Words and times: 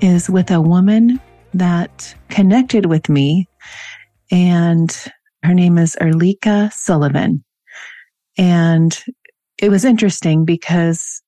is 0.00 0.30
with 0.30 0.50
a 0.50 0.60
woman 0.60 1.20
that 1.54 2.14
connected 2.28 2.86
with 2.86 3.08
me 3.08 3.46
and 4.30 5.06
her 5.42 5.54
name 5.54 5.78
is 5.78 5.96
Ulrika 6.00 6.70
Sullivan. 6.72 7.44
And 8.38 8.98
it 9.58 9.70
was 9.70 9.84
interesting 9.84 10.44
because 10.44 11.22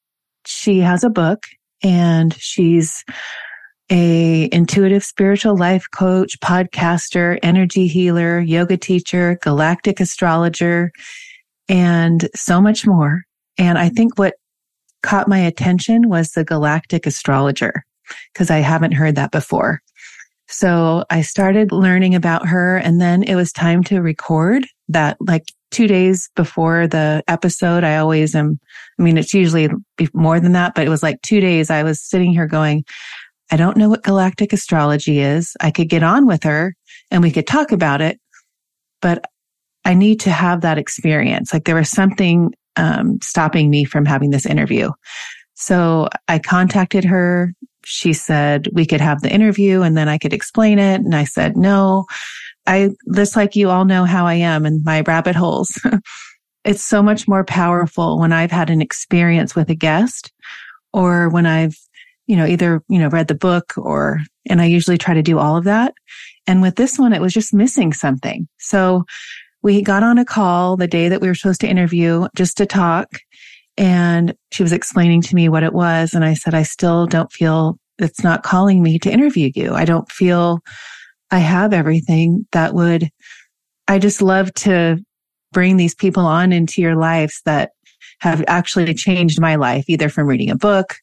she 0.46 0.80
has 0.80 1.04
a 1.04 1.10
book 1.10 1.46
and 1.82 2.34
she's 2.34 3.04
a 3.90 4.48
intuitive 4.52 5.04
spiritual 5.04 5.56
life 5.56 5.86
coach, 5.92 6.38
podcaster, 6.40 7.38
energy 7.42 7.86
healer, 7.86 8.40
yoga 8.40 8.76
teacher, 8.76 9.38
galactic 9.42 10.00
astrologer, 10.00 10.92
and 11.68 12.28
so 12.34 12.60
much 12.60 12.86
more. 12.86 13.22
And 13.58 13.76
I 13.76 13.88
think 13.88 14.18
what 14.18 14.34
caught 15.02 15.28
my 15.28 15.40
attention 15.40 16.08
was 16.08 16.30
the 16.30 16.44
galactic 16.44 17.06
astrologer 17.06 17.84
because 18.32 18.50
I 18.50 18.58
haven't 18.58 18.92
heard 18.92 19.16
that 19.16 19.30
before. 19.30 19.80
So 20.48 21.04
I 21.10 21.22
started 21.22 21.72
learning 21.72 22.14
about 22.14 22.46
her 22.46 22.76
and 22.76 23.00
then 23.00 23.22
it 23.22 23.34
was 23.34 23.52
time 23.52 23.82
to 23.84 24.02
record 24.02 24.66
that 24.88 25.16
like 25.20 25.44
two 25.70 25.86
days 25.86 26.30
before 26.36 26.86
the 26.86 27.22
episode. 27.26 27.84
I 27.84 27.96
always 27.96 28.34
am. 28.34 28.60
I 28.98 29.02
mean, 29.02 29.16
it's 29.16 29.32
usually 29.32 29.70
more 30.12 30.38
than 30.38 30.52
that, 30.52 30.74
but 30.74 30.86
it 30.86 30.90
was 30.90 31.02
like 31.02 31.22
two 31.22 31.40
days. 31.40 31.70
I 31.70 31.82
was 31.82 32.02
sitting 32.02 32.32
here 32.32 32.46
going, 32.46 32.84
I 33.50 33.56
don't 33.56 33.76
know 33.76 33.88
what 33.88 34.02
galactic 34.02 34.52
astrology 34.52 35.20
is. 35.20 35.56
I 35.60 35.70
could 35.70 35.88
get 35.88 36.02
on 36.02 36.26
with 36.26 36.42
her 36.42 36.74
and 37.10 37.22
we 37.22 37.30
could 37.30 37.46
talk 37.46 37.72
about 37.72 38.00
it, 38.00 38.20
but 39.00 39.24
I 39.84 39.94
need 39.94 40.20
to 40.20 40.30
have 40.30 40.60
that 40.60 40.78
experience. 40.78 41.52
Like 41.52 41.64
there 41.64 41.74
was 41.74 41.90
something 41.90 42.52
um, 42.76 43.18
stopping 43.22 43.70
me 43.70 43.84
from 43.84 44.04
having 44.04 44.30
this 44.30 44.46
interview. 44.46 44.90
So 45.54 46.08
I 46.28 46.38
contacted 46.38 47.04
her. 47.04 47.52
She 47.84 48.12
said 48.12 48.68
we 48.72 48.86
could 48.86 49.00
have 49.00 49.20
the 49.20 49.32
interview 49.32 49.82
and 49.82 49.96
then 49.96 50.08
I 50.08 50.18
could 50.18 50.32
explain 50.32 50.78
it. 50.78 51.00
And 51.00 51.14
I 51.14 51.24
said, 51.24 51.56
no, 51.56 52.06
I, 52.66 52.90
just 53.14 53.36
like 53.36 53.56
you 53.56 53.70
all 53.70 53.84
know 53.84 54.04
how 54.04 54.26
I 54.26 54.34
am 54.34 54.64
and 54.66 54.84
my 54.84 55.02
rabbit 55.02 55.36
holes. 55.36 55.80
it's 56.64 56.82
so 56.82 57.02
much 57.02 57.26
more 57.26 57.44
powerful 57.44 58.18
when 58.18 58.32
I've 58.32 58.52
had 58.52 58.70
an 58.70 58.80
experience 58.80 59.54
with 59.54 59.68
a 59.70 59.74
guest 59.74 60.32
or 60.92 61.28
when 61.28 61.46
I've, 61.46 61.76
you 62.26 62.36
know, 62.36 62.46
either, 62.46 62.82
you 62.88 62.98
know, 62.98 63.08
read 63.08 63.28
the 63.28 63.34
book 63.34 63.74
or, 63.76 64.20
and 64.48 64.60
I 64.60 64.66
usually 64.66 64.98
try 64.98 65.14
to 65.14 65.22
do 65.22 65.38
all 65.38 65.56
of 65.56 65.64
that. 65.64 65.94
And 66.46 66.62
with 66.62 66.76
this 66.76 66.98
one, 66.98 67.12
it 67.12 67.20
was 67.20 67.32
just 67.32 67.54
missing 67.54 67.92
something. 67.92 68.48
So 68.58 69.04
we 69.62 69.82
got 69.82 70.02
on 70.02 70.18
a 70.18 70.24
call 70.24 70.76
the 70.76 70.88
day 70.88 71.08
that 71.08 71.20
we 71.20 71.28
were 71.28 71.34
supposed 71.34 71.60
to 71.62 71.68
interview 71.68 72.26
just 72.36 72.56
to 72.58 72.66
talk. 72.66 73.08
And 73.76 74.34
she 74.50 74.62
was 74.62 74.72
explaining 74.72 75.22
to 75.22 75.34
me 75.34 75.48
what 75.48 75.62
it 75.62 75.72
was. 75.72 76.14
And 76.14 76.24
I 76.24 76.34
said, 76.34 76.54
I 76.54 76.62
still 76.62 77.06
don't 77.06 77.32
feel 77.32 77.78
it's 77.98 78.22
not 78.22 78.42
calling 78.42 78.82
me 78.82 78.98
to 78.98 79.12
interview 79.12 79.50
you. 79.54 79.74
I 79.74 79.84
don't 79.84 80.10
feel 80.10 80.60
I 81.30 81.38
have 81.38 81.72
everything 81.72 82.46
that 82.52 82.74
would, 82.74 83.08
I 83.88 83.98
just 83.98 84.20
love 84.20 84.52
to 84.54 84.98
bring 85.52 85.76
these 85.76 85.94
people 85.94 86.24
on 86.24 86.52
into 86.52 86.82
your 86.82 86.96
lives 86.96 87.40
that 87.44 87.70
have 88.20 88.44
actually 88.46 88.92
changed 88.94 89.40
my 89.40 89.56
life, 89.56 89.84
either 89.88 90.08
from 90.08 90.26
reading 90.26 90.50
a 90.50 90.56
book, 90.56 90.94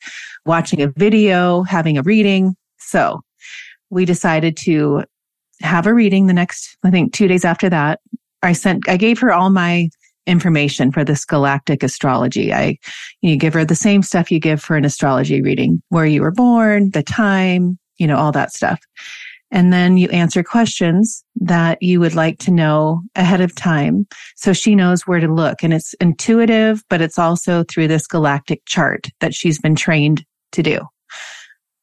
watching 0.46 0.81
a 0.81 0.88
video, 0.88 1.63
having 1.63 1.97
a 1.97 2.03
reading. 2.03 2.56
So 2.78 3.22
we 3.90 4.06
decided 4.06 4.56
to 4.57 5.03
have 5.62 5.88
a 5.88 5.94
reading 5.94 6.28
the 6.28 6.34
next, 6.34 6.78
I 6.84 6.91
think 6.91 7.13
two 7.13 7.28
days 7.28 7.44
after 7.44 7.69
that. 7.69 8.00
I 8.41 8.53
sent, 8.53 8.88
I 8.88 8.97
gave 8.97 9.19
her 9.19 9.34
all 9.34 9.50
my 9.50 9.90
information 10.28 10.91
for 10.91 11.03
this 11.03 11.25
galactic 11.25 11.84
astrology. 11.84 12.53
I, 12.53 12.78
you 13.22 13.38
give 13.38 13.53
her 13.53 13.66
the 13.66 13.75
same 13.75 14.02
stuff 14.02 14.31
you 14.31 14.40
give 14.40 14.62
for 14.62 14.75
an 14.75 14.85
astrology 14.85 15.41
reading, 15.41 15.81
where 15.90 16.06
you 16.06 16.22
were 16.22 16.31
born, 16.31 16.91
the 16.91 17.03
time, 17.03 17.80
you 17.97 18.07
know, 18.07 18.18
all 18.18 18.31
that 18.31 18.52
stuff. 18.52 18.80
And 19.52 19.74
then 19.74 19.97
you 19.97 20.07
answer 20.09 20.44
questions 20.44 21.24
that 21.38 21.81
you 21.81 22.00
would 22.00 22.13
like 22.13 22.38
to 22.40 22.52
know 22.52 23.02
ahead 23.16 23.41
of 23.41 23.56
time. 23.56 24.07
So 24.35 24.53
she 24.53 24.75
knows 24.75 25.07
where 25.07 25.19
to 25.19 25.34
look 25.34 25.63
and 25.63 25.74
it's 25.74 25.96
intuitive, 25.96 26.84
but 26.90 27.01
it's 27.01 27.18
also 27.18 27.63
through 27.63 27.88
this 27.88 28.06
galactic 28.06 28.62
chart 28.66 29.07
that 29.22 29.34
she's 29.34 29.59
been 29.59 29.75
trained 29.75 30.24
to 30.51 30.62
do. 30.62 30.81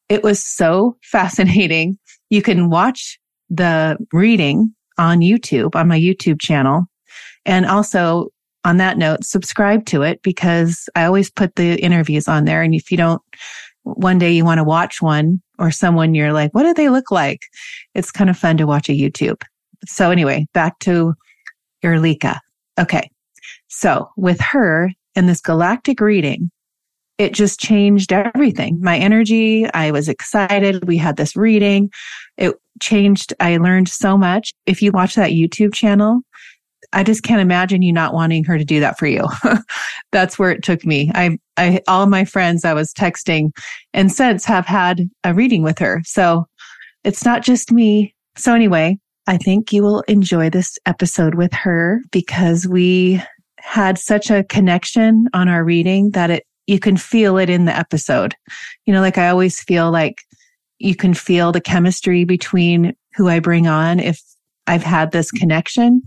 It 0.08 0.22
was 0.22 0.41
so 0.42 0.97
fascinating. 1.03 1.98
You 2.30 2.41
can 2.41 2.70
watch 2.70 3.18
the 3.50 3.97
reading 4.12 4.72
on 4.98 5.18
YouTube, 5.18 5.74
on 5.74 5.88
my 5.88 5.98
YouTube 5.98 6.41
channel. 6.41 6.86
And 7.47 7.65
also 7.65 8.29
on 8.65 8.77
that 8.79 8.99
note, 8.99 9.25
subscribe 9.25 9.87
to 9.87 10.03
it 10.03 10.21
because 10.23 10.89
I 10.95 11.05
always 11.05 11.31
put 11.31 11.55
the 11.55 11.81
interviews 11.83 12.29
on 12.29 12.45
there. 12.45 12.62
And 12.62 12.75
if 12.75 12.91
you 12.91 12.97
don't, 12.97 13.23
one 13.84 14.19
day 14.19 14.33
you 14.33 14.45
want 14.45 14.59
to 14.59 14.65
watch 14.65 15.01
one 15.01 15.41
or 15.59 15.71
someone 15.71 16.15
you're 16.15 16.33
like, 16.33 16.53
what 16.53 16.65
do 16.65 16.75
they 16.75 16.89
look 16.89 17.12
like? 17.12 17.43
It's 17.95 18.11
kind 18.11 18.29
of 18.29 18.37
fun 18.37 18.57
to 18.57 18.67
watch 18.67 18.89
a 18.89 18.93
YouTube. 18.93 19.41
So 19.87 20.11
anyway, 20.11 20.47
back 20.53 20.81
to 20.81 21.15
Ulrika. 21.84 22.41
Okay. 22.79 23.09
So 23.69 24.09
with 24.17 24.41
her 24.41 24.91
and 25.15 25.28
this 25.28 25.41
galactic 25.41 26.01
reading, 26.01 26.51
it 27.19 27.33
just 27.33 27.61
changed 27.61 28.13
everything. 28.13 28.78
My 28.81 28.99
energy. 28.99 29.71
I 29.73 29.91
was 29.91 30.09
excited. 30.09 30.87
We 30.87 30.99
had 30.99 31.17
this 31.17 31.37
reading. 31.37 31.91
It 32.37 32.55
changed. 32.83 33.33
I 33.41 33.57
learned 33.57 33.89
so 33.89 34.19
much. 34.19 34.53
If 34.67 34.83
you 34.83 34.93
watch 34.93 35.15
that 35.15 35.31
YouTube 35.31 35.73
channel, 35.73 36.21
I 36.92 37.02
just 37.02 37.22
can't 37.22 37.41
imagine 37.41 37.82
you 37.82 37.92
not 37.92 38.14
wanting 38.14 38.44
her 38.44 38.58
to 38.58 38.64
do 38.64 38.80
that 38.80 38.98
for 38.98 39.06
you. 39.06 39.26
That's 40.12 40.38
where 40.38 40.50
it 40.50 40.62
took 40.62 40.84
me. 40.84 41.10
I, 41.14 41.38
I, 41.56 41.80
all 41.88 42.06
my 42.06 42.24
friends 42.24 42.64
I 42.64 42.74
was 42.74 42.92
texting 42.92 43.50
and 43.92 44.10
since 44.10 44.44
have 44.44 44.66
had 44.66 45.08
a 45.24 45.34
reading 45.34 45.62
with 45.62 45.78
her. 45.78 46.02
So 46.04 46.47
it's 47.04 47.24
not 47.24 47.42
just 47.42 47.72
me. 47.72 48.14
So 48.36 48.54
anyway, 48.54 48.98
I 49.26 49.36
think 49.36 49.72
you 49.72 49.82
will 49.82 50.02
enjoy 50.02 50.50
this 50.50 50.78
episode 50.86 51.34
with 51.34 51.52
her 51.52 52.00
because 52.12 52.66
we 52.66 53.22
had 53.58 53.98
such 53.98 54.30
a 54.30 54.44
connection 54.44 55.26
on 55.34 55.48
our 55.48 55.64
reading 55.64 56.10
that 56.10 56.30
it, 56.30 56.44
you 56.66 56.78
can 56.78 56.97
feel 56.97 57.36
it 57.36 57.50
in 57.50 57.64
the 57.64 57.76
episode. 57.76 58.34
You 58.86 58.92
know, 58.92 59.00
like 59.00 59.18
I 59.18 59.28
always 59.28 59.60
feel 59.60 59.91
like 59.91 60.18
you 60.78 60.94
can 60.94 61.14
feel 61.14 61.53
the 61.53 61.60
chemistry 61.60 62.24
between 62.24 62.94
who 63.15 63.28
I 63.28 63.41
bring 63.41 63.66
on 63.66 63.98
if 63.98 64.21
I've 64.66 64.82
had 64.82 65.12
this 65.12 65.30
connection. 65.30 66.03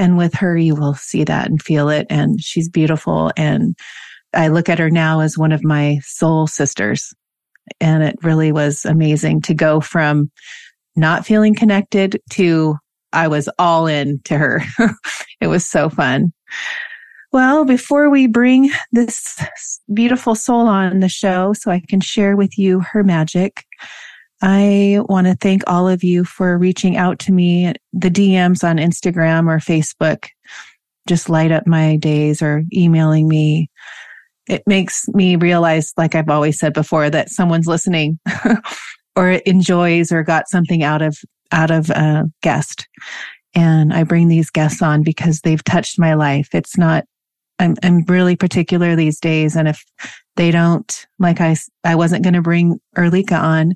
And 0.00 0.16
with 0.16 0.32
her, 0.36 0.56
you 0.56 0.74
will 0.74 0.94
see 0.94 1.24
that 1.24 1.50
and 1.50 1.62
feel 1.62 1.90
it. 1.90 2.06
And 2.08 2.42
she's 2.42 2.70
beautiful. 2.70 3.30
And 3.36 3.76
I 4.32 4.48
look 4.48 4.70
at 4.70 4.78
her 4.78 4.88
now 4.88 5.20
as 5.20 5.36
one 5.36 5.52
of 5.52 5.62
my 5.62 5.98
soul 6.02 6.46
sisters. 6.46 7.12
And 7.82 8.02
it 8.02 8.16
really 8.22 8.50
was 8.50 8.86
amazing 8.86 9.42
to 9.42 9.54
go 9.54 9.78
from 9.78 10.30
not 10.96 11.26
feeling 11.26 11.54
connected 11.54 12.18
to 12.30 12.76
I 13.12 13.28
was 13.28 13.50
all 13.58 13.86
in 13.86 14.20
to 14.24 14.38
her. 14.38 14.62
it 15.42 15.48
was 15.48 15.66
so 15.66 15.90
fun. 15.90 16.32
Well, 17.30 17.66
before 17.66 18.08
we 18.08 18.26
bring 18.26 18.70
this 18.92 19.36
beautiful 19.92 20.34
soul 20.34 20.66
on 20.66 21.00
the 21.00 21.10
show 21.10 21.52
so 21.52 21.70
I 21.70 21.82
can 21.86 22.00
share 22.00 22.36
with 22.36 22.56
you 22.56 22.80
her 22.80 23.04
magic, 23.04 23.66
I 24.42 25.00
want 25.08 25.26
to 25.26 25.34
thank 25.34 25.62
all 25.66 25.88
of 25.88 26.02
you 26.02 26.24
for 26.24 26.56
reaching 26.56 26.96
out 26.96 27.18
to 27.20 27.32
me. 27.32 27.72
The 27.92 28.10
DMs 28.10 28.64
on 28.64 28.78
Instagram 28.78 29.48
or 29.48 29.58
Facebook 29.58 30.28
just 31.06 31.28
light 31.28 31.52
up 31.52 31.66
my 31.66 31.96
days 31.96 32.40
or 32.40 32.62
emailing 32.72 33.28
me. 33.28 33.70
It 34.48 34.62
makes 34.66 35.06
me 35.08 35.36
realize, 35.36 35.92
like 35.96 36.14
I've 36.14 36.30
always 36.30 36.58
said 36.58 36.72
before, 36.72 37.10
that 37.10 37.28
someone's 37.28 37.66
listening 37.66 38.18
or 39.16 39.30
enjoys 39.32 40.10
or 40.10 40.22
got 40.22 40.48
something 40.48 40.82
out 40.82 41.02
of 41.02 41.18
out 41.52 41.70
of 41.70 41.90
a 41.90 42.24
guest. 42.42 42.88
And 43.54 43.92
I 43.92 44.04
bring 44.04 44.28
these 44.28 44.50
guests 44.50 44.82
on 44.82 45.02
because 45.02 45.40
they've 45.40 45.64
touched 45.64 45.98
my 45.98 46.14
life. 46.14 46.48
It's 46.54 46.78
not, 46.78 47.04
I'm, 47.58 47.74
I'm 47.82 48.04
really 48.04 48.36
particular 48.36 48.94
these 48.94 49.18
days. 49.18 49.56
And 49.56 49.66
if 49.66 49.84
they 50.36 50.52
don't, 50.52 51.06
like 51.18 51.40
I, 51.40 51.56
I 51.82 51.96
wasn't 51.96 52.22
going 52.22 52.34
to 52.34 52.42
bring 52.42 52.80
Ulrika 52.96 53.34
on 53.34 53.74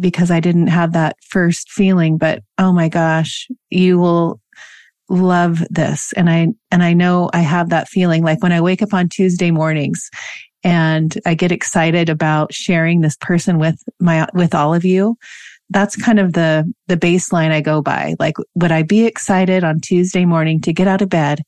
because 0.00 0.30
I 0.30 0.40
didn't 0.40 0.68
have 0.68 0.92
that 0.92 1.16
first 1.22 1.70
feeling, 1.70 2.18
but 2.18 2.42
oh 2.58 2.72
my 2.72 2.88
gosh, 2.88 3.48
you 3.70 3.98
will 3.98 4.40
love 5.08 5.62
this. 5.70 6.12
And 6.16 6.28
I, 6.30 6.48
and 6.70 6.82
I 6.82 6.92
know 6.92 7.30
I 7.32 7.40
have 7.40 7.70
that 7.70 7.88
feeling 7.88 8.24
like 8.24 8.42
when 8.42 8.52
I 8.52 8.60
wake 8.60 8.82
up 8.82 8.94
on 8.94 9.08
Tuesday 9.08 9.50
mornings 9.50 10.10
and 10.62 11.16
I 11.26 11.34
get 11.34 11.52
excited 11.52 12.08
about 12.08 12.54
sharing 12.54 13.00
this 13.00 13.16
person 13.20 13.58
with 13.58 13.82
my, 14.00 14.26
with 14.34 14.54
all 14.54 14.74
of 14.74 14.84
you. 14.84 15.16
That's 15.70 15.96
kind 15.96 16.18
of 16.18 16.32
the, 16.32 16.70
the 16.88 16.96
baseline 16.96 17.50
I 17.50 17.60
go 17.60 17.82
by. 17.82 18.14
Like, 18.18 18.36
would 18.54 18.72
I 18.72 18.82
be 18.82 19.06
excited 19.06 19.64
on 19.64 19.80
Tuesday 19.80 20.24
morning 20.24 20.60
to 20.62 20.72
get 20.72 20.88
out 20.88 21.02
of 21.02 21.08
bed 21.08 21.42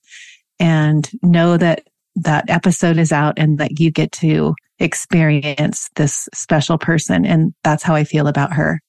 and 0.58 1.08
know 1.22 1.56
that 1.56 1.87
that 2.16 2.48
episode 2.48 2.98
is 2.98 3.12
out 3.12 3.34
and 3.37 3.58
that 3.58 3.78
you 3.78 3.90
get 3.90 4.12
to 4.12 4.54
experience 4.78 5.88
this 5.96 6.28
special 6.34 6.78
person? 6.78 7.25
And 7.25 7.55
that's 7.64 7.82
how 7.82 7.94
I 7.94 8.05
feel 8.05 8.26
about 8.26 8.52
her. 8.52 8.81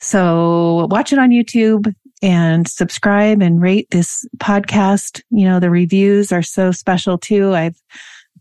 So 0.00 0.86
watch 0.90 1.12
it 1.12 1.18
on 1.18 1.30
YouTube 1.30 1.92
and 2.22 2.68
subscribe 2.68 3.42
and 3.42 3.60
rate 3.60 3.88
this 3.90 4.26
podcast. 4.38 5.22
You 5.30 5.46
know, 5.46 5.60
the 5.60 5.70
reviews 5.70 6.32
are 6.32 6.42
so 6.42 6.72
special 6.72 7.18
too. 7.18 7.54
I've 7.54 7.80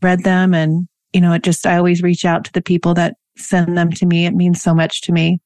read 0.02 0.24
them 0.24 0.54
and, 0.54 0.88
you 1.14 1.22
know, 1.22 1.34
it 1.34 1.44
just, 1.44 1.66
I 1.66 1.78
always 1.78 2.04
reach 2.04 2.26
out 2.26 2.44
to 2.46 2.52
the 2.54 2.62
people 2.62 2.94
that 2.96 3.16
send 3.38 3.78
them 3.78 3.92
to 3.92 4.06
me. 4.06 4.26
It 4.26 4.36
means 4.36 4.62
so 4.62 4.74
much 4.74 5.02
to 5.04 5.12
me. 5.12 5.40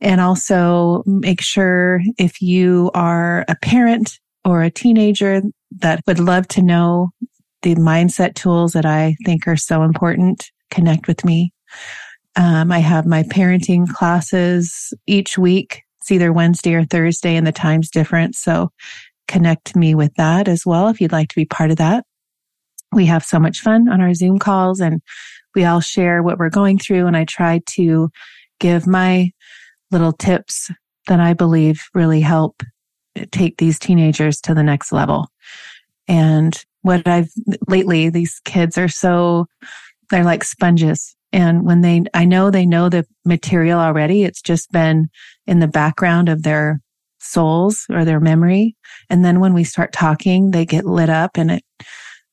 And 0.00 0.20
also 0.20 1.02
make 1.06 1.40
sure 1.40 2.00
if 2.18 2.42
you 2.42 2.90
are 2.94 3.44
a 3.48 3.56
parent 3.56 4.18
or 4.44 4.62
a 4.62 4.70
teenager 4.70 5.42
that 5.78 6.02
would 6.06 6.18
love 6.18 6.48
to 6.48 6.62
know 6.62 7.10
the 7.62 7.74
mindset 7.76 8.34
tools 8.34 8.72
that 8.72 8.86
I 8.86 9.16
think 9.24 9.46
are 9.46 9.56
so 9.56 9.82
important, 9.82 10.50
connect 10.70 11.06
with 11.06 11.24
me. 11.24 11.52
Um, 12.36 12.72
I 12.72 12.78
have 12.78 13.06
my 13.06 13.22
parenting 13.24 13.88
classes 13.88 14.94
each 15.06 15.38
week. 15.38 15.82
It's 16.00 16.10
either 16.10 16.32
Wednesday 16.32 16.74
or 16.74 16.84
Thursday 16.84 17.36
and 17.36 17.46
the 17.46 17.52
time's 17.52 17.90
different. 17.90 18.34
So 18.34 18.70
connect 19.28 19.76
me 19.76 19.94
with 19.94 20.12
that 20.16 20.48
as 20.48 20.66
well 20.66 20.88
if 20.88 21.00
you'd 21.00 21.12
like 21.12 21.28
to 21.28 21.36
be 21.36 21.44
part 21.44 21.70
of 21.70 21.76
that 21.76 22.04
we 22.92 23.06
have 23.06 23.24
so 23.24 23.38
much 23.38 23.60
fun 23.60 23.88
on 23.88 24.00
our 24.00 24.14
Zoom 24.14 24.38
calls 24.38 24.80
and 24.80 25.00
we 25.54 25.64
all 25.64 25.80
share 25.80 26.22
what 26.22 26.38
we're 26.38 26.50
going 26.50 26.78
through. 26.78 27.06
And 27.06 27.16
I 27.16 27.24
try 27.24 27.60
to 27.66 28.10
give 28.60 28.86
my 28.86 29.32
little 29.90 30.12
tips 30.12 30.70
that 31.08 31.20
I 31.20 31.32
believe 31.32 31.82
really 31.94 32.20
help 32.20 32.62
take 33.30 33.58
these 33.58 33.78
teenagers 33.78 34.40
to 34.42 34.54
the 34.54 34.62
next 34.62 34.92
level. 34.92 35.28
And 36.06 36.62
what 36.82 37.06
I've 37.08 37.30
lately, 37.68 38.08
these 38.10 38.40
kids 38.44 38.76
are 38.76 38.88
so, 38.88 39.46
they're 40.10 40.24
like 40.24 40.44
sponges. 40.44 41.16
And 41.32 41.64
when 41.64 41.80
they, 41.80 42.02
I 42.12 42.24
know 42.24 42.50
they 42.50 42.66
know 42.66 42.88
the 42.88 43.06
material 43.24 43.80
already. 43.80 44.24
It's 44.24 44.42
just 44.42 44.70
been 44.70 45.08
in 45.46 45.60
the 45.60 45.68
background 45.68 46.28
of 46.28 46.42
their 46.42 46.80
souls 47.20 47.86
or 47.88 48.04
their 48.04 48.20
memory. 48.20 48.76
And 49.08 49.24
then 49.24 49.40
when 49.40 49.54
we 49.54 49.64
start 49.64 49.92
talking, 49.92 50.50
they 50.50 50.66
get 50.66 50.84
lit 50.84 51.08
up 51.08 51.38
and 51.38 51.52
it, 51.52 51.64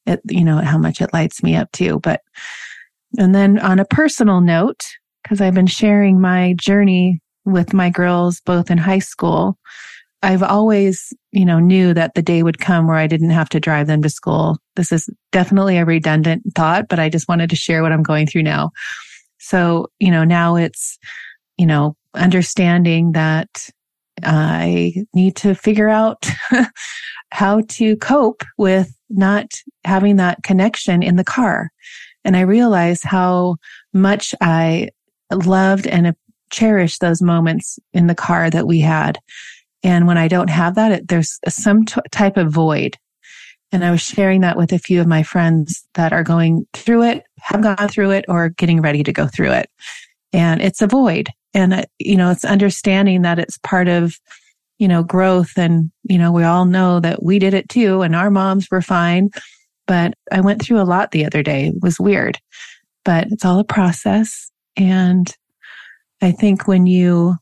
it, 0.05 0.19
you 0.27 0.43
know, 0.43 0.57
how 0.57 0.77
much 0.77 0.99
it 0.99 1.13
lights 1.13 1.41
me 1.43 1.55
up 1.55 1.71
too. 1.71 1.99
But, 2.01 2.21
and 3.17 3.33
then 3.33 3.59
on 3.59 3.79
a 3.79 3.85
personal 3.85 4.41
note, 4.41 4.83
because 5.23 5.41
I've 5.41 5.53
been 5.53 5.67
sharing 5.67 6.19
my 6.19 6.55
journey 6.57 7.21
with 7.45 7.73
my 7.73 7.89
girls 7.89 8.41
both 8.41 8.69
in 8.69 8.77
high 8.77 8.99
school, 8.99 9.57
I've 10.21 10.43
always, 10.43 11.13
you 11.31 11.45
know, 11.45 11.59
knew 11.59 11.93
that 11.93 12.15
the 12.15 12.21
day 12.21 12.43
would 12.43 12.59
come 12.59 12.87
where 12.87 12.97
I 12.97 13.07
didn't 13.07 13.29
have 13.29 13.49
to 13.49 13.59
drive 13.59 13.87
them 13.87 14.01
to 14.01 14.09
school. 14.09 14.57
This 14.75 14.91
is 14.91 15.09
definitely 15.31 15.77
a 15.77 15.85
redundant 15.85 16.43
thought, 16.55 16.87
but 16.89 16.99
I 16.99 17.09
just 17.09 17.27
wanted 17.27 17.49
to 17.51 17.55
share 17.55 17.83
what 17.83 17.91
I'm 17.91 18.03
going 18.03 18.25
through 18.25 18.43
now. 18.43 18.71
So, 19.37 19.87
you 19.99 20.11
know, 20.11 20.23
now 20.23 20.55
it's, 20.55 20.97
you 21.57 21.65
know, 21.65 21.95
understanding 22.15 23.11
that 23.13 23.69
I 24.23 25.05
need 25.13 25.35
to 25.37 25.53
figure 25.53 25.89
out 25.89 26.27
how 27.31 27.61
to 27.61 27.95
cope 27.97 28.43
with 28.57 28.93
not 29.09 29.51
having 29.85 30.17
that 30.17 30.43
connection 30.43 31.03
in 31.03 31.15
the 31.15 31.23
car. 31.23 31.69
And 32.25 32.35
I 32.35 32.41
realized 32.41 33.03
how 33.03 33.57
much 33.93 34.35
I 34.41 34.89
loved 35.31 35.87
and 35.87 36.13
cherished 36.49 37.01
those 37.01 37.21
moments 37.21 37.79
in 37.93 38.07
the 38.07 38.15
car 38.15 38.49
that 38.49 38.67
we 38.67 38.79
had. 38.79 39.19
And 39.83 40.07
when 40.07 40.17
I 40.17 40.27
don't 40.27 40.49
have 40.49 40.75
that, 40.75 40.91
it, 40.91 41.07
there's 41.07 41.39
some 41.47 41.85
t- 41.85 42.01
type 42.11 42.37
of 42.37 42.51
void. 42.51 42.97
And 43.71 43.85
I 43.85 43.91
was 43.91 44.01
sharing 44.01 44.41
that 44.41 44.57
with 44.57 44.73
a 44.73 44.79
few 44.79 44.99
of 44.99 45.07
my 45.07 45.23
friends 45.23 45.87
that 45.93 46.11
are 46.11 46.23
going 46.23 46.65
through 46.73 47.03
it, 47.03 47.23
have 47.39 47.61
gone 47.61 47.87
through 47.87 48.11
it, 48.11 48.25
or 48.27 48.49
getting 48.49 48.81
ready 48.81 49.03
to 49.03 49.13
go 49.13 49.27
through 49.27 49.51
it. 49.51 49.69
And 50.33 50.61
it's 50.61 50.81
a 50.81 50.87
void. 50.87 51.29
And, 51.53 51.73
uh, 51.73 51.83
you 51.99 52.15
know, 52.15 52.31
it's 52.31 52.45
understanding 52.45 53.21
that 53.21 53.39
it's 53.39 53.57
part 53.59 53.87
of 53.87 54.15
you 54.79 54.87
know, 54.87 55.03
growth. 55.03 55.51
And, 55.57 55.91
you 56.03 56.17
know, 56.17 56.31
we 56.31 56.43
all 56.43 56.65
know 56.65 56.99
that 57.01 57.21
we 57.21 57.37
did 57.37 57.53
it 57.53 57.69
too 57.69 58.01
and 58.01 58.15
our 58.15 58.31
moms 58.31 58.71
were 58.71 58.81
fine. 58.81 59.29
But 59.85 60.13
I 60.31 60.41
went 60.41 60.61
through 60.61 60.81
a 60.81 60.83
lot 60.83 61.11
the 61.11 61.25
other 61.25 61.43
day. 61.43 61.67
It 61.67 61.81
was 61.81 61.99
weird, 61.99 62.39
but 63.03 63.27
it's 63.31 63.43
all 63.43 63.59
a 63.59 63.63
process. 63.63 64.49
And 64.77 65.31
I 66.21 66.31
think 66.31 66.67
when 66.67 66.85
you 66.85 67.35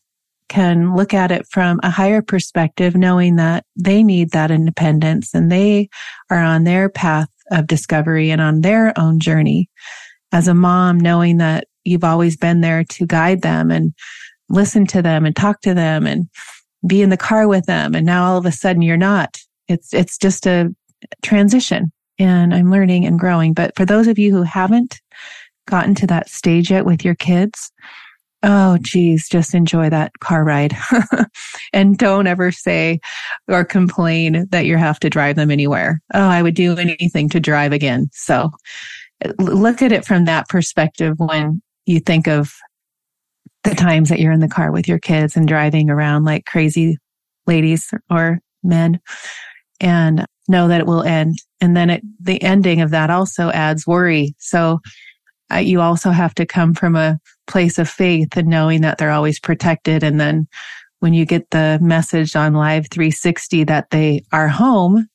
can 0.50 0.96
look 0.96 1.14
at 1.14 1.32
it 1.32 1.46
from 1.48 1.80
a 1.84 1.90
higher 1.90 2.22
perspective, 2.22 2.96
knowing 2.96 3.36
that 3.36 3.66
they 3.76 4.04
need 4.04 4.32
that 4.32 4.52
independence 4.52 5.34
and 5.34 5.52
they 5.52 5.90
are 6.30 6.42
on 6.42 6.64
their 6.64 6.90
path 6.90 7.30
of 7.52 7.68
discovery 7.68 8.30
and 8.30 8.42
on 8.42 8.62
their 8.62 8.98
own 8.98 9.20
journey. 9.20 9.70
As 10.32 10.48
a 10.48 10.54
mom, 10.54 11.00
knowing 11.00 11.38
that 11.38 11.68
you've 11.86 12.04
always 12.04 12.36
been 12.36 12.62
there 12.62 12.84
to 12.84 13.06
guide 13.06 13.42
them 13.42 13.72
and 13.72 13.94
listen 14.50 14.86
to 14.88 15.02
them 15.02 15.26
and 15.26 15.36
talk 15.36 15.62
to 15.62 15.74
them 15.74 16.06
and 16.06 16.28
be 16.86 17.02
in 17.02 17.10
the 17.10 17.18
car 17.18 17.48
with 17.48 17.66
them. 17.66 17.96
And 17.96 18.06
now 18.06 18.26
all 18.26 18.38
of 18.38 18.46
a 18.46 18.52
sudden 18.52 18.82
you're 18.82 18.98
not. 18.98 19.38
It's, 19.68 19.94
it's 19.94 20.18
just 20.18 20.46
a 20.46 20.74
transition 21.22 21.92
and 22.20 22.54
I'm 22.54 22.72
learning 22.72 23.06
and 23.06 23.20
growing. 23.20 23.54
But 23.54 23.76
for 23.76 23.86
those 23.86 24.08
of 24.08 24.20
you 24.20 24.32
who 24.32 24.44
haven't 24.44 25.00
gotten 25.66 25.96
to 25.96 26.08
that 26.08 26.30
stage 26.30 26.72
yet 26.72 26.86
with 26.86 27.04
your 27.04 27.16
kids, 27.16 27.72
Oh, 28.50 28.78
geez, 28.80 29.28
just 29.28 29.54
enjoy 29.54 29.90
that 29.90 30.20
car 30.22 30.46
ride. 30.46 30.74
and 31.74 31.98
don't 31.98 32.28
ever 32.28 32.50
say 32.50 33.02
or 33.50 33.66
complain 33.66 34.48
that 34.52 34.66
you 34.66 34.78
have 34.78 35.02
to 35.02 35.10
drive 35.10 35.36
them 35.36 35.52
anywhere. 35.52 36.00
Oh, 36.14 36.30
I 36.30 36.42
would 36.42 36.56
do 36.56 36.78
anything 36.78 37.28
to 37.30 37.42
drive 37.42 37.74
again. 37.74 38.08
So 38.14 38.52
look 39.38 39.82
at 39.82 39.92
it 39.92 40.06
from 40.06 40.24
that 40.26 40.48
perspective 40.48 41.16
when 41.18 41.62
you 41.86 42.00
think 42.00 42.30
of 42.30 42.54
the 43.66 43.76
times 43.76 44.08
that 44.08 44.20
you're 44.20 44.32
in 44.32 44.40
the 44.40 44.48
car 44.48 44.72
with 44.72 44.88
your 44.88 45.00
kids 45.00 45.36
and 45.36 45.46
driving 45.46 45.90
around 45.90 46.24
like 46.24 46.46
crazy 46.46 46.98
ladies 47.48 47.94
or 48.10 48.40
men 48.64 48.98
and 49.82 50.26
know 50.48 50.70
that 50.70 50.80
it 50.80 50.88
will 50.88 51.04
end. 51.04 51.36
And 51.60 51.76
then 51.76 51.90
it, 51.90 52.04
the 52.22 52.42
ending 52.42 52.80
of 52.80 52.92
that 52.92 53.10
also 53.10 53.50
adds 53.50 53.86
worry. 53.86 54.36
So 54.38 54.80
you 55.56 55.82
also 55.82 56.12
have 56.12 56.34
to 56.36 56.46
come 56.46 56.74
from 56.74 56.96
a 56.96 57.20
place 57.48 57.80
of 57.80 57.90
faith 57.90 58.36
and 58.36 58.48
knowing 58.48 58.82
that 58.82 58.98
they're 58.98 59.12
always 59.12 59.40
protected. 59.40 60.04
And 60.04 60.20
then 60.20 60.48
when 61.00 61.14
you 61.14 61.26
get 61.26 61.50
the 61.52 61.80
message 61.82 62.36
on 62.36 62.54
Life360 62.54 63.68
that 63.68 63.90
they 63.92 64.24
are 64.32 64.48
home, 64.48 65.08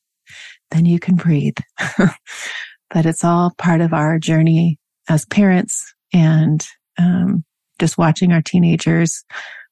then 0.71 0.85
you 0.85 0.99
can 0.99 1.15
breathe. 1.15 1.57
but 1.97 3.05
it's 3.05 3.23
all 3.23 3.53
part 3.57 3.81
of 3.81 3.93
our 3.93 4.17
journey 4.19 4.79
as 5.09 5.25
parents 5.25 5.93
and 6.13 6.65
um, 6.97 7.43
just 7.79 7.97
watching 7.97 8.31
our 8.31 8.41
teenagers 8.41 9.23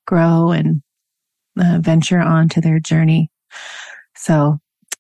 grow 0.06 0.52
and 0.52 0.82
uh, 1.60 1.80
venture 1.80 2.20
onto 2.20 2.62
their 2.62 2.80
journey. 2.80 3.30
So, 4.16 4.58
uh, 4.58 4.58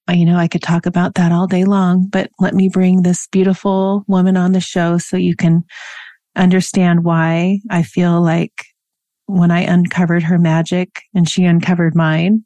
you 0.09 0.25
know, 0.25 0.37
I 0.37 0.47
could 0.47 0.61
talk 0.61 0.85
about 0.85 1.15
that 1.15 1.31
all 1.31 1.47
day 1.47 1.63
long, 1.63 2.07
but 2.09 2.29
let 2.39 2.53
me 2.53 2.69
bring 2.69 3.01
this 3.01 3.27
beautiful 3.27 4.03
woman 4.07 4.35
on 4.35 4.51
the 4.51 4.59
show 4.59 4.97
so 4.97 5.15
you 5.17 5.35
can 5.35 5.63
understand 6.35 7.03
why 7.03 7.59
I 7.69 7.83
feel 7.83 8.21
like 8.21 8.65
when 9.27 9.51
I 9.51 9.61
uncovered 9.61 10.23
her 10.23 10.37
magic 10.37 11.01
and 11.13 11.27
she 11.27 11.45
uncovered 11.45 11.95
mine, 11.95 12.43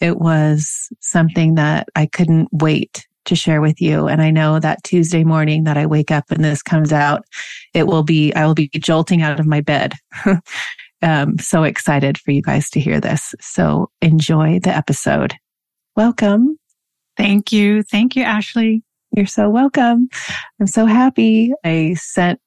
it 0.00 0.18
was 0.18 0.88
something 1.00 1.54
that 1.56 1.88
I 1.94 2.06
couldn't 2.06 2.48
wait 2.52 3.06
to 3.26 3.36
share 3.36 3.60
with 3.60 3.80
you. 3.80 4.06
And 4.06 4.20
I 4.20 4.30
know 4.30 4.58
that 4.58 4.84
Tuesday 4.84 5.24
morning 5.24 5.64
that 5.64 5.76
I 5.76 5.86
wake 5.86 6.10
up 6.10 6.30
and 6.30 6.44
this 6.44 6.62
comes 6.62 6.92
out, 6.92 7.24
it 7.72 7.86
will 7.86 8.02
be, 8.02 8.32
I 8.34 8.46
will 8.46 8.54
be 8.54 8.68
jolting 8.68 9.22
out 9.22 9.40
of 9.40 9.46
my 9.46 9.60
bed. 9.60 9.94
um, 11.02 11.38
so 11.38 11.62
excited 11.62 12.18
for 12.18 12.32
you 12.32 12.42
guys 12.42 12.68
to 12.70 12.80
hear 12.80 13.00
this. 13.00 13.34
So 13.40 13.90
enjoy 14.02 14.60
the 14.60 14.74
episode. 14.74 15.34
Welcome. 15.96 16.58
Thank 17.16 17.52
you. 17.52 17.82
Thank 17.82 18.16
you, 18.16 18.22
Ashley. 18.22 18.82
You're 19.12 19.26
so 19.26 19.48
welcome. 19.48 20.08
I'm 20.60 20.66
so 20.66 20.86
happy. 20.86 21.52
I 21.64 21.94
sent 21.94 22.40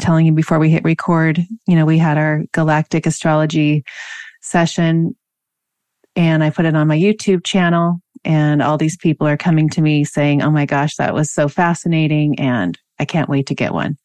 telling 0.00 0.26
you 0.26 0.32
before 0.32 0.58
we 0.58 0.70
hit 0.70 0.84
record, 0.84 1.44
you 1.66 1.76
know, 1.76 1.84
we 1.84 1.98
had 1.98 2.18
our 2.18 2.44
galactic 2.52 3.06
astrology 3.06 3.84
session 4.40 5.14
and 6.14 6.42
I 6.42 6.50
put 6.50 6.64
it 6.64 6.74
on 6.74 6.88
my 6.88 6.96
YouTube 6.96 7.44
channel 7.44 8.00
and 8.24 8.62
all 8.62 8.78
these 8.78 8.96
people 8.96 9.26
are 9.26 9.36
coming 9.36 9.68
to 9.70 9.82
me 9.82 10.04
saying, 10.04 10.42
Oh 10.42 10.50
my 10.50 10.64
gosh, 10.64 10.96
that 10.96 11.14
was 11.14 11.30
so 11.30 11.48
fascinating. 11.48 12.38
And 12.40 12.78
I 12.98 13.04
can't 13.04 13.28
wait 13.28 13.46
to 13.46 13.54
get 13.54 13.74
one. 13.74 13.96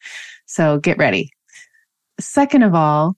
So 0.46 0.78
get 0.78 0.98
ready. 0.98 1.30
Second 2.20 2.62
of 2.62 2.74
all, 2.74 3.16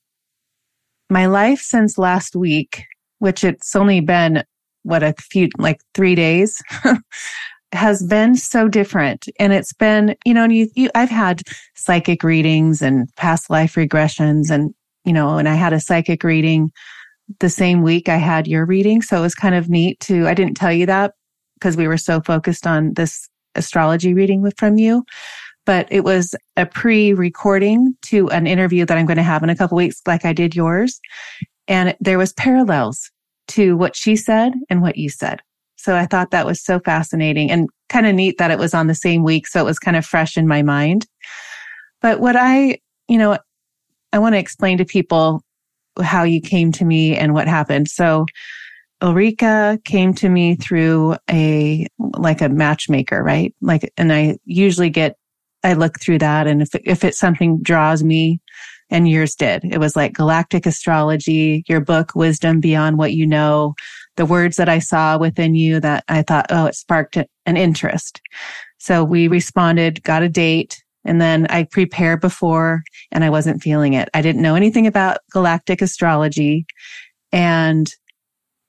my 1.10 1.26
life 1.26 1.60
since 1.60 1.98
last 1.98 2.36
week, 2.36 2.84
which 3.18 3.44
it's 3.44 3.74
only 3.74 4.00
been 4.00 4.44
what 4.84 5.02
a 5.02 5.14
few, 5.18 5.48
like 5.58 5.80
three 5.94 6.14
days, 6.14 6.62
has 7.74 8.02
been 8.02 8.36
so 8.36 8.68
different. 8.68 9.26
And 9.38 9.52
it's 9.52 9.72
been, 9.72 10.16
you 10.24 10.32
know, 10.32 10.44
you, 10.44 10.68
you, 10.74 10.90
I've 10.94 11.10
had 11.10 11.42
psychic 11.74 12.22
readings 12.22 12.80
and 12.80 13.08
past 13.16 13.50
life 13.50 13.74
regressions 13.74 14.50
and, 14.50 14.72
you 15.04 15.12
know, 15.12 15.38
and 15.38 15.48
I 15.48 15.54
had 15.54 15.72
a 15.72 15.80
psychic 15.80 16.22
reading 16.22 16.70
the 17.40 17.50
same 17.50 17.82
week 17.82 18.08
I 18.08 18.16
had 18.16 18.46
your 18.46 18.64
reading. 18.64 19.02
So 19.02 19.18
it 19.18 19.22
was 19.22 19.34
kind 19.34 19.54
of 19.54 19.68
neat 19.68 19.98
to, 20.00 20.28
I 20.28 20.34
didn't 20.34 20.54
tell 20.54 20.72
you 20.72 20.86
that 20.86 21.14
because 21.54 21.76
we 21.76 21.88
were 21.88 21.96
so 21.96 22.20
focused 22.20 22.66
on 22.66 22.94
this 22.94 23.28
astrology 23.54 24.14
reading 24.14 24.42
with, 24.42 24.54
from 24.58 24.78
you. 24.78 25.04
But 25.66 25.88
it 25.90 26.04
was 26.04 26.34
a 26.56 26.66
pre 26.66 27.14
recording 27.14 27.96
to 28.02 28.28
an 28.30 28.46
interview 28.46 28.84
that 28.84 28.98
I'm 28.98 29.06
going 29.06 29.16
to 29.16 29.22
have 29.22 29.42
in 29.42 29.48
a 29.48 29.56
couple 29.56 29.76
weeks, 29.76 30.02
like 30.06 30.26
I 30.26 30.34
did 30.34 30.54
yours. 30.54 31.00
And 31.66 31.96
there 32.00 32.18
was 32.18 32.34
parallels 32.34 33.10
to 33.48 33.76
what 33.76 33.96
she 33.96 34.16
said 34.16 34.54
and 34.70 34.82
what 34.82 34.96
you 34.96 35.08
said. 35.08 35.40
So 35.76 35.94
I 35.94 36.06
thought 36.06 36.30
that 36.30 36.46
was 36.46 36.64
so 36.64 36.80
fascinating 36.80 37.50
and 37.50 37.68
kind 37.88 38.06
of 38.06 38.14
neat 38.14 38.38
that 38.38 38.50
it 38.50 38.58
was 38.58 38.74
on 38.74 38.86
the 38.86 38.94
same 38.94 39.22
week. 39.22 39.46
So 39.46 39.60
it 39.60 39.64
was 39.64 39.78
kind 39.78 39.96
of 39.96 40.06
fresh 40.06 40.36
in 40.36 40.48
my 40.48 40.62
mind. 40.62 41.06
But 42.00 42.20
what 42.20 42.36
I, 42.36 42.78
you 43.08 43.18
know, 43.18 43.38
I 44.12 44.18
want 44.18 44.34
to 44.34 44.38
explain 44.38 44.78
to 44.78 44.84
people 44.84 45.42
how 46.02 46.22
you 46.22 46.40
came 46.40 46.72
to 46.72 46.84
me 46.84 47.16
and 47.16 47.34
what 47.34 47.48
happened. 47.48 47.88
So 47.88 48.26
Ulrika 49.02 49.78
came 49.84 50.14
to 50.14 50.28
me 50.28 50.56
through 50.56 51.16
a, 51.30 51.86
like 51.98 52.40
a 52.40 52.48
matchmaker, 52.48 53.22
right? 53.22 53.54
Like, 53.60 53.92
and 53.96 54.12
I 54.12 54.38
usually 54.44 54.90
get, 54.90 55.16
I 55.62 55.74
look 55.74 56.00
through 56.00 56.18
that. 56.18 56.46
And 56.46 56.62
if, 56.62 56.68
if 56.84 57.04
it's 57.04 57.18
something 57.18 57.60
draws 57.62 58.02
me 58.02 58.40
and 58.90 59.08
yours 59.08 59.34
did, 59.34 59.64
it 59.64 59.78
was 59.78 59.96
like 59.96 60.12
galactic 60.12 60.66
astrology, 60.66 61.64
your 61.68 61.80
book, 61.80 62.14
wisdom 62.14 62.60
beyond 62.60 62.98
what 62.98 63.12
you 63.12 63.26
know, 63.26 63.74
the 64.16 64.26
words 64.26 64.56
that 64.56 64.68
I 64.68 64.78
saw 64.78 65.18
within 65.18 65.54
you 65.54 65.80
that 65.80 66.04
I 66.08 66.22
thought, 66.22 66.46
oh, 66.50 66.66
it 66.66 66.74
sparked 66.74 67.16
an 67.16 67.56
interest. 67.56 68.20
So 68.78 69.02
we 69.02 69.28
responded, 69.28 70.02
got 70.02 70.22
a 70.22 70.28
date, 70.28 70.82
and 71.04 71.20
then 71.20 71.46
I 71.50 71.64
prepared 71.64 72.20
before 72.20 72.82
and 73.12 73.24
I 73.24 73.30
wasn't 73.30 73.62
feeling 73.62 73.94
it. 73.94 74.08
I 74.14 74.22
didn't 74.22 74.42
know 74.42 74.54
anything 74.54 74.86
about 74.86 75.18
galactic 75.30 75.82
astrology 75.82 76.66
and 77.32 77.90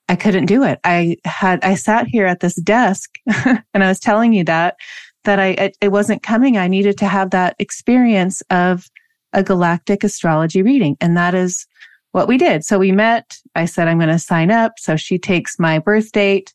I 0.07 0.15
couldn't 0.15 0.45
do 0.45 0.63
it. 0.63 0.79
I 0.84 1.17
had, 1.25 1.63
I 1.63 1.75
sat 1.75 2.07
here 2.07 2.25
at 2.25 2.41
this 2.41 2.55
desk 2.55 3.10
and 3.45 3.84
I 3.84 3.88
was 3.88 4.00
telling 4.00 4.34
you 4.34 4.43
that, 4.43 4.75
that 5.24 5.39
I, 5.39 5.48
it, 5.48 5.77
it 5.81 5.91
wasn't 5.91 6.24
coming. 6.24 6.57
I 6.57 6.67
needed 6.67 6.98
to 7.00 7.07
have 7.07 7.31
that 7.31 7.55
experience 7.57 8.41
of 8.50 8.86
a 9.35 9.43
galactic 9.43 10.03
astrology 10.03 10.63
reading. 10.63 10.97
And 10.99 11.15
that 11.15 11.35
is 11.35 11.67
what 12.13 12.27
we 12.27 12.37
did. 12.37 12.63
So 12.63 12.79
we 12.79 12.91
met. 12.91 13.37
I 13.53 13.65
said, 13.65 13.87
I'm 13.87 13.99
going 13.99 14.09
to 14.09 14.17
sign 14.17 14.49
up. 14.49 14.79
So 14.79 14.95
she 14.95 15.19
takes 15.19 15.59
my 15.59 15.77
birth 15.77 16.11
date, 16.13 16.53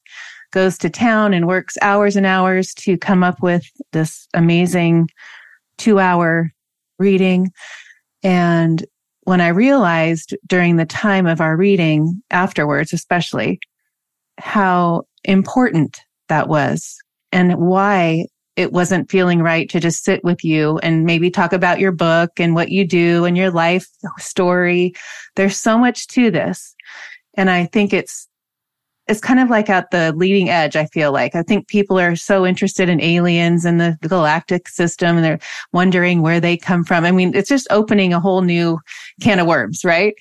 goes 0.51 0.79
to 0.79 0.91
town 0.91 1.35
and 1.35 1.47
works 1.47 1.77
hours 1.83 2.17
and 2.17 2.27
hours 2.27 2.75
to 2.75 2.97
come 2.97 3.23
up 3.23 3.43
with 3.43 3.65
this 3.93 4.27
amazing 4.35 5.09
two 5.77 6.01
hour 6.01 6.51
reading. 6.99 7.53
And 8.23 8.85
when 9.25 9.43
I 9.43 9.49
realized 9.49 10.35
during 10.47 10.77
the 10.77 10.87
time 10.87 11.27
of 11.27 11.41
our 11.41 11.57
reading 11.57 12.23
afterwards, 12.31 12.93
especially 12.93 13.61
how 14.39 15.03
important 15.25 16.01
that 16.29 16.49
was 16.49 16.97
and 17.33 17.57
why 17.57 18.27
it 18.57 18.73
wasn't 18.73 19.11
feeling 19.11 19.41
right 19.41 19.69
to 19.71 19.81
just 19.81 20.05
sit 20.05 20.23
with 20.25 20.45
you 20.45 20.79
and 20.79 21.05
maybe 21.05 21.31
talk 21.31 21.53
about 21.53 21.81
your 21.81 21.93
book 21.93 22.33
and 22.39 22.55
what 22.55 22.71
you 22.71 22.87
do 22.87 23.25
and 23.25 23.37
your 23.37 23.51
life 23.51 23.87
story. 24.19 24.93
There's 25.37 25.57
so 25.57 25.79
much 25.79 26.09
to 26.09 26.31
this. 26.31 26.75
And 27.35 27.49
I 27.49 27.67
think 27.67 27.93
it's 27.93 28.29
it's 29.11 29.21
kind 29.21 29.41
of 29.41 29.51
like 29.51 29.69
at 29.69 29.91
the 29.91 30.13
leading 30.13 30.51
edge, 30.51 30.77
I 30.77 30.87
feel 30.87 31.11
like. 31.11 31.35
I 31.35 31.43
think 31.43 31.67
people 31.67 31.99
are 31.99 32.15
so 32.15 32.47
interested 32.47 32.89
in 32.89 33.01
aliens 33.01 33.65
and 33.65 33.81
the, 33.81 33.99
galactic 34.03 34.69
system 34.69 35.17
and 35.17 35.25
they're 35.25 35.41
wondering 35.73 36.23
where 36.23 36.39
they 36.39 36.57
come 36.57 36.85
from. 36.85 37.05
I 37.05 37.11
mean, 37.11 37.35
it's 37.35 37.49
just 37.49 37.67
opening 37.71 38.15
a 38.15 38.21
whole 38.21 38.43
new 38.43 38.79
can 39.21 39.41
of 39.41 39.49
worms, 39.49 39.85
right? 39.85 40.15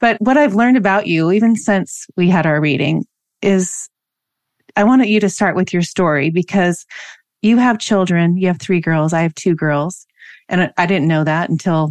But 0.00 0.20
what 0.20 0.36
I've 0.36 0.56
learned 0.56 0.76
about 0.76 1.06
you, 1.06 1.30
even 1.30 1.54
since 1.54 2.08
we 2.16 2.28
had 2.28 2.44
our 2.44 2.60
reading, 2.60 3.04
is 3.40 3.88
I 4.74 4.82
wanted 4.82 5.08
you 5.08 5.20
to 5.20 5.30
start 5.30 5.54
with 5.54 5.72
your 5.72 5.82
story 5.82 6.30
because 6.30 6.84
you 7.44 7.58
have 7.58 7.78
children. 7.78 8.38
You 8.38 8.46
have 8.48 8.58
three 8.58 8.80
girls. 8.80 9.12
I 9.12 9.20
have 9.20 9.34
two 9.34 9.54
girls. 9.54 10.06
And 10.48 10.72
I 10.78 10.86
didn't 10.86 11.08
know 11.08 11.24
that 11.24 11.50
until 11.50 11.90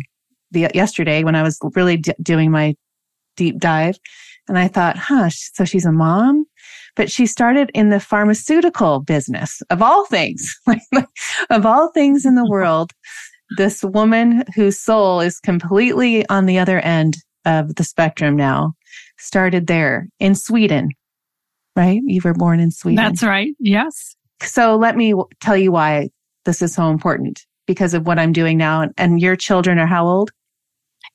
the, 0.50 0.68
yesterday 0.74 1.24
when 1.24 1.36
I 1.36 1.44
was 1.44 1.60
really 1.76 1.98
d- 1.98 2.14
doing 2.22 2.50
my 2.50 2.76
deep 3.38 3.60
dive. 3.60 3.98
And 4.48 4.58
I 4.58 4.68
thought, 4.68 4.98
huh, 4.98 5.30
so 5.30 5.64
she's 5.64 5.86
a 5.86 5.92
mom, 5.92 6.46
but 6.96 7.12
she 7.12 7.28
started 7.28 7.70
in 7.76 7.90
the 7.90 8.00
pharmaceutical 8.00 9.00
business 9.02 9.62
of 9.70 9.84
all 9.84 10.06
things, 10.08 10.60
of 11.50 11.66
all 11.66 11.92
things 11.92 12.26
in 12.26 12.34
the 12.34 12.46
world. 12.50 12.92
This 13.56 13.84
woman 13.84 14.44
whose 14.56 14.80
soul 14.80 15.20
is 15.20 15.40
completely 15.40 16.28
on 16.30 16.48
the 16.48 16.58
other 16.58 16.80
end 16.80 17.18
of 17.46 17.76
the 17.76 17.84
spectrum 17.84 18.36
now 18.36 18.74
started 19.20 19.68
there 19.68 20.08
in 20.20 20.34
Sweden, 20.34 20.90
right? 21.76 22.02
You 22.06 22.22
were 22.24 22.34
born 22.34 22.60
in 22.60 22.72
Sweden. 22.72 22.96
That's 22.96 23.22
right. 23.22 23.54
Yes. 23.60 24.16
So 24.42 24.75
let 24.75 24.96
me 24.96 25.13
tell 25.40 25.58
you 25.58 25.72
why 25.72 26.10
this 26.46 26.62
is 26.62 26.74
so 26.74 26.90
important 26.90 27.46
because 27.66 27.94
of 27.94 28.06
what 28.06 28.20
I'm 28.20 28.34
doing 28.34 28.58
now. 28.58 28.90
And 28.98 29.22
your 29.22 29.36
children 29.36 29.80
are 29.80 29.88
how 29.88 30.08
old? 30.08 30.32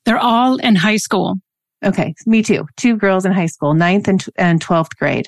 They're 0.04 0.18
all 0.18 0.56
in 0.56 0.76
high 0.76 0.96
school. 0.96 1.36
Okay. 1.84 2.14
Me 2.26 2.42
too. 2.42 2.66
Two 2.76 2.96
girls 2.96 3.24
in 3.24 3.32
high 3.32 3.46
school, 3.46 3.74
ninth 3.74 4.08
and, 4.08 4.24
and 4.36 4.64
12th 4.64 4.96
grade. 4.98 5.26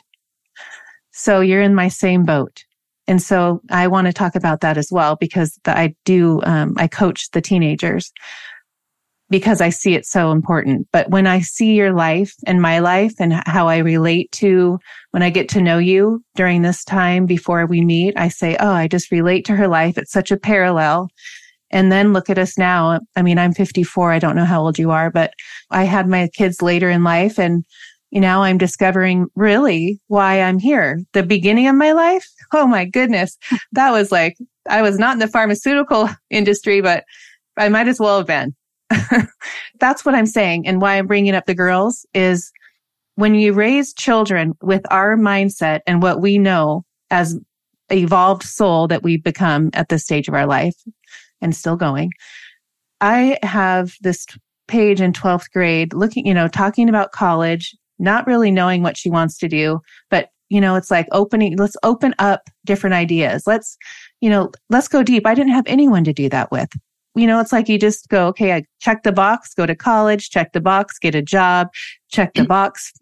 So 1.12 1.40
you're 1.40 1.62
in 1.62 1.74
my 1.74 1.88
same 1.88 2.24
boat. 2.24 2.64
And 3.06 3.20
so 3.20 3.60
I 3.70 3.88
want 3.88 4.06
to 4.06 4.12
talk 4.12 4.36
about 4.36 4.60
that 4.60 4.78
as 4.78 4.90
well 4.90 5.16
because 5.16 5.58
the, 5.64 5.76
I 5.76 5.94
do, 6.04 6.40
um, 6.44 6.74
I 6.76 6.86
coach 6.86 7.30
the 7.32 7.40
teenagers 7.40 8.12
because 9.30 9.60
I 9.60 9.70
see 9.70 9.94
it 9.94 10.04
so 10.04 10.32
important. 10.32 10.88
But 10.92 11.08
when 11.08 11.26
I 11.26 11.40
see 11.40 11.74
your 11.74 11.92
life 11.92 12.34
and 12.46 12.60
my 12.60 12.80
life 12.80 13.14
and 13.18 13.32
how 13.46 13.68
I 13.68 13.78
relate 13.78 14.30
to 14.32 14.78
when 15.12 15.22
I 15.22 15.30
get 15.30 15.48
to 15.50 15.62
know 15.62 15.78
you 15.78 16.22
during 16.34 16.62
this 16.62 16.84
time 16.84 17.26
before 17.26 17.64
we 17.64 17.80
meet, 17.80 18.14
I 18.16 18.28
say, 18.28 18.56
Oh, 18.58 18.72
I 18.72 18.88
just 18.88 19.12
relate 19.12 19.44
to 19.46 19.56
her 19.56 19.68
life. 19.68 19.96
It's 19.96 20.12
such 20.12 20.30
a 20.30 20.36
parallel. 20.36 21.08
And 21.70 21.92
then 21.92 22.12
look 22.12 22.28
at 22.28 22.38
us 22.38 22.58
now. 22.58 22.98
I 23.14 23.22
mean, 23.22 23.38
I'm 23.38 23.54
54. 23.54 24.12
I 24.12 24.18
don't 24.18 24.34
know 24.34 24.44
how 24.44 24.60
old 24.60 24.78
you 24.78 24.90
are, 24.90 25.10
but 25.10 25.32
I 25.70 25.84
had 25.84 26.08
my 26.08 26.28
kids 26.34 26.60
later 26.60 26.90
in 26.90 27.04
life 27.04 27.38
and 27.38 27.64
you 28.10 28.20
know, 28.20 28.42
I'm 28.42 28.58
discovering 28.58 29.26
really 29.36 30.00
why 30.08 30.42
I'm 30.42 30.58
here. 30.58 31.00
The 31.12 31.22
beginning 31.22 31.68
of 31.68 31.76
my 31.76 31.92
life. 31.92 32.26
Oh 32.52 32.66
my 32.66 32.84
goodness. 32.84 33.38
That 33.70 33.92
was 33.92 34.10
like, 34.10 34.36
I 34.68 34.82
was 34.82 34.98
not 34.98 35.12
in 35.12 35.20
the 35.20 35.28
pharmaceutical 35.28 36.10
industry, 36.30 36.80
but 36.80 37.04
I 37.56 37.68
might 37.68 37.86
as 37.86 38.00
well 38.00 38.18
have 38.18 38.26
been. 38.26 38.52
That's 39.80 40.04
what 40.04 40.14
I'm 40.14 40.26
saying. 40.26 40.66
And 40.66 40.80
why 40.80 40.98
I'm 40.98 41.06
bringing 41.06 41.34
up 41.34 41.46
the 41.46 41.54
girls 41.54 42.06
is 42.14 42.52
when 43.14 43.34
you 43.34 43.52
raise 43.52 43.92
children 43.92 44.54
with 44.62 44.82
our 44.90 45.16
mindset 45.16 45.80
and 45.86 46.02
what 46.02 46.20
we 46.20 46.38
know 46.38 46.84
as 47.10 47.38
evolved 47.90 48.42
soul 48.42 48.88
that 48.88 49.02
we've 49.02 49.22
become 49.22 49.70
at 49.74 49.88
this 49.88 50.04
stage 50.04 50.28
of 50.28 50.34
our 50.34 50.46
life, 50.46 50.76
and 51.40 51.54
still 51.54 51.76
going. 51.76 52.10
I 53.00 53.38
have 53.42 53.94
this 54.00 54.26
page 54.68 55.00
in 55.00 55.12
12th 55.12 55.50
grade 55.52 55.92
looking, 55.94 56.26
you 56.26 56.34
know, 56.34 56.48
talking 56.48 56.88
about 56.88 57.12
college, 57.12 57.74
not 57.98 58.26
really 58.26 58.50
knowing 58.50 58.82
what 58.82 58.96
she 58.96 59.10
wants 59.10 59.38
to 59.38 59.48
do, 59.48 59.80
but 60.10 60.30
you 60.48 60.60
know, 60.60 60.74
it's 60.74 60.90
like 60.90 61.06
opening, 61.12 61.56
let's 61.56 61.76
open 61.84 62.14
up 62.18 62.50
different 62.64 62.94
ideas. 62.94 63.44
Let's, 63.46 63.76
you 64.20 64.28
know, 64.28 64.50
let's 64.68 64.88
go 64.88 65.02
deep. 65.02 65.24
I 65.24 65.34
didn't 65.34 65.52
have 65.52 65.66
anyone 65.66 66.02
to 66.04 66.12
do 66.12 66.28
that 66.28 66.50
with. 66.50 66.68
You 67.14 67.26
know, 67.26 67.40
it's 67.40 67.52
like 67.52 67.68
you 67.68 67.78
just 67.78 68.08
go, 68.08 68.28
okay, 68.28 68.52
I 68.52 68.64
check 68.80 69.02
the 69.02 69.12
box, 69.12 69.52
go 69.54 69.66
to 69.66 69.74
college, 69.74 70.30
check 70.30 70.52
the 70.52 70.60
box, 70.60 70.98
get 70.98 71.14
a 71.14 71.22
job, 71.22 71.68
check 72.10 72.34
the 72.34 72.44
box, 72.44 72.92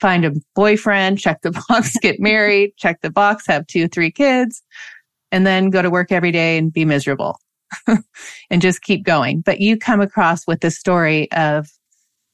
find 0.00 0.24
a 0.24 0.32
boyfriend, 0.54 1.18
check 1.18 1.42
the 1.42 1.50
box, 1.68 1.96
get 2.00 2.20
married, 2.20 2.72
check 2.76 3.00
the 3.02 3.10
box, 3.10 3.46
have 3.46 3.66
two, 3.66 3.86
three 3.88 4.10
kids, 4.10 4.62
and 5.30 5.46
then 5.46 5.70
go 5.70 5.82
to 5.82 5.90
work 5.90 6.10
every 6.10 6.32
day 6.32 6.56
and 6.56 6.72
be 6.72 6.84
miserable. 6.84 7.38
and 8.50 8.60
just 8.62 8.82
keep 8.82 9.04
going. 9.04 9.42
But 9.42 9.60
you 9.60 9.76
come 9.76 10.00
across 10.00 10.46
with 10.46 10.60
the 10.60 10.70
story 10.70 11.30
of 11.32 11.68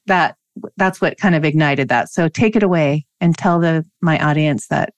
that. 0.06 0.37
That's 0.78 1.00
what 1.00 1.18
kind 1.18 1.35
of 1.35 1.45
ignited 1.45 1.88
that. 1.88 2.09
So 2.09 2.28
take 2.28 2.56
it 2.56 2.62
away 2.62 3.04
and 3.21 3.37
tell 3.37 3.61
the, 3.61 3.85
my 4.00 4.18
audience 4.18 4.68
that 4.68 4.95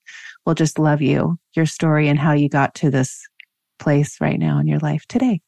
will 0.47 0.55
just 0.55 0.79
love 0.79 1.03
you, 1.03 1.37
your 1.57 1.67
story 1.67 2.09
and 2.09 2.19
how 2.19 2.33
you 2.33 2.49
got 2.49 2.75
to 2.77 2.91
this 2.91 3.27
place 3.81 4.21
right 4.21 4.39
now 4.39 4.59
in 4.61 4.69
your 4.69 4.79
life 4.79 5.05
today. 5.09 5.41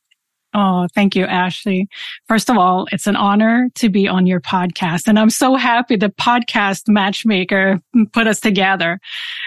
Oh, 0.52 0.88
thank 0.94 1.14
you, 1.14 1.24
Ashley. 1.24 1.88
First 2.26 2.50
of 2.50 2.56
all, 2.56 2.88
it's 2.90 3.06
an 3.06 3.14
honor 3.14 3.68
to 3.76 3.88
be 3.88 4.08
on 4.08 4.26
your 4.26 4.40
podcast. 4.40 5.06
And 5.06 5.18
I'm 5.18 5.30
so 5.30 5.54
happy 5.54 5.96
the 5.96 6.08
podcast 6.08 6.88
matchmaker 6.88 7.80
put 8.12 8.26
us 8.26 8.40
together. 8.40 8.98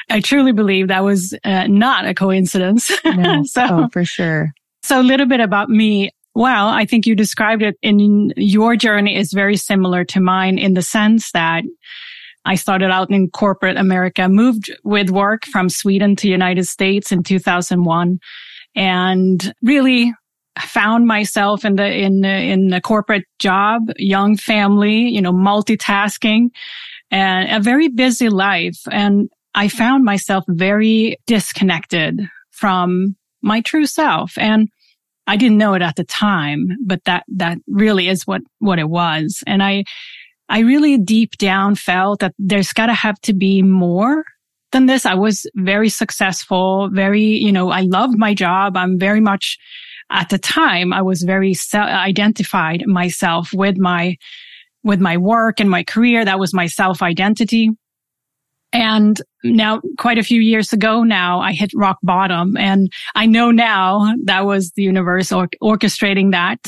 I 0.10 0.22
truly 0.22 0.54
believe 0.54 0.88
that 0.88 1.04
was 1.04 1.38
uh, 1.44 1.68
not 1.68 2.06
a 2.06 2.14
coincidence. 2.14 2.92
No. 3.04 3.44
so, 3.46 3.68
oh, 3.70 3.90
for 3.92 4.06
sure. 4.06 4.54
So 4.84 5.02
a 5.02 5.04
little 5.04 5.28
bit 5.28 5.42
about 5.42 5.70
me. 5.70 6.12
Well, 6.36 6.70
I 6.70 6.86
think 6.86 7.06
you 7.06 7.16
described 7.16 7.62
it 7.62 7.76
in 7.82 8.34
your 8.38 8.76
journey 8.76 9.16
is 9.16 9.34
very 9.34 9.58
similar 9.58 10.04
to 10.06 10.20
mine 10.20 10.58
in 10.58 10.74
the 10.74 10.82
sense 10.82 11.32
that 11.34 11.64
I 12.46 12.56
started 12.56 12.92
out 12.92 13.12
in 13.12 13.30
corporate 13.30 13.78
America, 13.78 14.28
moved 14.28 14.74
with 14.84 15.10
work 15.10 15.46
from 15.46 15.70
Sweden 15.70 16.16
to 16.18 16.28
United 16.28 16.66
States 16.66 17.12
in 17.12 17.24
2001 17.24 18.20
and 18.76 19.54
really 19.62 20.14
found 20.62 21.08
myself 21.08 21.66
in 21.66 21.76
the 21.76 21.86
in 21.86 22.24
in 22.24 22.68
the 22.68 22.82
corporate 22.82 23.26
job, 23.40 23.92
young 23.98 24.38
family, 24.38 25.10
you 25.10 25.22
know, 25.22 25.34
multitasking 25.34 26.50
and 27.12 27.52
a 27.52 27.60
very 27.60 27.88
busy 27.88 28.30
life 28.30 28.80
and 28.92 29.30
I 29.56 29.68
found 29.68 30.04
myself 30.04 30.44
very 30.48 31.18
disconnected 31.28 32.22
from 32.52 33.16
my 33.42 33.62
true 33.62 33.86
self 33.86 34.38
and 34.38 34.70
I 35.28 35.38
didn't 35.38 35.58
know 35.58 35.74
it 35.74 35.82
at 35.82 35.96
the 35.96 36.04
time, 36.04 36.68
but 36.86 37.04
that 37.06 37.24
that 37.36 37.58
really 37.68 38.10
is 38.10 38.28
what 38.28 38.42
what 38.60 38.80
it 38.80 38.90
was. 38.90 39.44
And 39.48 39.64
I 39.64 39.86
I 40.50 40.60
really 40.60 40.98
deep 40.98 41.38
down 41.38 41.76
felt 41.76 42.20
that 42.20 42.34
there's 42.38 42.74
got 42.74 42.88
to 42.88 42.94
have 42.94 43.20
to 43.22 43.34
be 43.34 43.62
more 43.62 44.24
than 44.72 44.88
this. 44.88 45.06
I 45.06 45.14
was 45.14 45.46
very 45.56 45.90
successful, 45.90 46.90
very, 46.92 47.24
you 47.24 47.52
know, 47.52 47.70
I 47.70 47.82
loved 47.82 48.18
my 48.18 48.34
job. 48.34 48.76
I'm 48.76 49.00
very 49.00 49.22
much 49.22 49.58
at 50.10 50.30
the 50.30 50.38
time, 50.38 50.94
I 50.94 51.02
was 51.02 51.24
very 51.24 51.56
identified 51.74 52.86
myself 52.86 53.52
with 53.54 53.78
my, 53.78 54.18
with 54.84 55.00
my 55.00 55.18
work 55.18 55.60
and 55.60 55.70
my 55.70 55.84
career. 55.84 56.26
That 56.26 56.40
was 56.40 56.54
my 56.54 56.68
self 56.68 57.02
identity. 57.02 57.70
And 58.74 59.22
now 59.44 59.82
quite 60.00 60.18
a 60.18 60.24
few 60.24 60.42
years 60.42 60.74
ago 60.74 61.04
now, 61.04 61.40
I 61.40 61.54
hit 61.54 61.72
rock 61.76 62.00
bottom 62.02 62.58
and 62.58 62.92
I 63.14 63.28
know 63.28 63.52
now 63.52 64.16
that 64.26 64.46
was 64.46 64.72
the 64.72 64.82
universe 64.82 65.32
or- 65.32 65.50
orchestrating 65.62 66.32
that. 66.32 66.60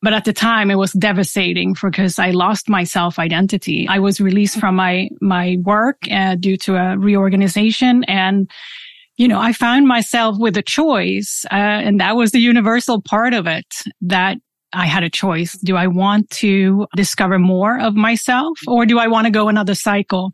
But 0.00 0.14
at 0.14 0.24
the 0.24 0.32
time 0.32 0.70
it 0.70 0.76
was 0.76 0.92
devastating 0.92 1.74
because 1.80 2.18
I 2.18 2.30
lost 2.30 2.68
my 2.68 2.84
self 2.84 3.18
identity. 3.18 3.86
I 3.88 3.98
was 3.98 4.20
released 4.20 4.58
from 4.58 4.76
my, 4.76 5.08
my 5.20 5.58
work 5.62 5.98
uh, 6.10 6.34
due 6.34 6.56
to 6.58 6.76
a 6.76 6.98
reorganization 6.98 8.04
and 8.04 8.50
you 9.16 9.28
know, 9.28 9.38
I 9.40 9.52
found 9.52 9.86
myself 9.86 10.36
with 10.38 10.56
a 10.56 10.62
choice, 10.62 11.44
uh, 11.50 11.54
and 11.54 12.00
that 12.00 12.16
was 12.16 12.32
the 12.32 12.40
universal 12.40 13.00
part 13.02 13.32
of 13.32 13.46
it 13.46 13.82
that 14.00 14.38
I 14.72 14.86
had 14.86 15.04
a 15.04 15.10
choice. 15.10 15.52
Do 15.52 15.76
I 15.76 15.86
want 15.86 16.30
to 16.30 16.86
discover 16.96 17.38
more 17.38 17.78
of 17.80 17.94
myself 17.94 18.58
or 18.66 18.86
do 18.86 18.98
I 18.98 19.06
want 19.06 19.26
to 19.26 19.30
go 19.30 19.48
another 19.48 19.74
cycle? 19.74 20.32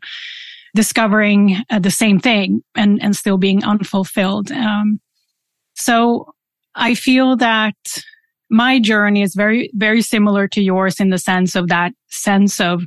discovering 0.75 1.57
uh, 1.69 1.79
the 1.79 1.91
same 1.91 2.19
thing 2.19 2.61
and, 2.75 3.01
and 3.01 3.15
still 3.15 3.37
being 3.37 3.63
unfulfilled. 3.63 4.51
Um, 4.51 4.99
so 5.75 6.33
I 6.75 6.95
feel 6.95 7.35
that 7.37 7.75
my 8.49 8.79
journey 8.79 9.21
is 9.21 9.35
very, 9.35 9.69
very 9.73 10.01
similar 10.01 10.47
to 10.49 10.61
yours 10.61 10.99
in 10.99 11.09
the 11.09 11.17
sense 11.17 11.55
of 11.55 11.67
that 11.69 11.93
sense 12.07 12.59
of 12.59 12.83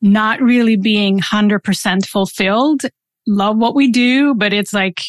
not 0.00 0.40
really 0.40 0.76
being 0.76 1.20
100% 1.20 2.06
fulfilled. 2.06 2.82
Love 3.28 3.58
what 3.58 3.74
we 3.74 3.90
do, 3.90 4.34
but 4.34 4.54
it's 4.54 4.72
like, 4.72 5.02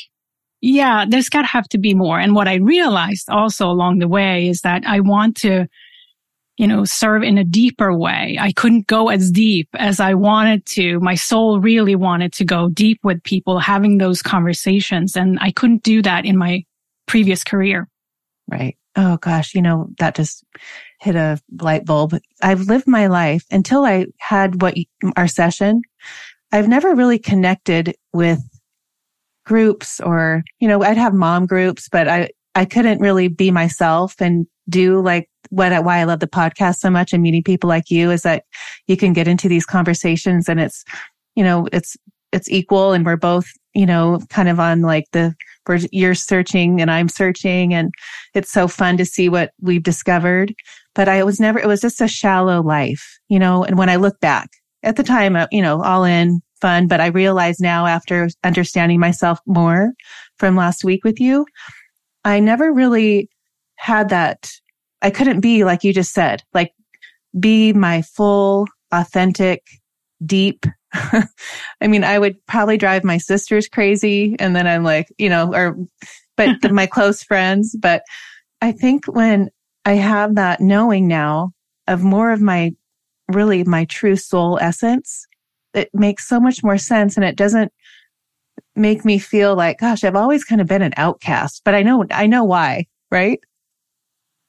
yeah, 0.61 1.05
there's 1.07 1.29
got 1.29 1.41
to 1.41 1.47
have 1.47 1.69
to 1.69 1.77
be 1.77 1.93
more. 1.93 2.19
And 2.19 2.35
what 2.35 2.49
I 2.49 2.55
realized 2.55 3.29
also 3.29 3.67
along 3.67 3.99
the 3.99 4.09
way 4.09 4.49
is 4.49 4.61
that 4.61 4.83
I 4.85 4.99
want 4.99 5.37
to, 5.37 5.67
you 6.57 6.67
know, 6.67 6.83
serve 6.83 7.23
in 7.23 7.37
a 7.37 7.45
deeper 7.45 7.97
way. 7.97 8.37
I 8.37 8.51
couldn't 8.51 8.87
go 8.87 9.07
as 9.07 9.31
deep 9.31 9.69
as 9.75 10.01
I 10.01 10.15
wanted 10.15 10.65
to. 10.65 10.99
My 10.99 11.15
soul 11.15 11.61
really 11.61 11.95
wanted 11.95 12.33
to 12.33 12.43
go 12.43 12.67
deep 12.67 12.99
with 13.03 13.23
people, 13.23 13.57
having 13.59 13.99
those 13.99 14.21
conversations. 14.21 15.15
And 15.15 15.39
I 15.39 15.51
couldn't 15.51 15.83
do 15.83 16.01
that 16.01 16.25
in 16.25 16.37
my 16.37 16.65
previous 17.07 17.45
career. 17.45 17.87
Right. 18.49 18.75
Oh 18.97 19.15
gosh, 19.15 19.55
you 19.55 19.61
know, 19.61 19.87
that 19.99 20.15
just 20.15 20.43
hit 20.99 21.15
a 21.15 21.39
light 21.61 21.85
bulb. 21.85 22.17
I've 22.41 22.61
lived 22.61 22.87
my 22.87 23.07
life 23.07 23.45
until 23.49 23.85
I 23.85 24.07
had 24.17 24.61
what 24.61 24.75
our 25.15 25.29
session. 25.29 25.83
I've 26.51 26.67
never 26.67 26.95
really 26.95 27.19
connected 27.19 27.95
with 28.13 28.41
groups 29.45 29.99
or, 29.99 30.43
you 30.59 30.67
know, 30.67 30.83
I'd 30.83 30.97
have 30.97 31.13
mom 31.13 31.45
groups, 31.45 31.89
but 31.89 32.07
I, 32.07 32.29
I 32.55 32.65
couldn't 32.65 32.99
really 32.99 33.27
be 33.27 33.51
myself 33.51 34.15
and 34.19 34.47
do 34.67 35.01
like 35.01 35.29
what, 35.49 35.83
why 35.83 35.97
I 35.97 36.03
love 36.03 36.19
the 36.19 36.27
podcast 36.27 36.77
so 36.77 36.89
much 36.89 37.13
and 37.13 37.23
meeting 37.23 37.43
people 37.43 37.67
like 37.67 37.89
you 37.89 38.11
is 38.11 38.21
that 38.23 38.43
you 38.87 38.97
can 38.97 39.13
get 39.13 39.27
into 39.27 39.47
these 39.47 39.65
conversations 39.65 40.47
and 40.47 40.59
it's, 40.59 40.83
you 41.35 41.43
know, 41.43 41.67
it's, 41.71 41.97
it's 42.31 42.49
equal 42.49 42.93
and 42.93 43.05
we're 43.05 43.17
both, 43.17 43.47
you 43.73 43.85
know, 43.85 44.19
kind 44.29 44.49
of 44.49 44.59
on 44.59 44.81
like 44.81 45.05
the 45.11 45.35
you're 45.91 46.15
searching 46.15 46.81
and 46.81 46.89
I'm 46.89 47.07
searching 47.07 47.75
and 47.75 47.93
it's 48.33 48.51
so 48.51 48.67
fun 48.67 48.97
to 48.97 49.05
see 49.05 49.29
what 49.29 49.51
we've 49.61 49.83
discovered. 49.83 50.53
But 50.95 51.07
I 51.07 51.23
was 51.23 51.39
never, 51.39 51.59
it 51.59 51.67
was 51.67 51.81
just 51.81 52.01
a 52.01 52.07
shallow 52.07 52.63
life, 52.63 53.19
you 53.29 53.37
know, 53.37 53.63
and 53.63 53.77
when 53.77 53.89
I 53.89 53.95
look 53.95 54.19
back 54.19 54.49
at 54.83 54.95
the 54.95 55.03
time, 55.03 55.35
uh, 55.35 55.47
you 55.51 55.61
know, 55.61 55.83
all 55.83 56.03
in 56.03 56.41
fun, 56.61 56.87
but 56.87 56.99
I 56.99 57.07
realize 57.07 57.59
now 57.59 57.85
after 57.85 58.29
understanding 58.43 58.99
myself 58.99 59.39
more 59.45 59.93
from 60.37 60.55
last 60.55 60.83
week 60.83 61.03
with 61.03 61.19
you, 61.19 61.45
I 62.25 62.39
never 62.39 62.71
really 62.71 63.29
had 63.75 64.09
that. 64.09 64.51
I 65.01 65.09
couldn't 65.09 65.39
be 65.39 65.63
like 65.63 65.83
you 65.83 65.93
just 65.93 66.13
said, 66.13 66.43
like 66.53 66.73
be 67.39 67.73
my 67.73 68.01
full, 68.01 68.67
authentic, 68.91 69.63
deep 70.25 70.65
I 70.93 71.87
mean, 71.87 72.03
I 72.03 72.19
would 72.19 72.43
probably 72.47 72.77
drive 72.77 73.03
my 73.03 73.17
sisters 73.17 73.67
crazy. 73.67 74.35
And 74.39 74.55
then 74.55 74.67
I'm 74.67 74.83
like, 74.83 75.07
you 75.17 75.29
know, 75.29 75.53
or, 75.53 75.77
but 76.35 76.55
the, 76.61 76.69
my 76.69 76.85
close 76.85 77.23
friends. 77.23 77.75
But 77.79 78.03
I 78.61 78.71
think 78.71 79.05
when 79.05 79.49
I 79.85 79.93
have 79.93 80.35
that 80.35 80.61
knowing 80.61 81.07
now 81.07 81.51
of 81.87 82.03
more 82.03 82.31
of 82.31 82.41
my, 82.41 82.73
really 83.29 83.63
my 83.63 83.85
true 83.85 84.15
soul 84.15 84.57
essence, 84.61 85.25
it 85.73 85.89
makes 85.93 86.27
so 86.27 86.39
much 86.39 86.63
more 86.63 86.77
sense. 86.77 87.15
And 87.15 87.23
it 87.23 87.35
doesn't 87.35 87.71
make 88.75 89.05
me 89.05 89.19
feel 89.19 89.55
like, 89.55 89.79
gosh, 89.79 90.03
I've 90.03 90.15
always 90.15 90.43
kind 90.43 90.61
of 90.61 90.67
been 90.67 90.81
an 90.81 90.93
outcast, 90.97 91.61
but 91.63 91.75
I 91.75 91.83
know, 91.83 92.05
I 92.11 92.27
know 92.27 92.43
why, 92.43 92.87
right? 93.11 93.39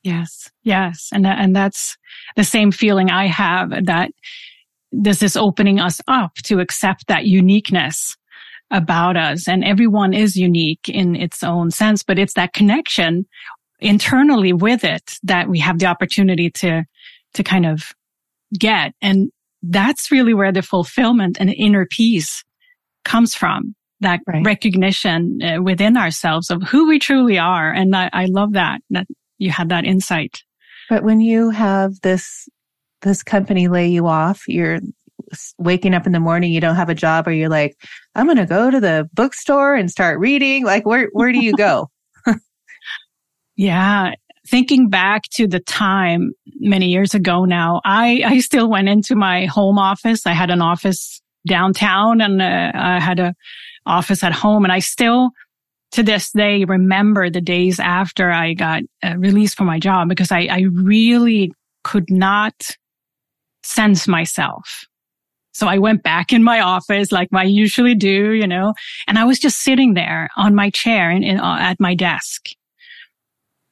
Yes. 0.02 0.50
Yes. 0.62 1.10
And, 1.12 1.26
and 1.26 1.54
that's 1.54 1.96
the 2.36 2.44
same 2.44 2.72
feeling 2.72 3.10
I 3.10 3.26
have 3.26 3.70
that 3.86 4.10
this 4.92 5.22
is 5.22 5.36
opening 5.36 5.78
us 5.78 6.00
up 6.08 6.34
to 6.44 6.60
accept 6.60 7.06
that 7.08 7.26
uniqueness 7.26 8.16
about 8.70 9.16
us. 9.16 9.46
And 9.46 9.64
everyone 9.64 10.14
is 10.14 10.36
unique 10.36 10.88
in 10.88 11.16
its 11.16 11.42
own 11.42 11.70
sense, 11.70 12.02
but 12.02 12.18
it's 12.18 12.34
that 12.34 12.52
connection 12.52 13.26
internally 13.80 14.52
with 14.52 14.84
it 14.84 15.14
that 15.22 15.48
we 15.48 15.58
have 15.58 15.78
the 15.78 15.86
opportunity 15.86 16.50
to, 16.50 16.84
to 17.34 17.42
kind 17.42 17.66
of 17.66 17.92
get. 18.58 18.92
And 19.00 19.30
that's 19.62 20.10
really 20.10 20.34
where 20.34 20.52
the 20.52 20.62
fulfillment 20.62 21.36
and 21.40 21.50
inner 21.50 21.86
peace 21.86 22.44
comes 23.04 23.34
from. 23.34 23.74
That 24.02 24.20
right. 24.26 24.42
recognition 24.46 25.40
uh, 25.42 25.62
within 25.62 25.98
ourselves 25.98 26.50
of 26.50 26.62
who 26.62 26.88
we 26.88 26.98
truly 26.98 27.38
are. 27.38 27.70
And 27.70 27.94
I, 27.94 28.08
I 28.14 28.24
love 28.30 28.54
that, 28.54 28.80
that 28.88 29.06
you 29.36 29.50
had 29.50 29.68
that 29.68 29.84
insight. 29.84 30.42
But 30.88 31.04
when 31.04 31.20
you 31.20 31.50
have 31.50 32.00
this 32.00 32.48
this 33.02 33.22
company 33.22 33.68
lay 33.68 33.88
you 33.88 34.06
off, 34.06 34.42
you're 34.48 34.80
waking 35.58 35.94
up 35.94 36.06
in 36.06 36.12
the 36.12 36.20
morning, 36.20 36.52
you 36.52 36.60
don't 36.60 36.76
have 36.76 36.88
a 36.88 36.94
job, 36.94 37.26
or 37.26 37.32
you're 37.32 37.48
like, 37.48 37.76
I'm 38.14 38.26
going 38.26 38.36
to 38.36 38.46
go 38.46 38.70
to 38.70 38.80
the 38.80 39.08
bookstore 39.12 39.74
and 39.74 39.90
start 39.90 40.18
reading. 40.18 40.64
Like, 40.64 40.86
where, 40.86 41.08
where 41.12 41.32
do 41.32 41.42
you 41.42 41.52
go? 41.52 41.90
yeah. 43.56 44.12
Thinking 44.50 44.88
back 44.88 45.22
to 45.34 45.46
the 45.46 45.60
time 45.60 46.32
many 46.58 46.88
years 46.88 47.14
ago 47.14 47.44
now, 47.44 47.80
I, 47.84 48.22
I 48.26 48.40
still 48.40 48.68
went 48.68 48.88
into 48.88 49.14
my 49.14 49.46
home 49.46 49.78
office. 49.78 50.26
I 50.26 50.32
had 50.32 50.50
an 50.50 50.60
office 50.60 51.22
downtown 51.46 52.20
and 52.20 52.42
uh, 52.42 52.72
I 52.74 52.98
had 52.98 53.20
a 53.20 53.34
office 53.86 54.24
at 54.24 54.32
home 54.32 54.64
and 54.64 54.72
I 54.72 54.80
still 54.80 55.30
to 55.92 56.02
this 56.02 56.30
day 56.32 56.64
remember 56.64 57.30
the 57.30 57.40
days 57.40 57.80
after 57.80 58.30
I 58.30 58.54
got 58.54 58.82
uh, 59.04 59.16
released 59.16 59.56
from 59.56 59.66
my 59.66 59.78
job 59.78 60.08
because 60.08 60.30
I, 60.32 60.48
I 60.50 60.64
really 60.72 61.52
could 61.84 62.10
not 62.10 62.54
sense 63.62 64.06
myself. 64.06 64.84
So 65.52 65.66
I 65.66 65.78
went 65.78 66.02
back 66.02 66.32
in 66.32 66.42
my 66.42 66.60
office 66.60 67.12
like 67.12 67.28
I 67.34 67.44
usually 67.44 67.94
do, 67.94 68.32
you 68.32 68.46
know, 68.46 68.74
and 69.06 69.18
I 69.18 69.24
was 69.24 69.38
just 69.38 69.60
sitting 69.60 69.94
there 69.94 70.28
on 70.36 70.54
my 70.54 70.70
chair 70.70 71.10
and, 71.10 71.40
uh, 71.40 71.56
at 71.58 71.80
my 71.80 71.94
desk. 71.94 72.50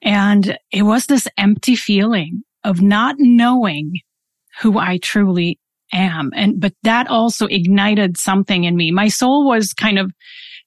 And 0.03 0.59
it 0.71 0.83
was 0.83 1.07
this 1.07 1.27
empty 1.37 1.77
feeling 1.77 2.43
of 2.65 2.81
not 2.81 3.17
knowing 3.19 4.01
who 4.61 4.79
I 4.79 4.99
truly 4.99 5.59
am. 5.93 6.31
And, 6.35 6.61
but 6.61 6.75
that 6.83 7.09
also 7.09 7.47
ignited 7.47 8.17
something 8.17 8.65
in 8.65 8.77
me. 8.77 8.91
My 8.91 9.09
soul 9.09 9.47
was 9.47 9.73
kind 9.73 9.99
of 9.99 10.13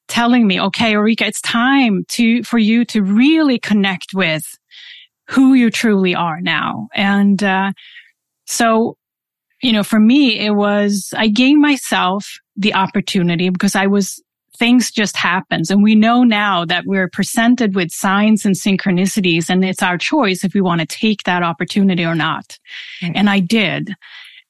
telling 0.07 0.47
me, 0.47 0.59
okay, 0.59 0.95
Ulrika, 0.95 1.25
it's 1.25 1.41
time 1.41 2.03
to, 2.09 2.43
for 2.43 2.57
you 2.57 2.83
to 2.85 3.01
really 3.01 3.59
connect 3.59 4.13
with 4.13 4.43
who 5.29 5.53
you 5.53 5.69
truly 5.69 6.15
are 6.15 6.41
now. 6.41 6.87
And, 6.93 7.41
uh, 7.43 7.71
so, 8.47 8.97
you 9.61 9.71
know, 9.71 9.83
for 9.83 9.99
me, 9.99 10.39
it 10.39 10.51
was, 10.51 11.13
I 11.15 11.27
gave 11.27 11.57
myself 11.57 12.27
the 12.57 12.73
opportunity 12.73 13.49
because 13.49 13.75
I 13.75 13.87
was, 13.87 14.21
things 14.57 14.91
just 14.91 15.17
happens. 15.17 15.69
And 15.69 15.81
we 15.81 15.95
know 15.95 16.23
now 16.23 16.65
that 16.65 16.85
we're 16.85 17.09
presented 17.09 17.75
with 17.75 17.91
signs 17.91 18.45
and 18.45 18.55
synchronicities 18.55 19.49
and 19.49 19.63
it's 19.63 19.83
our 19.83 19.97
choice 19.97 20.43
if 20.43 20.53
we 20.53 20.61
want 20.61 20.81
to 20.81 20.87
take 20.87 21.23
that 21.23 21.43
opportunity 21.43 22.05
or 22.05 22.15
not. 22.15 22.57
Right. 23.01 23.11
And 23.15 23.29
I 23.29 23.39
did. 23.39 23.93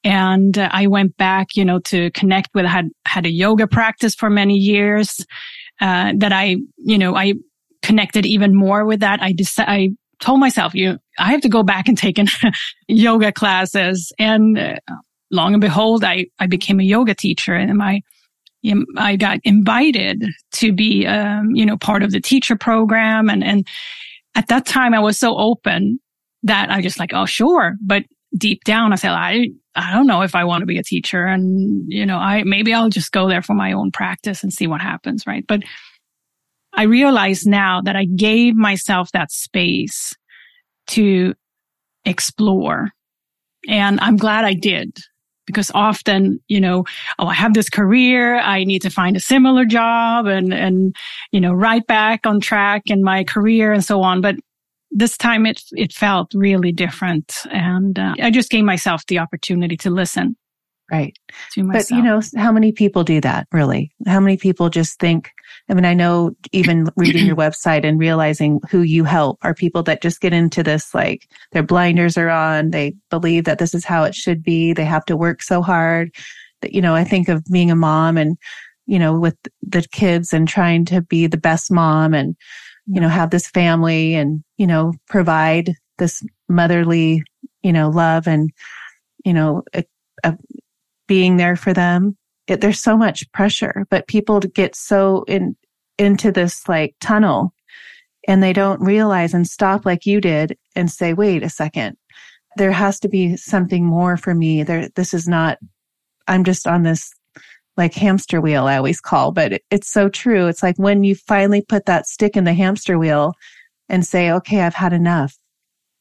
And 0.04 0.58
uh, 0.58 0.68
I 0.72 0.88
went 0.88 1.16
back, 1.16 1.54
you 1.54 1.64
know, 1.64 1.78
to 1.80 2.10
connect 2.10 2.50
with, 2.54 2.66
had, 2.66 2.90
had 3.06 3.24
a 3.24 3.30
yoga 3.30 3.66
practice 3.66 4.14
for 4.14 4.28
many 4.28 4.56
years, 4.56 5.24
uh, 5.80 6.12
that 6.16 6.32
I, 6.32 6.56
you 6.76 6.98
know, 6.98 7.16
I 7.16 7.34
connected 7.82 8.26
even 8.26 8.54
more 8.54 8.84
with 8.84 9.00
that. 9.00 9.22
I 9.22 9.32
decided, 9.32 9.70
I 9.70 9.88
told 10.20 10.40
myself, 10.40 10.74
you, 10.74 10.98
I 11.18 11.30
have 11.30 11.42
to 11.42 11.48
go 11.48 11.62
back 11.62 11.88
and 11.88 11.96
take 11.96 12.18
in 12.18 12.26
yoga 12.88 13.32
classes. 13.32 14.12
And 14.18 14.58
uh, 14.58 14.76
long 15.30 15.54
and 15.54 15.60
behold, 15.60 16.02
I, 16.04 16.26
I 16.38 16.46
became 16.46 16.80
a 16.80 16.84
yoga 16.84 17.14
teacher 17.14 17.54
and 17.54 17.76
my, 17.76 18.00
I 18.96 19.16
got 19.16 19.38
invited 19.44 20.24
to 20.52 20.72
be, 20.72 21.06
um, 21.06 21.50
you 21.54 21.66
know, 21.66 21.76
part 21.76 22.02
of 22.02 22.12
the 22.12 22.20
teacher 22.20 22.56
program. 22.56 23.28
And, 23.28 23.42
and 23.42 23.66
at 24.34 24.48
that 24.48 24.66
time 24.66 24.94
I 24.94 25.00
was 25.00 25.18
so 25.18 25.36
open 25.36 25.98
that 26.44 26.70
I 26.70 26.80
just 26.80 26.98
like, 26.98 27.12
oh, 27.12 27.26
sure. 27.26 27.74
But 27.80 28.04
deep 28.36 28.64
down, 28.64 28.92
I 28.92 28.96
said, 28.96 29.10
I, 29.10 29.48
I 29.74 29.92
don't 29.92 30.06
know 30.06 30.22
if 30.22 30.34
I 30.34 30.44
want 30.44 30.62
to 30.62 30.66
be 30.66 30.78
a 30.78 30.82
teacher. 30.82 31.24
And, 31.24 31.84
you 31.88 32.06
know, 32.06 32.18
I, 32.18 32.42
maybe 32.44 32.72
I'll 32.72 32.88
just 32.88 33.12
go 33.12 33.28
there 33.28 33.42
for 33.42 33.54
my 33.54 33.72
own 33.72 33.90
practice 33.90 34.42
and 34.42 34.52
see 34.52 34.66
what 34.66 34.80
happens. 34.80 35.26
Right. 35.26 35.44
But 35.46 35.62
I 36.72 36.84
realize 36.84 37.46
now 37.46 37.80
that 37.82 37.96
I 37.96 38.04
gave 38.04 38.54
myself 38.54 39.10
that 39.12 39.30
space 39.30 40.14
to 40.88 41.34
explore. 42.04 42.90
And 43.68 44.00
I'm 44.00 44.16
glad 44.16 44.44
I 44.44 44.54
did 44.54 44.96
because 45.52 45.70
often, 45.74 46.40
you 46.48 46.60
know, 46.60 46.84
oh, 47.18 47.26
I 47.26 47.34
have 47.34 47.54
this 47.54 47.68
career. 47.68 48.38
I 48.38 48.64
need 48.64 48.82
to 48.82 48.90
find 48.90 49.16
a 49.16 49.20
similar 49.20 49.64
job 49.64 50.26
and, 50.26 50.52
and, 50.52 50.96
you 51.30 51.40
know, 51.40 51.52
right 51.52 51.86
back 51.86 52.26
on 52.26 52.40
track 52.40 52.82
in 52.86 53.02
my 53.02 53.24
career 53.24 53.72
and 53.72 53.84
so 53.84 54.02
on. 54.02 54.20
But 54.20 54.36
this 54.90 55.16
time 55.16 55.46
it, 55.46 55.62
it 55.72 55.92
felt 55.92 56.32
really 56.34 56.72
different. 56.72 57.34
And 57.50 57.98
uh, 57.98 58.14
I 58.20 58.30
just 58.30 58.50
gave 58.50 58.64
myself 58.64 59.06
the 59.06 59.18
opportunity 59.18 59.76
to 59.78 59.90
listen. 59.90 60.36
Right. 60.92 61.16
But 61.56 61.90
you 61.90 62.02
know, 62.02 62.20
how 62.36 62.52
many 62.52 62.70
people 62.70 63.02
do 63.02 63.18
that 63.22 63.48
really? 63.50 63.90
How 64.06 64.20
many 64.20 64.36
people 64.36 64.68
just 64.68 65.00
think, 65.00 65.30
I 65.70 65.74
mean, 65.74 65.86
I 65.86 65.94
know 65.94 66.36
even 66.52 66.90
reading 66.96 67.24
your 67.24 67.34
website 67.34 67.82
and 67.82 67.98
realizing 67.98 68.60
who 68.70 68.82
you 68.82 69.04
help 69.04 69.38
are 69.40 69.54
people 69.54 69.82
that 69.84 70.02
just 70.02 70.20
get 70.20 70.34
into 70.34 70.62
this, 70.62 70.94
like 70.94 71.26
their 71.52 71.62
blinders 71.62 72.18
are 72.18 72.28
on. 72.28 72.72
They 72.72 72.94
believe 73.08 73.44
that 73.44 73.58
this 73.58 73.72
is 73.72 73.86
how 73.86 74.04
it 74.04 74.14
should 74.14 74.42
be. 74.42 74.74
They 74.74 74.84
have 74.84 75.06
to 75.06 75.16
work 75.16 75.42
so 75.42 75.62
hard 75.62 76.14
that, 76.60 76.74
you 76.74 76.82
know, 76.82 76.94
I 76.94 77.04
think 77.04 77.30
of 77.30 77.42
being 77.50 77.70
a 77.70 77.76
mom 77.76 78.18
and, 78.18 78.36
you 78.84 78.98
know, 78.98 79.18
with 79.18 79.36
the 79.62 79.86
kids 79.92 80.34
and 80.34 80.46
trying 80.46 80.84
to 80.86 81.00
be 81.00 81.26
the 81.26 81.38
best 81.38 81.70
mom 81.70 82.12
and, 82.12 82.36
you 82.86 83.00
know, 83.00 83.08
have 83.08 83.30
this 83.30 83.48
family 83.48 84.14
and, 84.14 84.44
you 84.58 84.66
know, 84.66 84.92
provide 85.08 85.72
this 85.96 86.22
motherly, 86.50 87.22
you 87.62 87.72
know, 87.72 87.88
love 87.88 88.28
and, 88.28 88.50
you 89.24 89.32
know, 89.32 89.62
a, 89.72 89.84
a 90.22 90.36
being 91.12 91.36
there 91.36 91.56
for 91.56 91.74
them. 91.74 92.16
It, 92.46 92.62
there's 92.62 92.80
so 92.80 92.96
much 92.96 93.30
pressure, 93.32 93.86
but 93.90 94.06
people 94.06 94.40
get 94.40 94.74
so 94.74 95.24
in, 95.28 95.54
into 95.98 96.32
this 96.32 96.66
like 96.70 96.94
tunnel 97.02 97.52
and 98.26 98.42
they 98.42 98.54
don't 98.54 98.80
realize 98.80 99.34
and 99.34 99.46
stop 99.46 99.84
like 99.84 100.06
you 100.06 100.22
did 100.22 100.56
and 100.74 100.90
say, 100.90 101.12
wait 101.12 101.42
a 101.42 101.50
second. 101.50 101.98
There 102.56 102.72
has 102.72 102.98
to 103.00 103.10
be 103.10 103.36
something 103.36 103.84
more 103.84 104.16
for 104.16 104.34
me. 104.34 104.62
There, 104.62 104.88
this 104.96 105.12
is 105.12 105.28
not, 105.28 105.58
I'm 106.28 106.44
just 106.44 106.66
on 106.66 106.82
this 106.82 107.12
like 107.76 107.92
hamster 107.92 108.40
wheel, 108.40 108.66
I 108.66 108.78
always 108.78 108.98
call, 108.98 109.32
but 109.32 109.52
it, 109.52 109.64
it's 109.70 109.92
so 109.92 110.08
true. 110.08 110.46
It's 110.46 110.62
like 110.62 110.78
when 110.78 111.04
you 111.04 111.14
finally 111.14 111.60
put 111.60 111.84
that 111.84 112.06
stick 112.06 112.38
in 112.38 112.44
the 112.44 112.54
hamster 112.54 112.98
wheel 112.98 113.34
and 113.90 114.06
say, 114.06 114.30
okay, 114.30 114.62
I've 114.62 114.72
had 114.72 114.94
enough. 114.94 115.36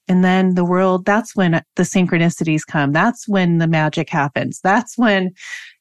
And 0.07 0.23
then 0.23 0.55
the 0.55 0.65
world, 0.65 1.05
that's 1.05 1.35
when 1.35 1.61
the 1.75 1.83
synchronicities 1.83 2.65
come. 2.67 2.91
That's 2.91 3.27
when 3.27 3.59
the 3.59 3.67
magic 3.67 4.09
happens. 4.09 4.59
That's 4.61 4.97
when 4.97 5.31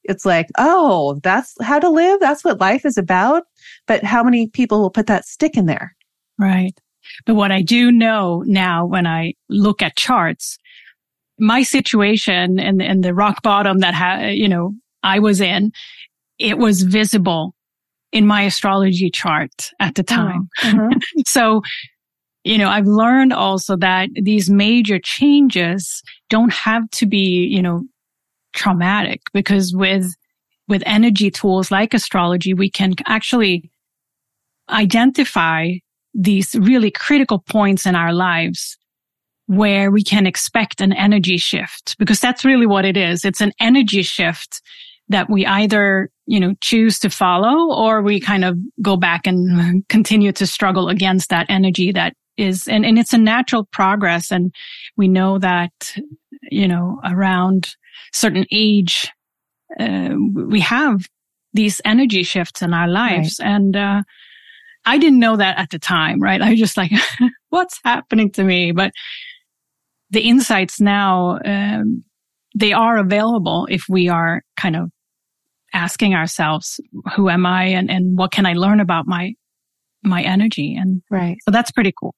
it's 0.03 0.25
like, 0.25 0.47
oh, 0.57 1.19
that's 1.23 1.53
how 1.61 1.79
to 1.79 1.89
live. 1.89 2.19
That's 2.19 2.43
what 2.43 2.59
life 2.59 2.85
is 2.85 2.97
about. 2.97 3.43
But 3.87 4.03
how 4.03 4.23
many 4.23 4.47
people 4.47 4.79
will 4.79 4.89
put 4.89 5.07
that 5.07 5.25
stick 5.25 5.57
in 5.57 5.65
there? 5.65 5.95
Right. 6.37 6.73
But 7.25 7.35
what 7.35 7.51
I 7.51 7.61
do 7.61 7.91
know 7.91 8.43
now 8.45 8.85
when 8.85 9.05
I 9.05 9.33
look 9.49 9.81
at 9.81 9.97
charts, 9.97 10.57
my 11.39 11.63
situation 11.63 12.59
and, 12.59 12.81
and 12.81 13.03
the 13.03 13.13
rock 13.13 13.41
bottom 13.41 13.79
that, 13.79 13.93
ha- 13.93 14.27
you 14.27 14.47
know, 14.47 14.73
I 15.03 15.19
was 15.19 15.41
in, 15.41 15.71
it 16.37 16.57
was 16.57 16.83
visible 16.83 17.55
in 18.11 18.27
my 18.27 18.43
astrology 18.43 19.09
chart 19.09 19.71
at 19.79 19.95
the 19.95 20.03
oh, 20.03 20.15
time. 20.15 20.49
Oh, 20.63 20.67
uh-huh. 20.69 20.99
so 21.25 21.61
you 22.43 22.57
know, 22.57 22.69
I've 22.69 22.87
learned 22.87 23.33
also 23.33 23.75
that 23.77 24.09
these 24.15 24.49
major 24.49 24.99
changes 24.99 26.01
don't 26.29 26.53
have 26.53 26.89
to 26.91 27.05
be, 27.05 27.45
you 27.45 27.61
know, 27.61 27.83
traumatic 28.53 29.21
because 29.33 29.73
with, 29.75 30.15
with 30.67 30.83
energy 30.85 31.29
tools 31.29 31.71
like 31.71 31.93
astrology, 31.93 32.53
we 32.53 32.69
can 32.69 32.95
actually 33.05 33.69
identify 34.69 35.73
these 36.13 36.55
really 36.55 36.91
critical 36.91 37.39
points 37.39 37.85
in 37.85 37.95
our 37.95 38.13
lives 38.13 38.77
where 39.47 39.91
we 39.91 40.03
can 40.03 40.25
expect 40.25 40.81
an 40.81 40.93
energy 40.93 41.37
shift 41.37 41.95
because 41.99 42.19
that's 42.19 42.45
really 42.45 42.65
what 42.65 42.85
it 42.85 42.97
is. 42.97 43.25
It's 43.25 43.41
an 43.41 43.51
energy 43.59 44.01
shift 44.01 44.61
that 45.09 45.29
we 45.29 45.45
either, 45.45 46.09
you 46.25 46.39
know, 46.39 46.53
choose 46.61 46.99
to 46.99 47.09
follow 47.09 47.73
or 47.75 48.01
we 48.01 48.19
kind 48.19 48.45
of 48.45 48.57
go 48.81 48.95
back 48.95 49.27
and 49.27 49.85
continue 49.89 50.31
to 50.31 50.47
struggle 50.47 50.89
against 50.89 51.29
that 51.29 51.45
energy 51.49 51.91
that 51.91 52.13
is, 52.41 52.67
and, 52.67 52.85
and 52.85 52.97
it's 52.97 53.13
a 53.13 53.17
natural 53.17 53.65
progress. 53.65 54.31
And 54.31 54.53
we 54.97 55.07
know 55.07 55.39
that, 55.39 55.95
you 56.49 56.67
know, 56.67 56.99
around 57.03 57.75
certain 58.11 58.45
age, 58.51 59.09
uh, 59.79 60.15
we 60.33 60.59
have 60.61 61.07
these 61.53 61.81
energy 61.85 62.23
shifts 62.23 62.61
in 62.61 62.73
our 62.73 62.87
lives. 62.87 63.39
Right. 63.39 63.49
And, 63.49 63.75
uh, 63.75 64.03
I 64.85 64.97
didn't 64.97 65.19
know 65.19 65.37
that 65.37 65.57
at 65.57 65.69
the 65.69 65.79
time, 65.79 66.19
right? 66.19 66.41
I 66.41 66.51
was 66.51 66.59
just 66.59 66.77
like, 66.77 66.91
what's 67.49 67.79
happening 67.83 68.31
to 68.31 68.43
me? 68.43 68.71
But 68.71 68.91
the 70.09 70.21
insights 70.21 70.81
now, 70.81 71.39
um, 71.45 72.03
they 72.55 72.73
are 72.73 72.97
available 72.97 73.67
if 73.69 73.85
we 73.87 74.09
are 74.09 74.41
kind 74.57 74.75
of 74.75 74.89
asking 75.73 76.13
ourselves, 76.13 76.81
who 77.15 77.29
am 77.29 77.45
I 77.45 77.65
and, 77.65 77.89
and 77.89 78.17
what 78.17 78.31
can 78.31 78.45
I 78.45 78.53
learn 78.53 78.81
about 78.81 79.07
my, 79.07 79.33
my 80.03 80.21
energy? 80.21 80.75
And 80.75 81.01
right. 81.09 81.37
So 81.45 81.51
that's 81.51 81.71
pretty 81.71 81.93
cool. 81.97 82.13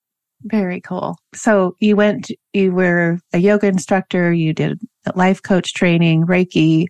Very 0.46 0.82
cool. 0.82 1.18
So 1.34 1.76
you 1.80 1.96
went, 1.96 2.32
you 2.54 2.72
were 2.72 3.20
a 3.32 3.38
yoga 3.38 3.68
instructor, 3.68 4.34
you 4.34 4.54
did 4.54 4.80
life 5.16 5.42
coach 5.42 5.74
training, 5.74 6.26
Reiki, 6.26 6.88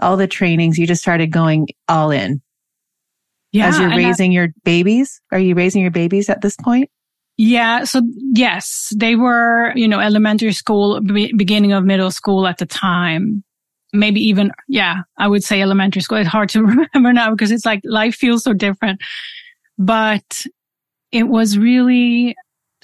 all 0.00 0.16
the 0.16 0.26
trainings. 0.26 0.78
You 0.78 0.86
just 0.86 1.02
started 1.02 1.30
going 1.30 1.68
all 1.88 2.10
in. 2.10 2.42
Yeah. 3.52 3.68
As 3.68 3.78
you're 3.78 3.90
raising 3.90 4.32
I, 4.32 4.34
your 4.34 4.48
babies, 4.64 5.20
are 5.30 5.38
you 5.38 5.54
raising 5.54 5.80
your 5.80 5.92
babies 5.92 6.28
at 6.28 6.40
this 6.40 6.56
point? 6.56 6.90
Yeah. 7.36 7.84
So 7.84 8.02
yes, 8.32 8.92
they 8.96 9.16
were, 9.16 9.72
you 9.76 9.88
know, 9.88 10.00
elementary 10.00 10.52
school, 10.52 11.00
beginning 11.00 11.72
of 11.72 11.84
middle 11.84 12.10
school 12.10 12.46
at 12.46 12.58
the 12.58 12.66
time. 12.66 13.44
Maybe 13.92 14.20
even, 14.20 14.50
yeah, 14.68 15.02
I 15.18 15.28
would 15.28 15.44
say 15.44 15.62
elementary 15.62 16.02
school. 16.02 16.18
It's 16.18 16.28
hard 16.28 16.48
to 16.50 16.62
remember 16.94 17.12
now 17.12 17.30
because 17.30 17.52
it's 17.52 17.64
like 17.64 17.80
life 17.84 18.16
feels 18.16 18.42
so 18.42 18.52
different, 18.52 19.00
but 19.78 20.46
it 21.12 21.28
was 21.28 21.56
really 21.56 22.34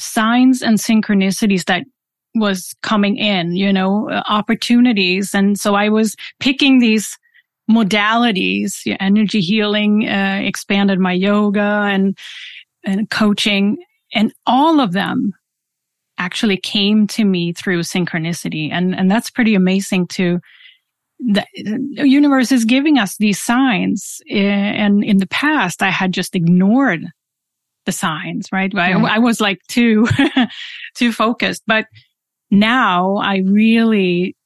signs 0.01 0.63
and 0.63 0.79
synchronicities 0.79 1.65
that 1.67 1.85
was 2.35 2.75
coming 2.83 3.17
in, 3.17 3.57
you 3.57 3.73
know, 3.73 4.09
uh, 4.09 4.23
opportunities. 4.29 5.35
And 5.35 5.59
so 5.59 5.75
I 5.75 5.89
was 5.89 6.17
picking 6.39 6.79
these 6.79 7.19
modalities, 7.71 8.81
energy 9.01 9.41
healing, 9.41 10.09
uh, 10.09 10.41
expanded 10.43 10.99
my 10.99 11.13
yoga 11.13 11.61
and, 11.61 12.17
and 12.85 13.11
coaching 13.11 13.79
and 14.13 14.33
all 14.47 14.81
of 14.81 14.93
them 14.93 15.33
actually 16.19 16.57
came 16.57 17.07
to 17.07 17.25
me 17.25 17.53
through 17.53 17.81
synchronicity. 17.81 18.71
And, 18.71 18.95
and 18.95 19.11
that's 19.11 19.31
pretty 19.31 19.55
amazing 19.55 20.07
to, 20.09 20.41
the 21.19 21.45
universe 21.57 22.51
is 22.51 22.65
giving 22.65 22.99
us 22.99 23.17
these 23.19 23.41
signs. 23.41 24.21
Eh, 24.31 24.39
and 24.39 25.05
in 25.05 25.19
the 25.19 25.27
past, 25.27 25.83
I 25.83 25.91
had 25.91 26.13
just 26.13 26.35
ignored 26.35 27.05
the 27.91 27.97
signs, 27.97 28.49
right? 28.53 28.73
I, 28.75 28.93
mm-hmm. 28.93 29.05
I 29.05 29.19
was 29.19 29.41
like 29.41 29.61
too, 29.69 30.07
too 30.95 31.13
focused, 31.13 31.63
but 31.67 31.87
now 32.51 33.17
I 33.17 33.39
really, 33.39 34.37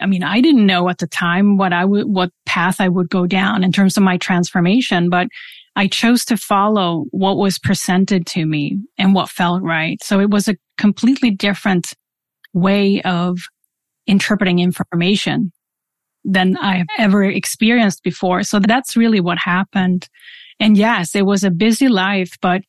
I 0.00 0.06
mean, 0.06 0.24
I 0.24 0.40
didn't 0.40 0.66
know 0.66 0.88
at 0.88 0.98
the 0.98 1.06
time 1.06 1.56
what 1.58 1.72
I 1.72 1.84
would, 1.84 2.06
what 2.06 2.30
path 2.44 2.80
I 2.80 2.88
would 2.88 3.08
go 3.08 3.26
down 3.26 3.62
in 3.62 3.70
terms 3.70 3.96
of 3.96 4.02
my 4.02 4.16
transformation, 4.18 5.08
but 5.10 5.28
I 5.76 5.86
chose 5.86 6.24
to 6.24 6.36
follow 6.36 7.04
what 7.10 7.36
was 7.36 7.58
presented 7.58 8.26
to 8.28 8.46
me 8.46 8.80
and 8.98 9.14
what 9.14 9.28
felt 9.28 9.62
right. 9.62 10.02
So 10.02 10.18
it 10.18 10.30
was 10.30 10.48
a 10.48 10.56
completely 10.76 11.30
different 11.30 11.94
way 12.52 13.00
of 13.02 13.38
interpreting 14.06 14.58
information 14.58 15.52
than 16.24 16.56
I've 16.56 16.86
ever 16.98 17.22
experienced 17.22 18.02
before. 18.02 18.42
So 18.42 18.58
that's 18.58 18.96
really 18.96 19.20
what 19.20 19.38
happened. 19.38 20.08
And 20.58 20.76
yes, 20.76 21.14
it 21.14 21.26
was 21.26 21.44
a 21.44 21.50
busy 21.50 21.88
life, 21.88 22.36
but 22.40 22.62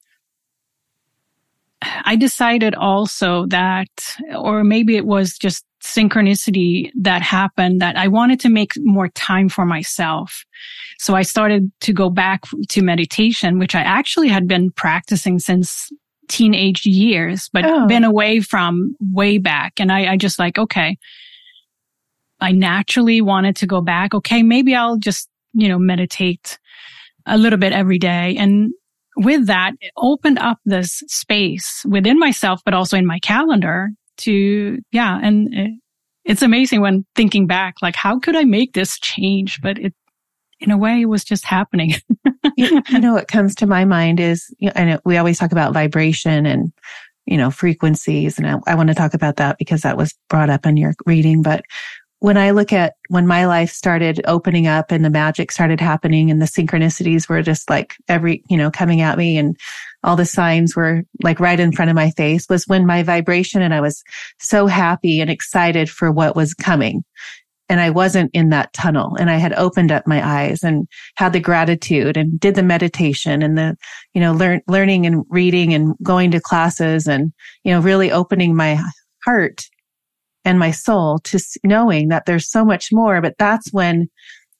I 1.81 2.15
decided 2.15 2.75
also 2.75 3.45
that, 3.47 3.87
or 4.35 4.63
maybe 4.63 4.97
it 4.97 5.05
was 5.05 5.37
just 5.37 5.63
synchronicity 5.83 6.91
that 6.99 7.21
happened 7.21 7.81
that 7.81 7.95
I 7.95 8.07
wanted 8.07 8.39
to 8.41 8.49
make 8.49 8.73
more 8.77 9.09
time 9.09 9.47
for 9.47 9.65
myself. 9.65 10.43
So 10.97 11.15
I 11.15 11.21
started 11.21 11.71
to 11.81 11.93
go 11.93 12.09
back 12.09 12.41
to 12.69 12.81
meditation, 12.81 13.59
which 13.59 13.75
I 13.75 13.81
actually 13.81 14.27
had 14.27 14.47
been 14.47 14.71
practicing 14.71 15.39
since 15.39 15.91
teenage 16.27 16.85
years, 16.85 17.49
but 17.53 17.65
oh. 17.65 17.87
been 17.87 18.03
away 18.03 18.41
from 18.41 18.95
way 18.99 19.37
back. 19.37 19.79
And 19.79 19.91
I, 19.91 20.13
I 20.13 20.17
just 20.17 20.39
like, 20.39 20.57
okay, 20.57 20.97
I 22.39 22.51
naturally 22.51 23.21
wanted 23.21 23.55
to 23.57 23.67
go 23.67 23.81
back. 23.81 24.13
Okay, 24.13 24.43
maybe 24.43 24.75
I'll 24.75 24.97
just, 24.97 25.29
you 25.53 25.69
know, 25.69 25.79
meditate 25.79 26.59
a 27.27 27.37
little 27.37 27.59
bit 27.59 27.73
every 27.73 27.99
day. 27.99 28.35
And 28.37 28.71
with 29.15 29.47
that, 29.47 29.73
it 29.81 29.91
opened 29.97 30.39
up 30.39 30.59
this 30.65 31.03
space 31.07 31.85
within 31.87 32.19
myself, 32.19 32.61
but 32.63 32.73
also 32.73 32.97
in 32.97 33.05
my 33.05 33.19
calendar 33.19 33.89
to, 34.17 34.79
yeah. 34.91 35.19
And 35.21 35.53
it, 35.53 35.71
it's 36.25 36.41
amazing 36.41 36.81
when 36.81 37.05
thinking 37.15 37.47
back, 37.47 37.75
like, 37.81 37.95
how 37.95 38.19
could 38.19 38.35
I 38.35 38.43
make 38.43 38.73
this 38.73 38.99
change? 38.99 39.59
But 39.61 39.77
it, 39.79 39.93
in 40.59 40.71
a 40.71 40.77
way, 40.77 41.01
it 41.01 41.05
was 41.05 41.23
just 41.23 41.45
happening. 41.45 41.93
you 42.57 42.81
know, 42.99 43.13
what 43.13 43.27
comes 43.27 43.55
to 43.55 43.67
my 43.67 43.85
mind 43.85 44.19
is, 44.19 44.53
you 44.59 44.67
know, 44.67 44.73
I 44.75 44.85
know 44.85 44.99
we 45.05 45.17
always 45.17 45.37
talk 45.37 45.51
about 45.51 45.73
vibration 45.73 46.45
and, 46.45 46.71
you 47.25 47.37
know, 47.37 47.51
frequencies. 47.51 48.37
And 48.37 48.47
I, 48.47 48.57
I 48.65 48.75
want 48.75 48.89
to 48.89 48.95
talk 48.95 49.13
about 49.13 49.35
that 49.37 49.57
because 49.57 49.81
that 49.81 49.97
was 49.97 50.15
brought 50.29 50.49
up 50.49 50.65
in 50.65 50.77
your 50.77 50.93
reading. 51.05 51.41
But 51.41 51.63
when 52.19 52.37
I 52.37 52.51
look 52.51 52.73
at 52.73 52.95
when 53.09 53.27
my 53.27 53.45
life 53.45 53.69
started 53.69 54.21
opening 54.25 54.65
up 54.65 54.91
and 54.91 55.05
the 55.05 55.09
magic 55.09 55.51
started 55.51 55.79
happening 55.79 56.31
and 56.31 56.41
the 56.41 56.47
synchronicities 56.47 57.29
were 57.29 57.43
just 57.43 57.69
like 57.69 57.95
every, 58.07 58.43
you 58.49 58.57
know, 58.57 58.71
coming 58.71 59.01
at 59.01 59.17
me 59.17 59.37
and 59.37 59.55
all 60.03 60.15
the 60.15 60.25
signs 60.25 60.75
were 60.75 61.03
like 61.21 61.39
right 61.39 61.59
in 61.59 61.71
front 61.71 61.89
of 61.89 61.95
my 61.95 62.09
face 62.11 62.47
was 62.49 62.67
when 62.67 62.87
my 62.87 63.03
vibration 63.03 63.61
and 63.61 63.73
I 63.73 63.81
was 63.81 64.03
so 64.39 64.65
happy 64.65 65.21
and 65.21 65.29
excited 65.29 65.89
for 65.89 66.11
what 66.11 66.35
was 66.35 66.53
coming. 66.55 67.03
And 67.69 67.81
I 67.81 67.89
wasn't 67.89 68.31
in 68.33 68.49
that 68.49 68.73
tunnel 68.73 69.15
and 69.19 69.29
I 69.29 69.37
had 69.37 69.53
opened 69.53 69.91
up 69.91 70.07
my 70.07 70.25
eyes 70.25 70.63
and 70.63 70.87
had 71.17 71.33
the 71.33 71.39
gratitude 71.39 72.17
and 72.17 72.39
did 72.39 72.55
the 72.55 72.63
meditation 72.63 73.43
and 73.43 73.57
the, 73.57 73.75
you 74.13 74.21
know, 74.21 74.31
learn, 74.33 74.61
learning 74.67 75.05
and 75.05 75.25
reading 75.29 75.73
and 75.73 75.93
going 76.01 76.31
to 76.31 76.39
classes 76.39 77.07
and, 77.07 77.33
you 77.63 77.73
know, 77.73 77.81
really 77.81 78.11
opening 78.11 78.55
my 78.55 78.81
heart 79.25 79.67
and 80.47 80.57
my 80.57 80.71
soul 80.71 81.19
to 81.19 81.39
knowing 81.65 82.07
that 82.07 82.25
there's 82.25 82.49
so 82.49 82.63
much 82.63 82.89
more. 82.93 83.19
But 83.19 83.37
that's 83.37 83.73
when, 83.73 84.09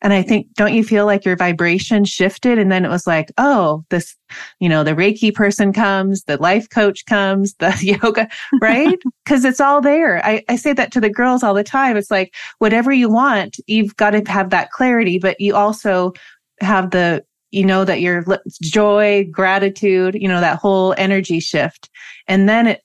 and 0.02 0.12
I 0.12 0.22
think, 0.22 0.54
don't 0.54 0.74
you 0.74 0.84
feel 0.84 1.06
like 1.06 1.24
your 1.24 1.38
vibration 1.38 2.04
shifted? 2.04 2.60
And 2.60 2.70
then 2.70 2.84
it 2.84 2.90
was 2.90 3.08
like, 3.08 3.32
oh, 3.38 3.86
this, 3.90 4.14
you 4.60 4.68
know, 4.68 4.84
the 4.84 4.92
Reiki 4.92 5.34
person 5.34 5.72
comes, 5.72 6.24
the 6.24 6.36
life 6.38 6.70
coach 6.70 7.06
comes, 7.06 7.54
the 7.60 7.74
yoga, 8.04 8.28
right? 8.62 9.00
Cause 9.26 9.46
it's 9.46 9.62
all 9.62 9.80
there. 9.80 10.24
I, 10.26 10.44
I 10.50 10.58
say 10.58 10.74
that 10.74 10.92
to 10.92 11.00
the 11.00 11.10
girls 11.10 11.42
all 11.42 11.54
the 11.54 11.64
time. 11.64 11.96
It's 11.96 12.12
like, 12.12 12.36
whatever 12.60 12.92
you 12.92 13.10
want, 13.10 13.56
you've 13.66 13.96
got 13.96 14.10
to 14.10 14.30
have 14.30 14.50
that 14.50 14.72
clarity, 14.72 15.20
but 15.20 15.40
you 15.40 15.56
also 15.56 16.12
have 16.60 16.92
the, 16.92 17.24
you 17.52 17.66
know, 17.66 17.86
that 17.86 18.02
your 18.02 18.26
joy, 18.62 19.26
gratitude, 19.32 20.16
you 20.16 20.28
know, 20.28 20.42
that 20.42 20.60
whole 20.60 20.94
energy 20.98 21.40
shift. 21.40 21.90
And 22.28 22.50
then 22.50 22.68
it, 22.68 22.82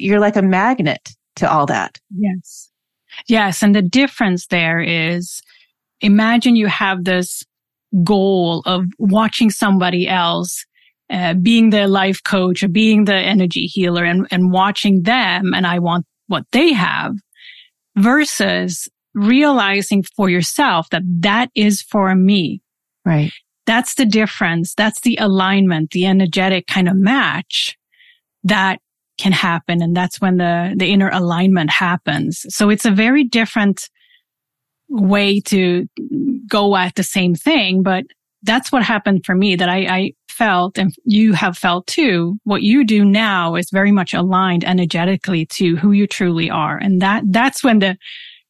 you're 0.00 0.18
like 0.18 0.34
a 0.34 0.42
magnet 0.42 1.10
to 1.40 1.50
all 1.50 1.66
that. 1.66 1.98
Yes. 2.16 2.70
Yes. 3.26 3.62
And 3.62 3.74
the 3.74 3.82
difference 3.82 4.46
there 4.46 4.80
is 4.80 5.42
imagine 6.00 6.56
you 6.56 6.68
have 6.68 7.04
this 7.04 7.42
goal 8.04 8.62
of 8.66 8.84
watching 8.98 9.50
somebody 9.50 10.06
else 10.06 10.64
uh, 11.10 11.34
being 11.34 11.70
the 11.70 11.88
life 11.88 12.22
coach 12.22 12.62
or 12.62 12.68
being 12.68 13.04
the 13.04 13.14
energy 13.14 13.66
healer 13.66 14.04
and, 14.04 14.28
and 14.30 14.52
watching 14.52 15.02
them 15.02 15.52
and 15.54 15.66
I 15.66 15.80
want 15.80 16.06
what 16.28 16.44
they 16.52 16.72
have 16.72 17.16
versus 17.96 18.88
realizing 19.14 20.04
for 20.04 20.30
yourself 20.30 20.88
that 20.90 21.02
that 21.20 21.50
is 21.56 21.82
for 21.82 22.14
me. 22.14 22.62
Right. 23.04 23.32
That's 23.66 23.96
the 23.96 24.06
difference. 24.06 24.74
That's 24.74 25.00
the 25.00 25.16
alignment, 25.20 25.90
the 25.90 26.06
energetic 26.06 26.68
kind 26.68 26.88
of 26.88 26.96
match 26.96 27.76
that 28.44 28.80
can 29.20 29.32
happen. 29.32 29.82
And 29.82 29.94
that's 29.94 30.20
when 30.20 30.38
the, 30.38 30.72
the 30.76 30.90
inner 30.90 31.10
alignment 31.10 31.70
happens. 31.70 32.46
So 32.48 32.70
it's 32.70 32.86
a 32.86 32.90
very 32.90 33.22
different 33.22 33.88
way 34.88 35.40
to 35.42 35.86
go 36.48 36.74
at 36.74 36.94
the 36.94 37.02
same 37.02 37.34
thing. 37.34 37.82
But 37.82 38.04
that's 38.42 38.72
what 38.72 38.82
happened 38.82 39.26
for 39.26 39.34
me 39.34 39.54
that 39.56 39.68
I, 39.68 39.78
I 39.86 40.12
felt 40.28 40.78
and 40.78 40.94
you 41.04 41.34
have 41.34 41.58
felt 41.58 41.86
too. 41.86 42.38
What 42.44 42.62
you 42.62 42.82
do 42.82 43.04
now 43.04 43.56
is 43.56 43.68
very 43.70 43.92
much 43.92 44.14
aligned 44.14 44.64
energetically 44.64 45.44
to 45.46 45.76
who 45.76 45.92
you 45.92 46.06
truly 46.06 46.48
are. 46.48 46.78
And 46.78 47.02
that, 47.02 47.22
that's 47.26 47.62
when 47.62 47.80
the 47.80 47.98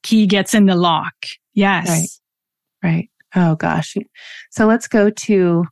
key 0.04 0.26
gets 0.26 0.54
in 0.54 0.66
the 0.66 0.76
lock. 0.76 1.14
Yes. 1.54 1.88
Right. 1.88 2.08
Right. 2.82 3.10
Oh 3.34 3.56
gosh. 3.56 3.96
So 4.50 4.66
let's 4.66 4.86
go 4.86 5.10
to 5.10 5.64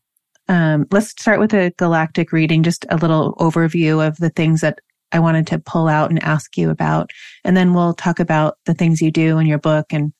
um, 0.48 0.87
let's 0.90 1.11
start 1.11 1.40
with 1.40 1.52
a 1.52 1.72
galactic 1.76 2.32
reading, 2.32 2.62
just 2.62 2.87
a 2.88 2.96
little 2.96 3.34
overview 3.34 4.06
of 4.06 4.16
the 4.16 4.30
things 4.30 4.62
that 4.62 4.80
I 5.12 5.18
wanted 5.18 5.47
to 5.49 5.59
pull 5.59 5.88
out 5.88 6.11
and 6.11 6.23
ask 6.23 6.57
you 6.57 6.71
about. 6.71 7.11
And 7.44 7.57
then 7.57 7.75
we'll 7.75 7.94
talk 7.94 8.21
about 8.21 8.59
the 8.66 8.75
things 8.75 9.01
you 9.01 9.11
do 9.11 9.38
in 9.38 9.47
your 9.47 9.59
book. 9.59 9.87
And, 9.90 10.12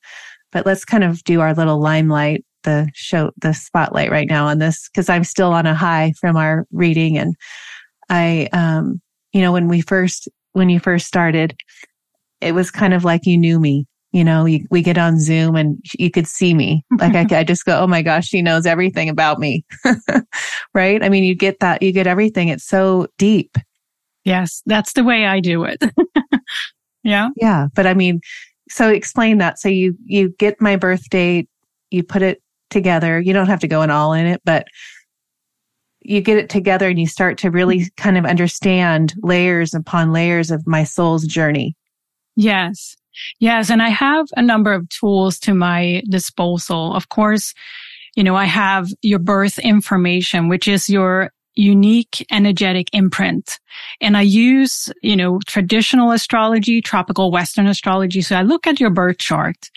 but 0.53 0.67
let's 0.67 0.85
kind 0.85 1.05
of 1.05 1.23
do 1.25 1.41
our 1.41 1.55
little 1.55 1.81
limelight, 1.81 2.45
the 2.65 2.89
show, 2.95 3.31
the 3.41 3.53
spotlight 3.53 4.11
right 4.11 4.29
now 4.29 4.47
on 4.47 4.59
this, 4.59 4.89
because 4.89 5.09
I'm 5.09 5.25
still 5.25 5.53
on 5.53 5.67
a 5.67 5.75
high 5.75 6.13
from 6.21 6.37
our 6.37 6.67
reading. 6.73 7.19
And 7.19 7.35
I, 8.09 8.49
um, 8.53 9.01
you 9.33 9.41
know, 9.41 9.53
when 9.53 9.69
we 9.69 9.81
first, 9.83 10.29
when 10.53 10.71
you 10.71 10.81
first 10.81 11.07
started, 11.07 11.57
it 12.41 12.53
was 12.53 12.71
kind 12.71 12.95
of 12.95 13.05
like 13.05 13.27
you 13.27 13.37
knew 13.37 13.61
me. 13.61 13.87
You 14.13 14.25
know, 14.25 14.47
you, 14.47 14.65
we 14.71 14.81
get 14.81 14.97
on 14.97 15.21
Zoom 15.21 15.55
and 15.55 15.85
you 15.99 16.11
could 16.11 16.27
see 16.27 16.55
me. 16.55 16.83
Like 16.99 17.15
I, 17.15 17.41
I 17.41 17.45
just 17.45 17.67
go, 17.67 17.79
Oh 17.79 17.87
my 17.87 18.01
gosh, 18.01 18.27
she 18.27 18.41
knows 18.41 18.65
everything 18.65 19.11
about 19.11 19.39
me. 19.39 19.67
right. 20.75 21.03
I 21.05 21.11
mean, 21.11 21.25
you 21.25 21.35
get 21.35 21.61
that, 21.61 21.83
you 21.83 21.93
get 21.93 22.07
everything. 22.07 22.49
It's 22.49 22.67
so 22.67 23.09
deep 23.19 23.59
Yes, 24.25 24.63
that's 24.67 24.93
the 24.93 25.05
way 25.05 25.27
I 25.27 25.41
do 25.41 25.65
it. 25.65 25.83
yeah. 27.03 27.29
Yeah. 27.37 27.69
But 27.75 27.87
I 27.87 27.95
mean, 27.95 28.21
so 28.69 28.91
explain 28.91 29.39
that. 29.39 29.59
So 29.59 29.69
you, 29.69 29.97
you 30.05 30.31
get 30.39 30.61
my 30.61 30.77
birth 30.77 31.09
date, 31.09 31.49
you 31.91 32.03
put 32.03 32.23
it 32.23 32.43
together. 32.71 33.21
You 33.21 33.33
don't 33.33 33.47
have 33.47 33.61
to 33.61 33.69
go 33.69 33.83
in 33.83 33.91
all 33.91 34.13
in 34.13 34.27
it, 34.27 34.43
but 34.45 34.67
you 36.03 36.21
get 36.21 36.39
it 36.39 36.49
together 36.49 36.89
and 36.89 36.99
you 36.99 37.07
start 37.07 37.39
to 37.39 37.51
really 37.51 37.91
kind 37.97 38.17
of 38.17 38.25
understand 38.25 39.15
layers 39.23 39.75
upon 39.75 40.13
layers 40.13 40.51
of 40.51 40.67
my 40.67 40.85
soul's 40.85 41.27
journey. 41.27 41.77
Yes. 42.37 42.97
Yes. 43.41 43.71
And 43.71 43.83
I 43.83 43.89
have 43.89 44.27
a 44.37 44.43
number 44.43 44.73
of 44.73 44.89
tools 44.91 45.39
to 45.41 45.55
my 45.55 46.03
disposal. 46.09 46.95
Of 46.95 47.09
course, 47.09 47.53
you 48.15 48.23
know, 48.23 48.37
I 48.37 48.45
have 48.45 48.89
your 49.03 49.19
birth 49.19 49.59
information, 49.59 50.49
which 50.49 50.69
is 50.69 50.89
your 50.89 51.31
unique 51.59 52.25
energetic 52.31 52.89
imprint. 52.93 53.59
And 54.01 54.17
I 54.17 54.23
use, 54.23 54.91
you 55.03 55.17
know, 55.17 55.41
traditional 55.47 56.13
astrology, 56.13 56.81
tropical 56.81 57.31
Western 57.31 57.67
astrology. 57.67 58.23
So 58.23 58.37
I 58.37 58.43
look 58.43 58.67
at 58.67 58.81
your 58.81 58.91
birth 58.91 59.19
chart, 59.19 59.69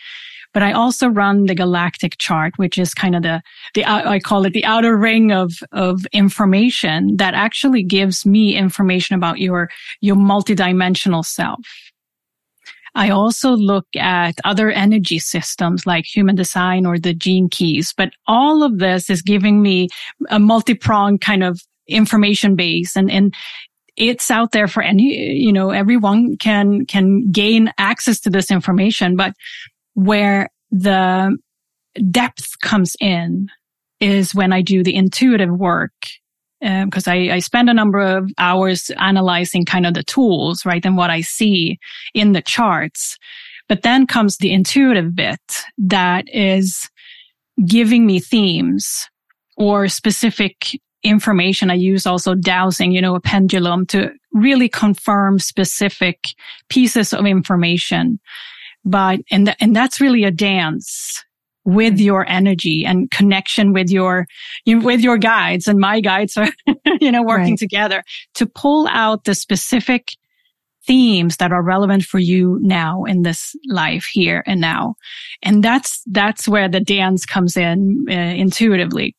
but 0.54 0.62
I 0.62 0.74
also 0.74 1.08
run 1.08 1.46
the 1.46 1.56
galactic 1.56 2.18
chart, 2.20 2.54
which 2.58 2.78
is 2.78 2.94
kind 2.94 3.16
of 3.16 3.24
the, 3.24 3.42
the, 3.74 3.84
uh, 3.84 4.10
I 4.10 4.20
call 4.20 4.46
it 4.46 4.54
the 4.54 4.66
outer 4.66 4.96
ring 4.96 5.32
of, 5.32 5.54
of 5.72 6.06
information 6.14 7.18
that 7.18 7.34
actually 7.34 7.84
gives 7.84 8.26
me 8.26 8.56
information 8.56 9.16
about 9.16 9.40
your, 9.40 9.70
your 10.02 10.16
multidimensional 10.16 11.26
self. 11.26 11.66
I 12.94 13.10
also 13.10 13.52
look 13.52 13.88
at 13.96 14.36
other 14.44 14.70
energy 14.70 15.18
systems 15.18 15.86
like 15.86 16.06
human 16.06 16.36
design 16.36 16.86
or 16.86 17.00
the 17.00 17.14
gene 17.14 17.48
keys, 17.48 17.94
but 17.96 18.12
all 18.28 18.64
of 18.64 18.80
this 18.80 19.10
is 19.10 19.22
giving 19.22 19.62
me 19.62 19.88
a 20.30 20.40
multi-pronged 20.40 21.22
kind 21.22 21.44
of 21.44 21.62
information 21.92 22.56
base 22.56 22.96
and, 22.96 23.12
and 23.12 23.34
it's 23.98 24.32
out 24.32 24.52
there 24.52 24.68
for 24.68 24.82
any, 24.82 25.34
you 25.34 25.52
know, 25.52 25.72
everyone 25.72 26.38
can, 26.38 26.86
can 26.86 27.30
gain 27.32 27.72
access 27.78 28.20
to 28.22 28.30
this 28.30 28.50
information, 28.50 29.16
but 29.16 29.34
where 29.94 30.50
the 30.72 31.38
depth 32.10 32.60
comes 32.62 32.96
in 33.00 33.50
is 34.00 34.34
when 34.34 34.54
I 34.54 34.62
do 34.62 34.84
the 34.84 34.96
intuitive 34.96 35.52
work. 35.52 35.94
Because 36.62 37.08
um, 37.08 37.14
I, 37.14 37.32
I 37.32 37.40
spend 37.40 37.72
a 37.72 37.74
number 37.74 38.00
of 38.00 38.30
hours 38.38 38.92
analyzing 39.00 39.66
kind 39.66 39.88
of 39.88 39.96
the 39.96 40.04
tools, 40.04 40.64
right? 40.64 40.86
And 40.86 40.96
what 40.96 41.10
I 41.10 41.22
see 41.22 41.80
in 42.14 42.34
the 42.34 42.42
charts. 42.42 43.18
But 43.68 43.82
then 43.82 44.06
comes 44.06 44.38
the 44.38 44.54
intuitive 44.54 45.16
bit 45.16 45.42
that 45.80 46.26
is 46.32 46.88
giving 47.66 48.06
me 48.06 48.20
themes 48.20 49.10
or 49.58 49.88
specific 49.88 50.80
information. 51.04 51.72
I 51.72 51.76
use 51.76 52.06
also 52.06 52.36
dowsing, 52.36 52.92
you 52.92 53.02
know, 53.02 53.16
a 53.16 53.22
pendulum 53.22 53.86
to 53.88 54.12
really 54.34 54.70
confirm 54.70 55.40
specific 55.40 56.30
pieces 56.70 57.14
of 57.14 57.26
information. 57.26 58.20
But, 58.84 59.20
and, 59.32 59.48
th- 59.48 59.58
and 59.60 59.76
that's 59.76 60.02
really 60.02 60.24
a 60.24 60.32
dance 60.32 61.24
with 61.64 62.00
your 62.00 62.28
energy 62.28 62.84
and 62.86 63.12
connection 63.12 63.72
with 63.72 63.92
your, 63.92 64.26
with 64.66 65.02
your 65.02 65.18
guides 65.18 65.68
and 65.68 65.80
my 65.80 66.00
guides 66.00 66.36
are, 66.38 66.50
you 67.00 67.12
know, 67.12 67.22
working 67.22 67.54
right. 67.54 67.60
together 67.60 68.04
to 68.34 68.48
pull 68.48 68.88
out 68.88 69.26
the 69.26 69.36
specific 69.36 70.10
themes 70.88 71.38
that 71.38 71.52
are 71.52 71.64
relevant 71.64 72.04
for 72.04 72.18
you 72.18 72.58
now 72.62 73.04
in 73.04 73.22
this 73.22 73.56
life 73.68 74.08
here 74.12 74.44
and 74.48 74.60
now. 74.60 74.96
And 75.44 75.64
that's, 75.64 76.02
that's 76.08 76.48
where 76.48 76.68
the 76.68 76.80
dance 76.80 77.26
comes 77.26 77.56
in 77.56 78.06
uh, 78.10 78.14
intuitively. 78.14 79.16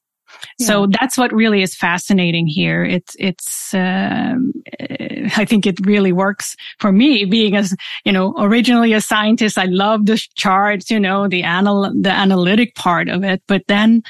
Yeah. 0.59 0.67
So 0.67 0.87
that's 0.87 1.17
what 1.17 1.33
really 1.33 1.63
is 1.63 1.75
fascinating 1.75 2.47
here. 2.47 2.85
It's, 2.85 3.17
it's, 3.19 3.75
um, 3.75 4.53
I 5.37 5.45
think 5.45 5.67
it 5.67 5.85
really 5.87 6.13
works 6.13 6.57
for 6.79 6.93
me 6.93 7.25
being 7.25 7.57
as, 7.57 7.75
you 8.05 8.13
know, 8.13 8.35
originally 8.39 8.93
a 8.93 9.01
scientist. 9.01 9.59
I 9.59 9.65
love 9.65 10.07
the 10.07 10.23
charts, 10.35 10.91
you 10.91 11.01
know, 11.01 11.29
the 11.29 11.43
anal, 11.43 11.93
the 12.01 12.11
analytic 12.11 12.75
part 12.75 13.09
of 13.09 13.25
it, 13.25 13.43
but 13.47 13.63
then 13.69 14.03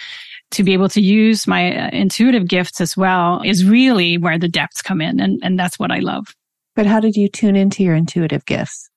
to 0.52 0.62
be 0.62 0.72
able 0.72 0.88
to 0.90 1.00
use 1.00 1.46
my 1.46 1.76
uh, 1.76 1.90
intuitive 1.92 2.46
gifts 2.46 2.80
as 2.80 2.96
well 2.96 3.40
is 3.44 3.64
really 3.64 4.18
where 4.18 4.38
the 4.38 4.48
depths 4.48 4.82
come 4.82 5.00
in. 5.00 5.20
And, 5.20 5.40
and 5.42 5.58
that's 5.58 5.78
what 5.78 5.90
I 5.90 6.00
love. 6.00 6.34
But 6.74 6.86
how 6.86 7.00
did 7.00 7.16
you 7.16 7.28
tune 7.28 7.56
into 7.56 7.82
your 7.82 7.94
intuitive 7.94 8.44
gifts 8.46 8.90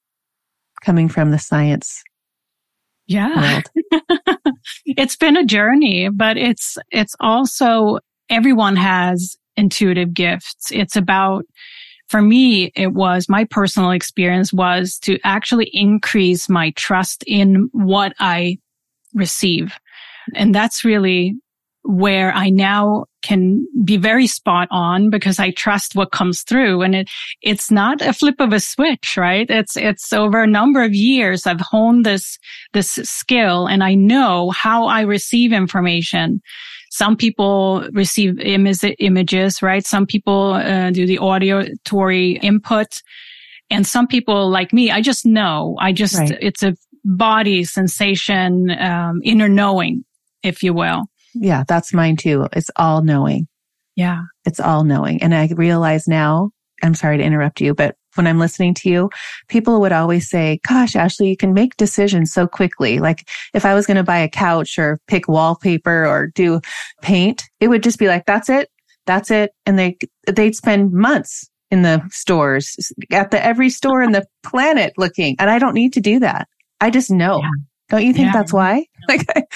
coming 0.81 1.09
from 1.09 1.31
the 1.31 1.39
science 1.39 2.03
yeah. 3.07 3.61
it's 4.85 5.15
been 5.15 5.37
a 5.37 5.45
journey, 5.45 6.09
but 6.09 6.37
it's, 6.37 6.77
it's 6.91 7.15
also 7.19 7.99
everyone 8.29 8.75
has 8.75 9.37
intuitive 9.57 10.13
gifts. 10.13 10.71
It's 10.71 10.95
about, 10.95 11.45
for 12.07 12.21
me, 12.21 12.71
it 12.75 12.93
was 12.93 13.29
my 13.29 13.45
personal 13.45 13.91
experience 13.91 14.53
was 14.53 14.97
to 14.99 15.17
actually 15.23 15.69
increase 15.73 16.49
my 16.49 16.71
trust 16.71 17.23
in 17.25 17.69
what 17.71 18.13
I 18.19 18.57
receive. 19.13 19.73
And 20.33 20.53
that's 20.53 20.83
really 20.83 21.35
where 21.85 22.33
I 22.33 22.49
now 22.49 23.05
can 23.21 23.67
be 23.83 23.97
very 23.97 24.25
spot 24.25 24.67
on 24.71 25.11
because 25.11 25.39
I 25.39 25.51
trust 25.51 25.95
what 25.95 26.11
comes 26.11 26.41
through 26.41 26.81
and 26.81 26.95
it, 26.95 27.09
it's 27.43 27.69
not 27.69 28.01
a 28.01 28.11
flip 28.11 28.35
of 28.39 28.53
a 28.53 28.59
switch, 28.59 29.17
right? 29.17 29.47
It's, 29.49 29.77
it's 29.77 30.11
over 30.11 30.41
a 30.41 30.47
number 30.47 30.83
of 30.83 30.95
years 30.95 31.45
I've 31.45 31.61
honed 31.61 32.05
this, 32.05 32.39
this 32.73 32.89
skill 33.03 33.67
and 33.67 33.83
I 33.83 33.93
know 33.93 34.49
how 34.49 34.85
I 34.85 35.01
receive 35.01 35.53
information. 35.53 36.41
Some 36.89 37.15
people 37.15 37.87
receive 37.91 38.39
images, 38.39 39.61
right? 39.61 39.85
Some 39.85 40.07
people 40.07 40.53
uh, 40.53 40.89
do 40.89 41.05
the 41.05 41.19
auditory 41.19 42.37
input 42.37 43.01
and 43.69 43.85
some 43.85 44.07
people 44.07 44.49
like 44.49 44.73
me, 44.73 44.89
I 44.89 45.01
just 45.01 45.25
know, 45.25 45.75
I 45.79 45.91
just, 45.91 46.17
right. 46.17 46.37
it's 46.41 46.63
a 46.63 46.75
body 47.03 47.63
sensation, 47.63 48.71
um, 48.71 49.21
inner 49.23 49.49
knowing, 49.49 50.03
if 50.41 50.63
you 50.63 50.73
will. 50.73 51.05
Yeah, 51.35 51.63
that's 51.67 51.93
mine 51.93 52.15
too. 52.15 52.47
It's 52.53 52.71
all 52.75 53.01
knowing. 53.03 53.47
Yeah. 53.95 54.23
It's 54.45 54.59
all 54.59 54.83
knowing. 54.83 55.21
And 55.21 55.33
I 55.35 55.49
realize 55.55 56.07
now, 56.07 56.51
I'm 56.83 56.95
sorry 56.95 57.17
to 57.17 57.23
interrupt 57.23 57.61
you, 57.61 57.73
but 57.73 57.95
when 58.15 58.27
I'm 58.27 58.39
listening 58.39 58.73
to 58.75 58.89
you, 58.89 59.09
people 59.49 59.81
would 59.81 59.91
always 59.91 60.29
say, 60.29 60.59
gosh, 60.67 60.95
Ashley, 60.95 61.29
you 61.29 61.37
can 61.37 61.53
make 61.53 61.77
decisions 61.77 62.31
so 62.31 62.47
quickly. 62.47 62.99
Like 62.99 63.29
if 63.53 63.65
I 63.65 63.73
was 63.73 63.85
going 63.85 63.97
to 63.97 64.03
buy 64.03 64.19
a 64.19 64.29
couch 64.29 64.77
or 64.77 64.99
pick 65.07 65.27
wallpaper 65.27 66.05
or 66.05 66.27
do 66.27 66.61
paint, 67.01 67.43
it 67.59 67.67
would 67.67 67.83
just 67.83 67.99
be 67.99 68.07
like, 68.07 68.25
that's 68.25 68.49
it. 68.49 68.69
That's 69.05 69.31
it. 69.31 69.51
And 69.65 69.77
they, 69.77 69.97
they'd 70.27 70.55
spend 70.55 70.91
months 70.91 71.49
in 71.71 71.81
the 71.81 72.01
stores 72.09 72.91
at 73.11 73.31
the 73.31 73.43
every 73.43 73.69
store 73.69 74.01
in 74.01 74.11
the 74.11 74.25
planet 74.43 74.93
looking. 74.97 75.35
And 75.39 75.49
I 75.49 75.59
don't 75.59 75.73
need 75.73 75.93
to 75.93 76.01
do 76.01 76.19
that. 76.19 76.47
I 76.79 76.89
just 76.89 77.11
know. 77.11 77.39
Yeah. 77.41 77.49
Don't 77.89 78.05
you 78.05 78.13
think 78.13 78.27
yeah. 78.27 78.33
that's 78.33 78.53
why? 78.53 78.85
Like, 79.09 79.47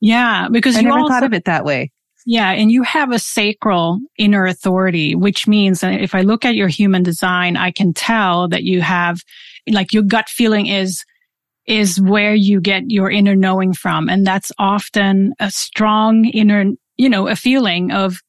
yeah, 0.00 0.48
because 0.50 0.76
I 0.76 0.80
you 0.80 0.88
never 0.88 1.00
also, 1.00 1.12
thought 1.12 1.22
of 1.24 1.32
it 1.32 1.44
that 1.44 1.64
way. 1.64 1.92
Yeah, 2.26 2.52
and 2.52 2.70
you 2.70 2.82
have 2.84 3.12
a 3.12 3.18
sacral 3.18 3.98
inner 4.18 4.46
authority, 4.46 5.14
which 5.14 5.46
means 5.46 5.80
that 5.80 6.00
if 6.00 6.14
I 6.14 6.22
look 6.22 6.44
at 6.44 6.54
your 6.54 6.68
human 6.68 7.02
design, 7.02 7.56
I 7.56 7.70
can 7.70 7.92
tell 7.92 8.48
that 8.48 8.62
you 8.62 8.80
have, 8.80 9.20
like, 9.68 9.92
your 9.92 10.02
gut 10.02 10.28
feeling 10.28 10.66
is 10.66 11.04
is 11.66 11.98
where 12.00 12.34
you 12.34 12.60
get 12.60 12.82
your 12.88 13.10
inner 13.10 13.34
knowing 13.34 13.72
from, 13.72 14.08
and 14.08 14.26
that's 14.26 14.52
often 14.58 15.32
a 15.40 15.50
strong 15.50 16.26
inner, 16.26 16.66
you 16.98 17.08
know, 17.08 17.26
a 17.26 17.36
feeling 17.36 17.90
of, 17.90 18.20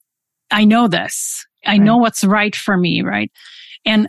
I 0.51 0.63
know 0.63 0.87
this, 0.87 1.45
I 1.65 1.71
right. 1.71 1.81
know 1.81 1.97
what's 1.97 2.23
right 2.23 2.55
for 2.55 2.77
me, 2.77 3.01
right? 3.01 3.29
And 3.85 4.07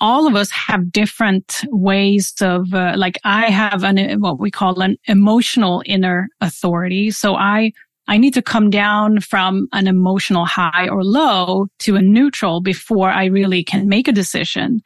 all 0.00 0.26
of 0.26 0.34
us 0.34 0.50
have 0.50 0.90
different 0.90 1.60
ways 1.68 2.32
of 2.40 2.72
uh, 2.74 2.94
like 2.96 3.18
i 3.24 3.50
have 3.50 3.84
an 3.84 4.20
what 4.20 4.40
we 4.40 4.50
call 4.50 4.80
an 4.80 4.96
emotional 5.06 5.82
inner 5.86 6.28
authority 6.40 7.10
so 7.10 7.34
i 7.34 7.70
i 8.08 8.16
need 8.16 8.34
to 8.34 8.42
come 8.42 8.70
down 8.70 9.20
from 9.20 9.66
an 9.72 9.86
emotional 9.86 10.44
high 10.44 10.88
or 10.88 11.04
low 11.04 11.66
to 11.78 11.96
a 11.96 12.02
neutral 12.02 12.60
before 12.60 13.10
i 13.10 13.26
really 13.26 13.62
can 13.62 13.88
make 13.88 14.08
a 14.08 14.12
decision 14.12 14.80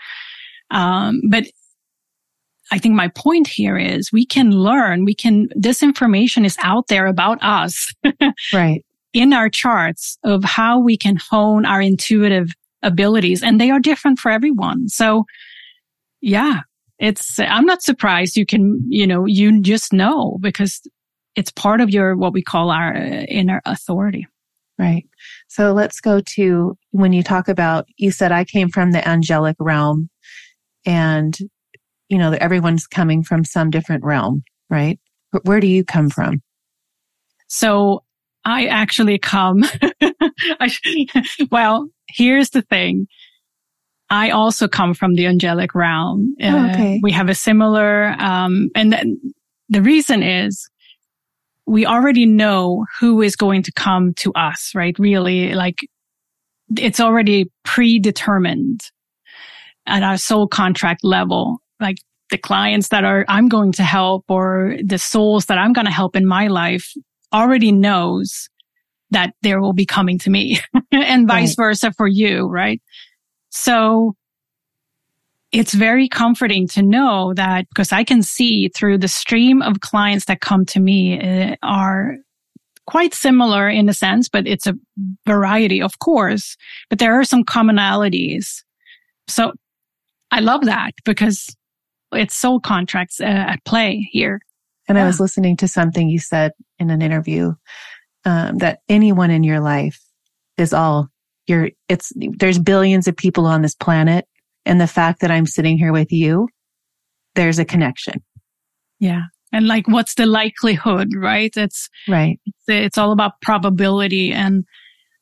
um, 0.71 1.21
but 1.29 1.45
I 2.73 2.79
think 2.79 2.95
my 2.95 3.09
point 3.09 3.47
here 3.47 3.79
is 3.79 4.11
we 4.13 4.27
can 4.27 4.51
learn, 4.51 5.05
we 5.05 5.15
can, 5.15 5.49
this 5.55 5.83
information 5.83 6.45
is 6.45 6.57
out 6.63 6.89
there 6.89 7.07
about 7.07 7.39
us. 7.43 7.93
right. 8.53 8.85
In 9.13 9.33
our 9.33 9.49
charts 9.49 10.19
of 10.25 10.43
how 10.43 10.81
we 10.81 10.97
can 10.97 11.17
hone 11.17 11.67
our 11.67 11.81
intuitive 11.81 12.49
abilities 12.85 13.43
and 13.43 13.61
they 13.61 13.71
are 13.71 13.81
different 13.81 14.21
for 14.21 14.31
everyone. 14.31 14.89
So 14.89 15.25
yeah, 16.21 16.61
it's, 16.99 17.41
I'm 17.41 17.67
not 17.67 17.83
surprised 17.83 18.37
you 18.37 18.47
can, 18.47 18.81
you 18.89 19.07
know, 19.07 19.27
you 19.27 19.61
just 19.61 19.93
know 19.93 20.39
because 20.41 20.81
it's 21.35 21.51
part 21.51 21.81
of 21.81 21.91
your, 21.91 22.17
what 22.17 22.33
we 22.33 22.43
call 22.43 22.71
our 22.71 22.95
uh, 22.95 23.25
inner 23.29 23.61
authority. 23.67 24.29
Right. 24.79 25.07
So 25.49 25.73
let's 25.73 26.01
go 26.01 26.21
to 26.21 26.77
when 26.91 27.13
you 27.13 27.23
talk 27.23 27.49
about, 27.49 27.87
you 27.97 28.11
said 28.11 28.33
I 28.33 28.45
came 28.45 28.69
from 28.69 28.93
the 28.93 29.07
angelic 29.09 29.57
realm 29.59 30.09
and, 30.87 31.37
you 32.09 32.19
know, 32.19 32.33
everyone's 32.33 32.87
coming 32.87 33.23
from 33.23 33.45
some 33.45 33.71
different 33.71 34.05
realm, 34.05 34.45
right? 34.71 35.01
Where 35.43 35.61
do 35.61 35.67
you 35.67 35.85
come 35.85 36.11
from? 36.11 36.43
So 37.49 38.04
I 38.45 38.67
actually 38.67 39.19
come, 39.19 39.65
I, 40.61 40.71
well, 41.51 41.89
here's 42.09 42.51
the 42.51 42.63
thing. 42.63 43.07
I 44.11 44.31
also 44.31 44.69
come 44.69 44.95
from 44.95 45.15
the 45.15 45.27
angelic 45.27 45.75
realm. 45.75 46.35
Oh, 46.43 46.49
uh, 46.49 46.71
okay. 46.71 47.01
we 47.03 47.11
have 47.13 47.29
a 47.29 47.35
similar, 47.35 48.15
um, 48.19 48.69
and 48.75 48.93
th- 48.93 49.07
the 49.71 49.83
reason 49.83 50.23
is 50.23 50.69
we 51.67 51.87
already 51.87 52.27
know 52.27 52.85
who 53.01 53.23
is 53.23 53.35
going 53.35 53.63
to 53.63 53.73
come 53.73 54.13
to 54.15 54.33
us, 54.35 54.73
right? 54.75 54.97
Really, 54.99 55.55
like 55.55 55.77
it's 56.77 57.01
already 57.01 57.51
predetermined 57.65 58.83
at 59.87 60.03
our 60.03 60.19
soul 60.19 60.47
contract 60.47 61.03
level. 61.03 61.59
Like 61.81 61.97
the 62.31 62.39
clients 62.39 62.89
that 62.89 63.05
are, 63.05 63.25
I'm 63.29 63.49
going 63.49 63.73
to 63.73 63.83
help 63.83 64.25
or 64.29 64.77
the 64.85 64.99
souls 64.99 65.47
that 65.47 65.59
I'm 65.59 65.73
going 65.73 65.87
to 65.87 65.93
help 65.93 66.15
in 66.17 66.27
my 66.27 66.49
life 66.49 66.93
already 67.33 67.73
knows 67.73 68.49
that 69.11 69.35
there 69.43 69.61
will 69.61 69.73
be 69.73 69.87
coming 69.87 70.19
to 70.19 70.31
me 70.31 70.59
and 70.93 71.29
vice 71.29 71.57
right. 71.59 71.65
versa 71.65 71.93
for 71.93 72.09
you. 72.09 72.47
Right. 72.47 72.83
So 73.51 74.15
it's 75.53 75.73
very 75.73 76.09
comforting 76.09 76.67
to 76.67 76.83
know 76.83 77.33
that 77.35 77.69
because 77.69 77.93
I 77.93 78.03
can 78.03 78.23
see 78.23 78.69
through 78.75 78.99
the 78.99 79.09
stream 79.09 79.63
of 79.63 79.81
clients 79.81 80.25
that 80.25 80.41
come 80.41 80.67
to 80.67 80.81
me 80.81 81.21
uh, 81.21 81.55
are 81.63 82.17
quite 82.87 83.15
similar 83.15 83.69
in 83.69 83.89
a 83.89 83.95
sense, 83.95 84.29
but 84.29 84.47
it's 84.47 84.67
a 84.67 84.75
variety, 85.27 85.81
of 85.81 86.01
course, 86.01 86.57
but 86.91 86.99
there 86.99 87.19
are 87.19 87.25
some 87.25 87.45
commonalities. 87.45 88.63
So 89.29 89.53
I 90.33 90.41
love 90.41 90.65
that 90.65 90.91
because 91.05 91.55
it's 92.13 92.37
soul 92.37 92.61
contracts 92.61 93.21
uh, 93.21 93.25
at 93.25 93.65
play 93.65 94.09
here. 94.11 94.41
And 94.89 94.97
yeah. 94.97 95.05
I 95.05 95.07
was 95.07 95.21
listening 95.21 95.57
to 95.59 95.69
something 95.69 96.09
you 96.09 96.19
said 96.19 96.53
in 96.79 96.91
an 96.91 97.03
interview 97.03 97.55
um, 98.25 98.59
that 98.59 98.81
anyone 98.89 99.31
in 99.31 99.45
your 99.45 99.61
life 99.61 100.01
is 100.57 100.73
all 100.73 101.09
you're, 101.47 101.71
it's, 101.89 102.13
there's 102.39 102.59
billions 102.59 103.07
of 103.07 103.17
people 103.17 103.47
on 103.47 103.63
this 103.63 103.75
planet. 103.75 104.27
And 104.67 104.81
the 104.81 104.87
fact 104.87 105.21
that 105.21 105.31
I'm 105.31 105.47
sitting 105.47 105.77
here 105.77 105.93
with 105.93 106.11
you, 106.11 106.49
there's 107.35 107.59
a 107.59 107.65
connection. 107.65 108.23
Yeah. 108.99 109.23
And 109.53 109.69
like, 109.69 109.87
what's 109.87 110.15
the 110.15 110.27
likelihood, 110.27 111.15
right? 111.15 111.53
It's 111.57 111.89
right. 112.09 112.41
It's, 112.47 112.65
it's 112.67 112.99
all 112.99 113.13
about 113.13 113.41
probability. 113.43 114.33
And 114.33 114.65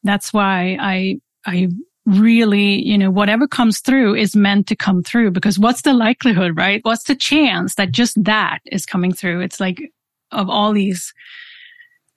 that's 0.05 0.33
why 0.33 0.79
I, 0.81 1.21
I 1.45 1.69
really, 2.05 2.83
you 2.83 2.99
know, 2.99 3.11
whatever 3.11 3.47
comes 3.47 3.81
through 3.81 4.17
is 4.17 4.35
meant 4.35 4.67
to 4.67 4.77
come 4.77 5.03
through 5.03 5.31
because 5.31 5.59
what's 5.59 5.83
the 5.83 5.95
likelihood, 5.95 6.57
right? 6.57 6.81
What's 6.83 7.05
the 7.05 7.15
chance 7.15 7.77
that 7.77 7.93
just 7.93 8.23
that 8.25 8.59
is 8.67 8.87
coming 8.87 9.13
through? 9.13 9.41
It's 9.41 9.61
like 9.61 9.93
of 10.31 10.49
all 10.51 10.73
these 10.73 11.13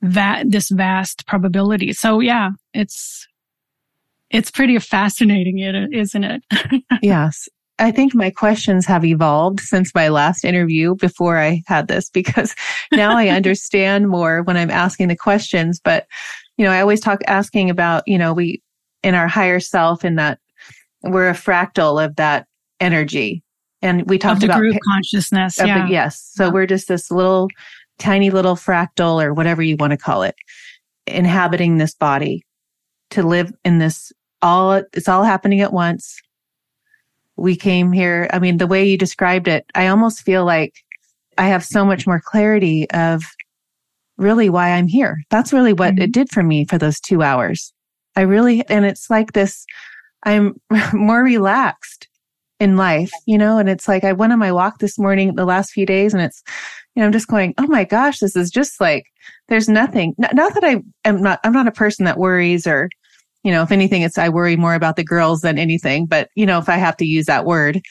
that 0.02 0.50
this 0.50 0.70
vast 0.70 1.26
probability. 1.28 1.94
So 1.94 2.20
yeah, 2.20 2.50
it's, 2.74 3.28
it's 4.32 4.52
pretty 4.52 4.78
fascinating, 4.80 5.60
isn't 5.60 6.24
it? 6.24 6.44
yes. 7.02 7.48
I 7.78 7.92
think 7.92 8.16
my 8.16 8.30
questions 8.30 8.86
have 8.86 9.04
evolved 9.04 9.60
since 9.60 9.94
my 9.94 10.08
last 10.08 10.46
interview 10.46 10.96
before 10.96 11.38
I 11.38 11.62
had 11.68 11.88
this 11.88 12.10
because 12.10 12.56
now 12.92 13.18
I 13.18 13.28
understand 13.28 14.08
more 14.08 14.44
when 14.44 14.58
I'm 14.58 14.72
asking 14.72 15.10
the 15.10 15.16
questions. 15.16 15.80
But, 15.84 16.08
you 16.58 16.66
know, 16.66 16.72
I 16.72 16.82
always 16.82 17.02
talk 17.02 17.22
asking 17.28 17.70
about, 17.70 18.04
you 18.08 18.18
know, 18.18 18.34
we 18.34 18.62
in 19.06 19.16
our 19.16 19.28
higher 19.28 19.60
self 19.60 20.04
in 20.04 20.16
that 20.16 20.40
we're 21.04 21.30
a 21.30 21.34
fractal 21.34 22.04
of 22.04 22.16
that 22.16 22.48
energy. 22.80 23.44
And 23.82 24.10
we 24.10 24.18
talked 24.18 24.44
about 24.44 24.58
group 24.58 24.78
consciousness. 24.84 25.60
Yeah. 25.60 25.88
Yes. 25.88 26.32
So 26.34 26.46
yeah. 26.46 26.52
we're 26.52 26.66
just 26.66 26.88
this 26.88 27.12
little 27.12 27.50
tiny 28.00 28.32
little 28.32 28.56
fractal 28.56 29.24
or 29.24 29.34
whatever 29.34 29.62
you 29.62 29.78
want 29.78 29.92
to 29.92 29.98
call 29.98 30.24
it, 30.24 30.36
inhabiting 31.06 31.78
this 31.78 31.94
body 31.94 32.44
to 33.12 33.22
live 33.22 33.54
in 33.64 33.78
this 33.78 34.12
all, 34.42 34.74
it's 34.74 35.08
all 35.08 35.24
happening 35.24 35.62
at 35.62 35.72
once 35.72 36.20
we 37.36 37.56
came 37.56 37.92
here. 37.92 38.28
I 38.34 38.40
mean, 38.40 38.58
the 38.58 38.68
way 38.68 38.88
you 38.88 38.98
described 38.98 39.48
it, 39.48 39.66
I 39.76 39.88
almost 39.88 40.22
feel 40.22 40.46
like 40.46 40.74
I 41.38 41.48
have 41.48 41.64
so 41.64 41.86
much 41.86 42.08
more 42.08 42.22
clarity 42.24 42.90
of 42.92 43.24
really 44.18 44.50
why 44.50 44.72
I'm 44.72 44.88
here. 44.88 45.22
That's 45.30 45.54
really 45.54 45.74
what 45.74 45.94
mm-hmm. 45.94 46.04
it 46.04 46.12
did 46.12 46.30
for 46.32 46.44
me 46.44 46.66
for 46.66 46.78
those 46.78 47.00
two 47.00 47.22
hours. 47.22 47.74
I 48.16 48.22
really, 48.22 48.68
and 48.70 48.86
it's 48.86 49.10
like 49.10 49.34
this, 49.34 49.66
I'm 50.24 50.60
more 50.94 51.24
relaxed 51.24 52.08
in 52.60 52.78
life, 52.78 53.12
you 53.26 53.38
know, 53.38 53.58
and 53.58 53.68
it's 53.68 53.88
like 53.88 54.04
I 54.04 54.14
went 54.14 54.34
on 54.34 54.40
my 54.40 54.52
walk 54.52 54.80
this 54.80 54.98
morning, 54.98 55.36
the 55.36 55.46
last 55.46 55.72
few 55.72 55.86
days, 55.86 56.14
and 56.14 56.24
it's, 56.24 56.42
you 56.96 57.02
know, 57.02 57.06
I'm 57.06 57.12
just 57.12 57.28
going, 57.28 57.54
oh 57.58 57.68
my 57.68 57.84
gosh, 57.84 58.20
this 58.20 58.36
is 58.36 58.50
just 58.50 58.80
like, 58.80 59.04
there's 59.50 59.68
nothing, 59.68 60.14
not, 60.18 60.34
not 60.34 60.54
that 60.54 60.64
I 60.64 60.82
am 61.04 61.22
not, 61.22 61.40
I'm 61.44 61.52
not 61.52 61.68
a 61.68 61.72
person 61.72 62.06
that 62.06 62.18
worries 62.18 62.66
or, 62.66 62.90
you 63.44 63.52
know, 63.52 63.62
if 63.62 63.72
anything, 63.72 64.02
it's, 64.02 64.18
I 64.18 64.30
worry 64.30 64.56
more 64.56 64.74
about 64.74 64.96
the 64.96 65.04
girls 65.04 65.42
than 65.42 65.60
anything, 65.60 66.06
but 66.06 66.30
you 66.36 66.46
know, 66.46 66.58
if 66.58 66.70
I 66.70 66.78
have 66.78 66.96
to 66.98 67.06
use 67.06 67.26
that 67.26 67.46
word, 67.46 67.82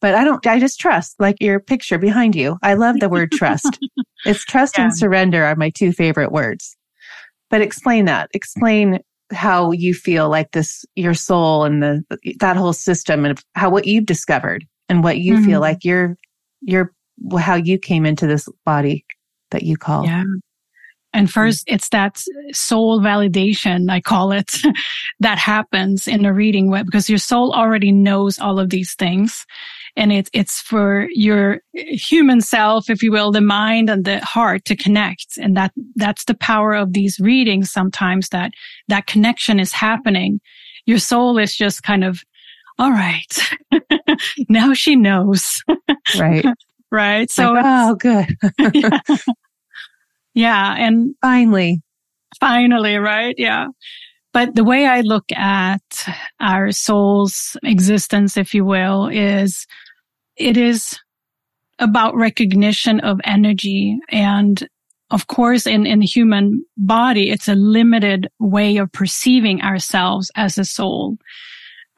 but 0.00 0.14
I 0.14 0.24
don't, 0.24 0.44
I 0.46 0.58
just 0.58 0.80
trust 0.80 1.14
like 1.18 1.36
your 1.40 1.60
picture 1.60 1.98
behind 1.98 2.34
you. 2.34 2.58
I 2.62 2.74
love 2.74 3.00
the 3.00 3.08
word 3.10 3.30
trust. 3.32 3.78
it's 4.24 4.44
trust 4.44 4.78
yeah. 4.78 4.84
and 4.84 4.96
surrender 4.96 5.44
are 5.44 5.56
my 5.56 5.70
two 5.70 5.92
favorite 5.92 6.32
words. 6.32 6.76
But 7.50 7.60
explain 7.60 8.06
that. 8.06 8.30
Explain 8.32 9.00
how 9.32 9.72
you 9.72 9.94
feel 9.94 10.28
like 10.28 10.52
this, 10.52 10.84
your 10.94 11.14
soul 11.14 11.64
and 11.64 11.82
the, 11.82 12.04
that 12.40 12.56
whole 12.56 12.72
system 12.72 13.24
and 13.24 13.40
how 13.54 13.70
what 13.70 13.86
you've 13.86 14.06
discovered 14.06 14.64
and 14.88 15.02
what 15.02 15.18
you 15.18 15.34
mm-hmm. 15.34 15.46
feel 15.46 15.60
like 15.60 15.84
you're, 15.84 16.16
you're, 16.60 16.92
how 17.38 17.54
you 17.54 17.78
came 17.78 18.04
into 18.04 18.26
this 18.26 18.48
body 18.64 19.04
that 19.50 19.62
you 19.62 19.76
call. 19.76 20.04
Yeah. 20.04 20.24
And 21.14 21.28
mm. 21.28 21.30
first, 21.30 21.64
it's 21.68 21.88
that 21.90 22.22
soul 22.52 23.00
validation, 23.00 23.90
I 23.90 24.00
call 24.00 24.32
it, 24.32 24.56
that 25.20 25.38
happens 25.38 26.06
in 26.06 26.24
the 26.24 26.34
reading 26.34 26.70
web 26.70 26.86
because 26.86 27.08
your 27.08 27.18
soul 27.18 27.52
already 27.52 27.92
knows 27.92 28.38
all 28.38 28.58
of 28.58 28.68
these 28.68 28.94
things. 28.94 29.46
And 29.96 30.12
it's, 30.12 30.30
it's 30.32 30.60
for 30.60 31.08
your 31.12 31.60
human 31.72 32.40
self, 32.40 32.90
if 32.90 33.02
you 33.02 33.12
will, 33.12 33.30
the 33.30 33.40
mind 33.40 33.88
and 33.88 34.04
the 34.04 34.18
heart 34.24 34.64
to 34.66 34.76
connect. 34.76 35.38
And 35.38 35.56
that, 35.56 35.72
that's 35.94 36.24
the 36.24 36.34
power 36.34 36.74
of 36.74 36.92
these 36.92 37.20
readings 37.20 37.70
sometimes 37.70 38.30
that 38.30 38.52
that 38.88 39.06
connection 39.06 39.60
is 39.60 39.72
happening. 39.72 40.40
Your 40.86 40.98
soul 40.98 41.38
is 41.38 41.56
just 41.56 41.82
kind 41.82 42.04
of, 42.04 42.22
all 42.78 42.90
right, 42.90 43.50
now 44.48 44.74
she 44.74 44.96
knows. 44.96 45.62
Right. 46.18 46.44
right. 46.90 47.30
So, 47.30 47.52
like, 47.52 47.64
oh, 47.64 47.94
good. 47.94 48.36
yeah. 48.74 49.00
Yeah. 50.34 50.74
And 50.76 51.14
finally, 51.22 51.80
finally, 52.40 52.96
right? 52.96 53.36
Yeah. 53.38 53.66
But 54.32 54.56
the 54.56 54.64
way 54.64 54.86
I 54.86 55.02
look 55.02 55.30
at 55.30 56.08
our 56.40 56.72
soul's 56.72 57.56
existence, 57.62 58.36
if 58.36 58.52
you 58.52 58.64
will, 58.64 59.06
is 59.06 59.64
it 60.36 60.56
is 60.56 60.98
about 61.78 62.14
recognition 62.14 63.00
of 63.00 63.20
energy. 63.24 63.98
And 64.10 64.66
of 65.10 65.26
course, 65.26 65.66
in, 65.66 65.86
in 65.86 66.00
the 66.00 66.06
human 66.06 66.64
body, 66.76 67.30
it's 67.30 67.48
a 67.48 67.54
limited 67.54 68.28
way 68.38 68.76
of 68.78 68.90
perceiving 68.92 69.60
ourselves 69.62 70.30
as 70.34 70.58
a 70.58 70.64
soul. 70.64 71.16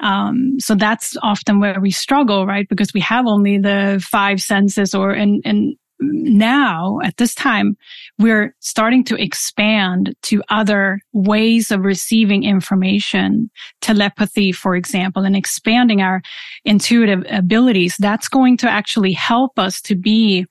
Um, 0.00 0.56
so 0.58 0.74
that's 0.74 1.16
often 1.22 1.60
where 1.60 1.80
we 1.80 1.90
struggle, 1.90 2.46
right? 2.46 2.68
Because 2.68 2.92
we 2.92 3.00
have 3.00 3.26
only 3.26 3.58
the 3.58 4.04
five 4.04 4.42
senses 4.42 4.94
or, 4.94 5.12
and, 5.12 5.40
and 5.44 5.76
now 6.00 6.98
at 7.02 7.16
this 7.16 7.34
time, 7.34 7.76
we're 8.18 8.54
starting 8.60 9.04
to 9.04 9.16
expand 9.16 10.14
to 10.22 10.42
other 10.48 11.00
ways 11.12 11.70
of 11.70 11.80
receiving 11.80 12.44
information, 12.44 13.50
telepathy, 13.80 14.52
for 14.52 14.76
example, 14.76 15.24
and 15.24 15.36
expanding 15.36 16.02
our 16.02 16.20
intuitive 16.64 17.24
abilities. 17.30 17.96
That's 17.98 18.28
going 18.28 18.56
to 18.58 18.68
actually 18.68 19.12
help 19.12 19.58
us 19.58 19.80
to 19.82 19.96
be 19.96 20.46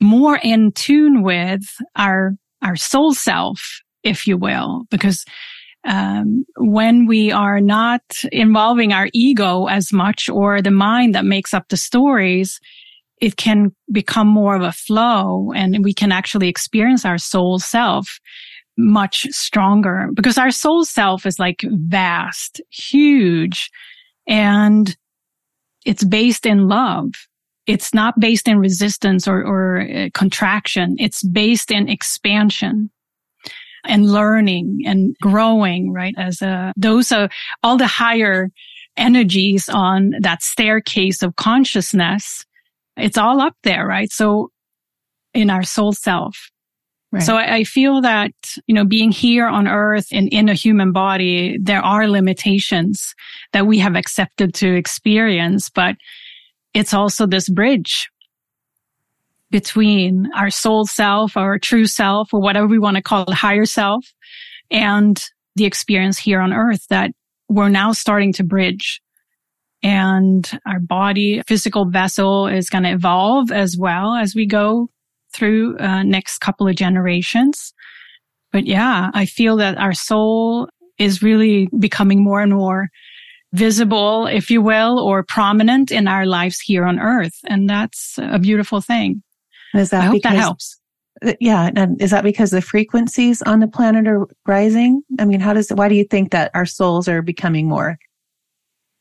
more 0.00 0.38
in 0.42 0.72
tune 0.72 1.22
with 1.22 1.62
our, 1.96 2.32
our 2.62 2.76
soul 2.76 3.14
self, 3.14 3.80
if 4.02 4.26
you 4.26 4.36
will, 4.36 4.84
because 4.90 5.24
um, 5.84 6.44
when 6.58 7.06
we 7.06 7.32
are 7.32 7.60
not 7.60 8.02
involving 8.32 8.92
our 8.92 9.08
ego 9.14 9.66
as 9.66 9.92
much 9.92 10.28
or 10.28 10.60
the 10.60 10.70
mind 10.70 11.14
that 11.14 11.24
makes 11.24 11.54
up 11.54 11.68
the 11.68 11.76
stories, 11.76 12.60
it 13.20 13.36
can 13.36 13.74
become 13.92 14.26
more 14.26 14.54
of 14.54 14.62
a 14.62 14.72
flow 14.72 15.52
and 15.54 15.84
we 15.84 15.92
can 15.92 16.10
actually 16.10 16.48
experience 16.48 17.04
our 17.04 17.18
soul 17.18 17.58
self 17.58 18.18
much 18.78 19.26
stronger 19.30 20.08
because 20.14 20.38
our 20.38 20.50
soul 20.50 20.84
self 20.84 21.26
is 21.26 21.38
like 21.38 21.62
vast, 21.64 22.60
huge, 22.70 23.70
and 24.26 24.96
it's 25.84 26.04
based 26.04 26.46
in 26.46 26.68
love. 26.68 27.10
It's 27.66 27.92
not 27.92 28.18
based 28.18 28.48
in 28.48 28.58
resistance 28.58 29.28
or, 29.28 29.44
or 29.44 29.82
uh, 29.82 30.08
contraction. 30.14 30.96
It's 30.98 31.22
based 31.22 31.70
in 31.70 31.88
expansion 31.88 32.90
and 33.84 34.10
learning 34.10 34.80
and 34.86 35.14
growing, 35.20 35.92
right? 35.92 36.14
As 36.16 36.42
a, 36.42 36.72
those 36.76 37.12
are 37.12 37.28
all 37.62 37.76
the 37.76 37.86
higher 37.86 38.48
energies 38.96 39.68
on 39.68 40.14
that 40.20 40.42
staircase 40.42 41.22
of 41.22 41.36
consciousness 41.36 42.44
it's 43.00 43.18
all 43.18 43.40
up 43.40 43.54
there, 43.62 43.86
right? 43.86 44.10
So 44.10 44.50
in 45.34 45.50
our 45.50 45.62
soul 45.62 45.92
self. 45.92 46.50
Right. 47.12 47.22
So 47.22 47.36
I, 47.36 47.56
I, 47.56 47.64
feel 47.64 48.02
that, 48.02 48.32
you 48.68 48.74
know, 48.74 48.84
being 48.84 49.10
here 49.10 49.46
on 49.46 49.66
earth 49.66 50.06
and 50.12 50.28
in 50.28 50.48
a 50.48 50.54
human 50.54 50.92
body, 50.92 51.58
there 51.60 51.82
are 51.82 52.06
limitations 52.06 53.14
that 53.52 53.66
we 53.66 53.80
have 53.80 53.96
accepted 53.96 54.54
to 54.54 54.72
experience, 54.72 55.70
but 55.70 55.96
it's 56.72 56.94
also 56.94 57.26
this 57.26 57.48
bridge 57.48 58.08
between 59.50 60.30
our 60.36 60.50
soul 60.50 60.86
self, 60.86 61.36
our 61.36 61.58
true 61.58 61.86
self, 61.86 62.32
or 62.32 62.40
whatever 62.40 62.68
we 62.68 62.78
want 62.78 62.96
to 62.96 63.02
call 63.02 63.24
it, 63.24 63.34
higher 63.34 63.66
self, 63.66 64.06
and 64.70 65.24
the 65.56 65.64
experience 65.64 66.16
here 66.16 66.40
on 66.40 66.52
earth 66.52 66.86
that 66.90 67.10
we're 67.48 67.68
now 67.68 67.90
starting 67.90 68.32
to 68.34 68.44
bridge 68.44 69.02
and 69.82 70.58
our 70.66 70.80
body 70.80 71.42
physical 71.46 71.84
vessel 71.84 72.46
is 72.46 72.68
going 72.68 72.84
to 72.84 72.92
evolve 72.92 73.50
as 73.50 73.76
well 73.78 74.14
as 74.14 74.34
we 74.34 74.46
go 74.46 74.88
through 75.32 75.78
uh, 75.78 76.02
next 76.02 76.38
couple 76.38 76.68
of 76.68 76.76
generations. 76.76 77.72
But 78.52 78.66
yeah 78.66 79.10
i 79.14 79.26
feel 79.26 79.56
that 79.56 79.78
our 79.78 79.94
soul 79.94 80.68
is 80.98 81.22
really 81.22 81.68
becoming 81.78 82.22
more 82.22 82.40
and 82.40 82.52
more 82.52 82.88
visible 83.52 84.26
if 84.26 84.50
you 84.50 84.62
will 84.62 84.98
or 85.00 85.24
prominent 85.24 85.90
in 85.90 86.06
our 86.06 86.24
lives 86.26 86.60
here 86.60 86.84
on 86.84 87.00
earth. 87.00 87.34
And 87.48 87.68
that's 87.68 88.16
a 88.18 88.38
beautiful 88.38 88.80
thing. 88.80 89.22
Is 89.74 89.90
that 89.90 90.02
I 90.02 90.04
hope 90.04 90.14
because, 90.14 90.32
that 90.32 90.38
helps 90.38 90.76
yeah 91.38 91.70
and 91.76 92.00
is 92.00 92.12
that 92.12 92.24
because 92.24 92.50
the 92.50 92.62
frequencies 92.62 93.42
on 93.42 93.60
the 93.60 93.68
planet 93.68 94.06
are 94.06 94.26
rising? 94.46 95.02
I 95.18 95.24
mean 95.24 95.40
how 95.40 95.52
does 95.52 95.70
why 95.70 95.88
do 95.88 95.94
you 95.94 96.04
think 96.04 96.30
that 96.30 96.50
our 96.54 96.66
souls 96.66 97.08
are 97.08 97.22
becoming 97.22 97.68
more 97.68 97.98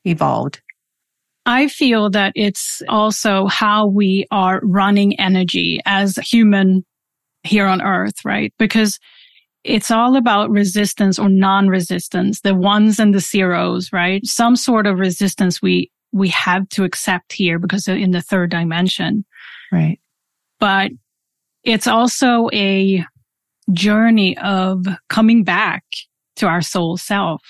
evolved 0.05 0.61
I 1.49 1.67
feel 1.67 2.11
that 2.11 2.31
it's 2.35 2.83
also 2.89 3.47
how 3.47 3.87
we 3.87 4.27
are 4.29 4.61
running 4.63 5.19
energy 5.19 5.81
as 5.83 6.15
human 6.17 6.85
here 7.41 7.65
on 7.65 7.81
earth, 7.81 8.23
right? 8.23 8.53
Because 8.59 8.99
it's 9.63 9.89
all 9.89 10.15
about 10.15 10.51
resistance 10.51 11.17
or 11.17 11.27
non-resistance, 11.27 12.41
the 12.41 12.53
ones 12.53 12.99
and 12.99 13.15
the 13.15 13.19
zeros, 13.19 13.91
right? 13.91 14.23
Some 14.27 14.55
sort 14.55 14.85
of 14.85 14.99
resistance 14.99 15.59
we, 15.59 15.89
we 16.11 16.27
have 16.29 16.69
to 16.69 16.83
accept 16.83 17.33
here 17.33 17.57
because 17.57 17.87
in 17.87 18.11
the 18.11 18.21
third 18.21 18.51
dimension. 18.51 19.25
Right. 19.71 19.99
But 20.59 20.91
it's 21.63 21.87
also 21.87 22.49
a 22.53 23.03
journey 23.73 24.37
of 24.37 24.85
coming 25.09 25.43
back 25.43 25.83
to 26.35 26.45
our 26.45 26.61
soul 26.61 26.95
self 26.95 27.41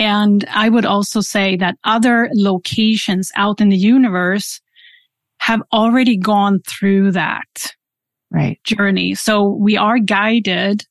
and 0.00 0.46
I 0.50 0.70
would 0.70 0.86
also 0.86 1.20
say 1.20 1.56
that 1.56 1.76
other 1.84 2.30
locations 2.32 3.30
out 3.36 3.60
in 3.60 3.68
the 3.68 3.76
universe 3.76 4.62
have 5.40 5.62
already 5.74 6.16
gone 6.16 6.60
through 6.66 7.12
that 7.12 7.74
right 8.30 8.58
journey. 8.64 9.14
So 9.14 9.46
we 9.60 9.76
are 9.76 9.98
guided 9.98 10.86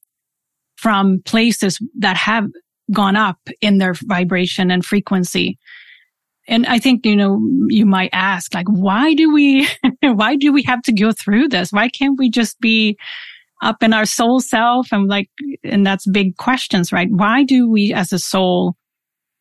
from 0.78 1.22
places 1.26 1.80
that 1.98 2.18
have 2.18 2.46
gone 2.94 3.16
up 3.16 3.40
in 3.62 3.80
their 3.80 3.96
vibration 4.06 4.70
and 4.70 4.86
frequency. 4.86 5.58
And 6.48 6.68
I 6.68 6.78
think, 6.78 7.04
you 7.04 7.16
know, 7.16 7.40
you 7.68 7.88
might 7.88 8.12
ask, 8.14 8.54
like, 8.54 8.68
why 8.68 9.16
do 9.16 9.34
we, 9.34 9.68
why 10.04 10.36
do 10.36 10.54
we 10.54 10.62
have 10.64 10.84
to 10.84 10.94
go 10.94 11.12
through 11.14 11.48
this? 11.48 11.72
Why 11.72 11.90
can't 11.90 12.18
we 12.20 12.30
just 12.30 12.60
be 12.60 12.96
up 13.64 13.82
in 13.82 13.92
our 13.92 14.06
soul 14.06 14.40
self? 14.40 14.90
And 14.92 15.08
like, 15.08 15.30
and 15.64 15.84
that's 15.84 16.08
big 16.08 16.38
questions, 16.38 16.92
right? 16.92 17.10
Why 17.10 17.44
do 17.44 17.68
we 17.68 17.92
as 17.92 18.14
a 18.14 18.20
soul 18.20 18.76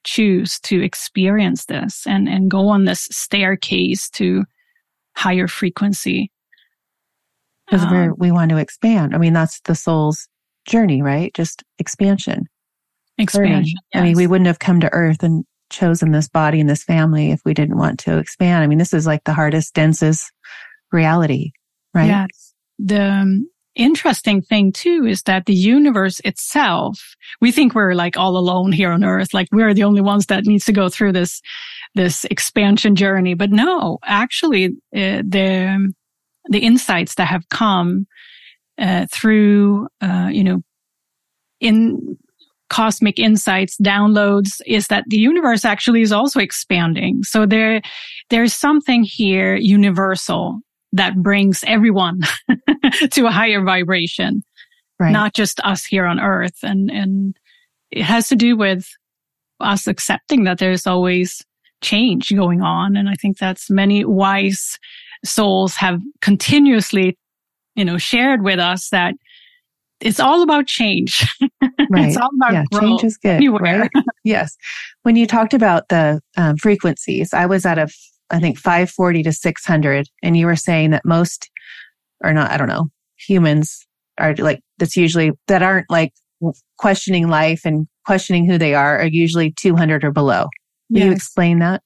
choose 0.05 0.59
to 0.61 0.83
experience 0.83 1.67
this 1.67 2.07
and, 2.07 2.29
and 2.29 2.51
go 2.51 2.69
on 2.69 2.85
this 2.85 3.09
staircase 3.11 4.09
to 4.11 4.45
higher 5.17 5.49
frequency? 5.49 6.31
Because 7.67 7.85
um, 7.85 8.15
we 8.17 8.31
want 8.31 8.51
to 8.51 8.57
expand. 8.57 9.15
I 9.15 9.19
mean, 9.19 9.35
that's 9.35 9.61
the 9.61 9.75
soul's 9.75 10.27
journey, 10.67 11.03
right? 11.03 11.33
Just 11.35 11.63
expansion. 11.79 12.47
Expansion. 13.19 13.75
Yes. 13.93 14.01
I 14.01 14.05
mean, 14.05 14.17
we 14.17 14.27
wouldn't 14.27 14.47
have 14.47 14.61
come 14.61 14.81
to 14.81 14.93
earth 14.93 15.23
and 15.23 15.45
chosen 15.71 16.13
this 16.13 16.29
body 16.29 16.61
and 16.61 16.71
this 16.71 16.85
family 16.85 17.31
if 17.31 17.41
we 17.45 17.53
didn't 17.53 17.77
want 17.77 17.99
to 18.01 18.19
expand. 18.19 18.63
I 18.63 18.67
mean, 18.67 18.79
this 18.79 18.95
is 18.95 19.07
like 19.07 19.25
the 19.25 19.35
hardest, 19.35 19.75
densest 19.75 20.31
reality, 20.93 21.51
right? 21.95 22.07
Yes. 22.07 22.55
The 22.79 23.03
um, 23.03 23.51
interesting 23.79 24.43
thing 24.43 24.73
too 24.73 25.07
is 25.09 25.23
that 25.23 25.47
the 25.47 25.55
universe 25.55 26.21
itself, 26.25 26.99
we 27.41 27.51
think 27.51 27.75
we're 27.75 27.95
like 27.95 28.19
all 28.19 28.37
alone 28.37 28.73
here 28.73 28.91
on 28.91 29.05
earth, 29.05 29.33
like 29.33 29.49
we're 29.53 29.73
the 29.73 29.85
only 29.85 30.03
ones 30.03 30.27
that 30.27 30.45
needs 30.45 30.67
to 30.67 30.73
go 30.73 30.89
through 30.89 31.13
this, 31.13 31.41
this 31.95 32.25
expansion 32.27 32.95
journey. 32.95 33.35
But 33.35 33.51
no, 33.51 33.99
actually, 34.05 34.67
uh, 34.95 35.23
the, 35.25 35.93
the 36.51 36.59
insights 36.59 37.15
that 37.15 37.29
have 37.29 37.49
come 37.49 38.07
uh, 38.79 39.07
through, 39.11 39.89
uh, 40.01 40.29
you 40.31 40.45
know, 40.45 40.61
in 41.61 42.19
cosmic 42.69 43.19
insights, 43.19 43.79
downloads 43.79 44.61
is 44.67 44.89
that 44.89 45.05
the 45.09 45.19
universe 45.19 45.65
actually 45.65 46.03
is 46.03 46.13
also 46.13 46.41
expanding. 46.41 47.23
So 47.23 47.47
there, 47.47 47.81
there's 48.29 48.55
something 48.55 49.03
here 49.03 49.57
universal 49.57 50.61
that 50.93 51.17
brings 51.17 51.65
everyone 51.67 52.21
to 53.11 53.27
a 53.27 53.31
higher 53.31 53.63
vibration, 53.63 54.43
right. 54.99 55.13
not 55.13 55.35
just 55.35 55.61
us 55.61 55.85
here 55.85 56.07
on 56.07 56.21
earth. 56.21 56.59
And, 56.63 56.91
and 56.91 57.37
it 57.91 58.03
has 58.03 58.29
to 58.29 58.37
do 58.37 58.57
with 58.57 58.89
us 59.61 59.87
accepting 59.87 60.45
that 60.45 60.59
there's 60.59 60.87
always 60.87 61.45
change 61.81 62.35
going 62.35 62.63
on. 62.63 62.97
And 62.97 63.09
I 63.09 63.15
think 63.15 63.39
that's 63.39 63.71
many 63.71 64.05
wise 64.05 64.79
souls 65.25 65.75
have 65.77 66.01
continuously, 66.21 67.17
you 67.75 67.85
know, 67.85 67.99
shared 67.99 68.43
with 68.43 68.59
us 68.59 68.89
that 68.91 69.15
it's 70.01 70.21
all 70.21 70.43
about 70.43 70.67
change. 70.67 71.27
Right. 71.91 72.09
it's 72.09 72.19
all 72.19 72.29
about 72.37 72.53
yeah, 72.53 72.79
change 72.79 73.03
is 73.03 73.17
good. 73.17 73.37
Anywhere. 73.37 73.89
Right? 73.95 74.05
yes. 74.25 74.55
When 75.05 75.17
you 75.17 75.27
talked 75.27 75.55
about 75.55 75.89
the 75.89 76.21
um, 76.37 76.59
frequencies, 76.59 77.33
I 77.33 77.47
was 77.47 77.65
at 77.65 77.79
a, 77.79 77.89
I 78.31 78.41
think 78.41 78.59
540 78.59 79.23
to 79.25 79.33
600, 79.33 80.09
and 80.23 80.37
you 80.37 80.47
were 80.47 80.57
saying 80.57 80.91
that 80.91 81.05
most, 81.05 81.51
or 82.23 82.33
not, 82.33 82.51
I 82.51 82.57
don't 82.57 82.69
know, 82.69 82.91
humans 83.17 83.87
are 84.19 84.35
like, 84.37 84.61
that's 84.79 84.97
usually, 84.97 85.33
that 85.47 85.63
aren't 85.63 85.91
like 85.91 86.13
questioning 86.77 87.29
life 87.29 87.63
and 87.65 87.87
questioning 88.05 88.49
who 88.49 88.59
they 88.59 88.75
are, 88.75 89.01
are 89.01 89.07
usually 89.07 89.53
200 89.53 90.05
or 90.05 90.11
below. 90.11 90.49
Will 90.91 90.99
yes. 90.99 91.07
you 91.07 91.13
explain 91.13 91.59
that? 91.61 91.83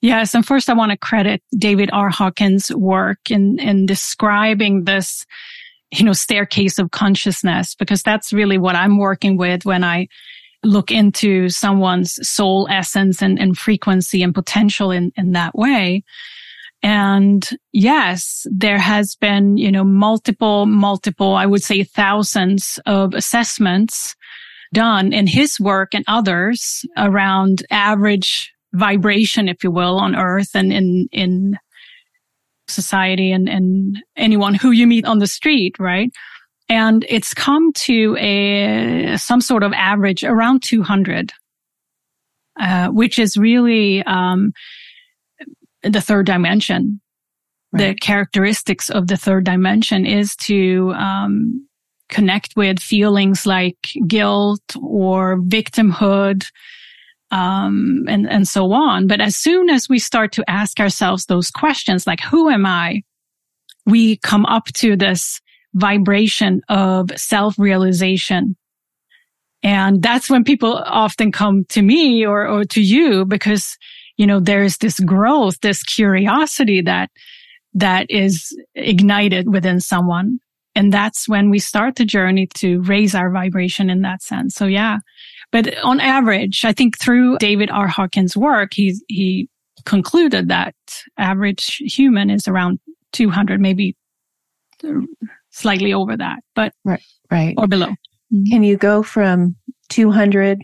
Yes. 0.00 0.34
And 0.34 0.46
first 0.46 0.70
I 0.70 0.74
want 0.74 0.92
to 0.92 0.98
credit 0.98 1.42
David 1.56 1.90
R. 1.92 2.08
Hawkins' 2.08 2.74
work 2.74 3.30
in, 3.30 3.58
in 3.58 3.86
describing 3.86 4.84
this 4.84 5.26
you 5.92 6.04
know, 6.04 6.12
staircase 6.12 6.78
of 6.78 6.90
consciousness, 6.92 7.74
because 7.74 8.02
that's 8.02 8.32
really 8.32 8.58
what 8.58 8.76
I'm 8.76 8.98
working 8.98 9.36
with 9.36 9.64
when 9.64 9.82
I 9.82 10.06
look 10.62 10.90
into 10.90 11.48
someone's 11.48 12.18
soul 12.28 12.68
essence 12.70 13.22
and, 13.22 13.38
and 13.38 13.56
frequency 13.56 14.22
and 14.22 14.34
potential 14.34 14.90
in, 14.90 15.12
in 15.16 15.32
that 15.32 15.54
way. 15.54 16.04
And 16.82 17.48
yes, 17.72 18.46
there 18.50 18.78
has 18.78 19.14
been, 19.16 19.58
you 19.58 19.70
know, 19.70 19.84
multiple, 19.84 20.66
multiple, 20.66 21.34
I 21.34 21.46
would 21.46 21.62
say 21.62 21.82
thousands 21.82 22.78
of 22.86 23.14
assessments 23.14 24.14
done 24.72 25.12
in 25.12 25.26
his 25.26 25.60
work 25.60 25.94
and 25.94 26.04
others 26.08 26.84
around 26.96 27.64
average 27.70 28.52
vibration, 28.72 29.48
if 29.48 29.64
you 29.64 29.70
will, 29.70 29.98
on 29.98 30.14
earth 30.14 30.54
and 30.54 30.72
in, 30.72 31.08
in 31.12 31.58
society 32.68 33.32
and, 33.32 33.48
and 33.48 33.98
anyone 34.16 34.54
who 34.54 34.70
you 34.70 34.86
meet 34.86 35.04
on 35.04 35.18
the 35.18 35.26
street, 35.26 35.74
right? 35.78 36.10
And 36.70 37.04
it's 37.08 37.34
come 37.34 37.72
to 37.72 38.16
a, 38.18 39.16
some 39.16 39.40
sort 39.40 39.64
of 39.64 39.72
average 39.72 40.22
around 40.22 40.62
200, 40.62 41.32
uh, 42.60 42.88
which 42.88 43.18
is 43.18 43.36
really, 43.36 44.04
um, 44.04 44.52
the 45.82 46.00
third 46.00 46.26
dimension. 46.26 47.00
Right. 47.72 47.88
The 47.88 47.94
characteristics 47.96 48.88
of 48.88 49.08
the 49.08 49.16
third 49.16 49.44
dimension 49.44 50.06
is 50.06 50.36
to, 50.42 50.92
um, 50.92 51.66
connect 52.08 52.54
with 52.56 52.78
feelings 52.78 53.46
like 53.46 53.92
guilt 54.06 54.62
or 54.80 55.40
victimhood, 55.40 56.46
um, 57.32 58.04
and, 58.08 58.28
and 58.28 58.46
so 58.46 58.72
on. 58.72 59.08
But 59.08 59.20
as 59.20 59.36
soon 59.36 59.70
as 59.70 59.88
we 59.88 59.98
start 59.98 60.32
to 60.32 60.48
ask 60.48 60.78
ourselves 60.78 61.26
those 61.26 61.50
questions, 61.50 62.06
like, 62.06 62.20
who 62.20 62.48
am 62.48 62.64
I? 62.64 63.02
We 63.86 64.18
come 64.18 64.46
up 64.46 64.66
to 64.74 64.96
this 64.96 65.40
vibration 65.74 66.62
of 66.68 67.10
self-realization. 67.16 68.56
And 69.62 70.02
that's 70.02 70.30
when 70.30 70.44
people 70.44 70.82
often 70.86 71.32
come 71.32 71.64
to 71.68 71.82
me 71.82 72.24
or, 72.24 72.46
or 72.48 72.64
to 72.64 72.80
you 72.80 73.24
because, 73.24 73.76
you 74.16 74.26
know, 74.26 74.40
there's 74.40 74.78
this 74.78 74.98
growth, 75.00 75.60
this 75.60 75.82
curiosity 75.82 76.80
that, 76.82 77.10
that 77.74 78.06
is 78.10 78.56
ignited 78.74 79.52
within 79.52 79.80
someone. 79.80 80.38
And 80.74 80.92
that's 80.92 81.28
when 81.28 81.50
we 81.50 81.58
start 81.58 81.96
the 81.96 82.04
journey 82.04 82.48
to 82.54 82.80
raise 82.82 83.14
our 83.14 83.30
vibration 83.30 83.90
in 83.90 84.02
that 84.02 84.22
sense. 84.22 84.54
So 84.54 84.66
yeah, 84.66 84.98
but 85.52 85.76
on 85.84 86.00
average, 86.00 86.64
I 86.64 86.72
think 86.72 86.98
through 86.98 87.38
David 87.38 87.70
R. 87.70 87.88
Hawkins' 87.88 88.36
work, 88.36 88.72
he, 88.74 88.98
he 89.08 89.48
concluded 89.84 90.48
that 90.48 90.74
average 91.18 91.76
human 91.84 92.30
is 92.30 92.46
around 92.46 92.78
200, 93.12 93.60
maybe 93.60 93.96
slightly 95.50 95.92
over 95.92 96.16
that, 96.16 96.40
but 96.54 96.72
right, 96.84 97.02
right. 97.30 97.54
or 97.58 97.66
below. 97.66 97.88
Mm-hmm. 98.32 98.44
Can 98.50 98.62
you 98.62 98.76
go 98.76 99.02
from 99.02 99.56
200 99.88 100.58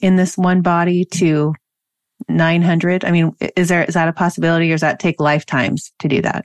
in 0.00 0.16
this 0.16 0.36
one 0.36 0.62
body 0.62 1.04
to 1.14 1.54
900? 2.28 3.04
I 3.04 3.10
mean, 3.10 3.32
is 3.56 3.68
there, 3.68 3.84
is 3.84 3.94
that 3.94 4.08
a 4.08 4.12
possibility 4.12 4.70
or 4.70 4.74
does 4.74 4.80
that 4.82 5.00
take 5.00 5.20
lifetimes 5.20 5.92
to 6.00 6.08
do 6.08 6.22
that? 6.22 6.44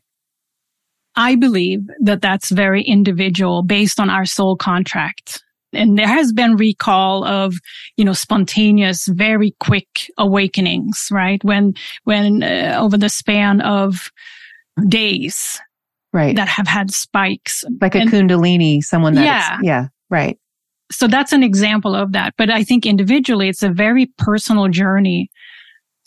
I 1.15 1.35
believe 1.35 1.81
that 2.01 2.21
that's 2.21 2.49
very 2.49 2.83
individual 2.83 3.61
based 3.61 3.99
on 3.99 4.09
our 4.09 4.25
soul 4.25 4.55
contract. 4.55 5.43
And 5.71 5.97
there 5.97 6.07
has 6.07 6.31
been 6.31 6.55
recall 6.55 7.23
of, 7.23 7.55
you 7.97 8.05
know, 8.05 8.13
spontaneous, 8.13 9.07
very 9.07 9.55
quick 9.59 10.11
awakenings, 10.17 11.07
right? 11.11 11.43
When, 11.43 11.73
when 12.03 12.43
uh, 12.43 12.77
over 12.79 12.97
the 12.97 13.09
span 13.09 13.61
of 13.61 14.11
days, 14.87 15.59
right. 16.13 16.35
That 16.35 16.47
have 16.47 16.67
had 16.67 16.91
spikes. 16.91 17.63
Like 17.81 17.95
a 17.95 17.99
and, 17.99 18.09
Kundalini, 18.09 18.81
someone 18.81 19.15
that, 19.15 19.25
yeah. 19.25 19.57
yeah, 19.61 19.87
right. 20.09 20.37
So 20.91 21.07
that's 21.07 21.33
an 21.33 21.43
example 21.43 21.95
of 21.95 22.11
that. 22.13 22.35
But 22.37 22.49
I 22.49 22.63
think 22.63 22.85
individually, 22.85 23.49
it's 23.49 23.63
a 23.63 23.69
very 23.69 24.05
personal 24.17 24.67
journey 24.67 25.29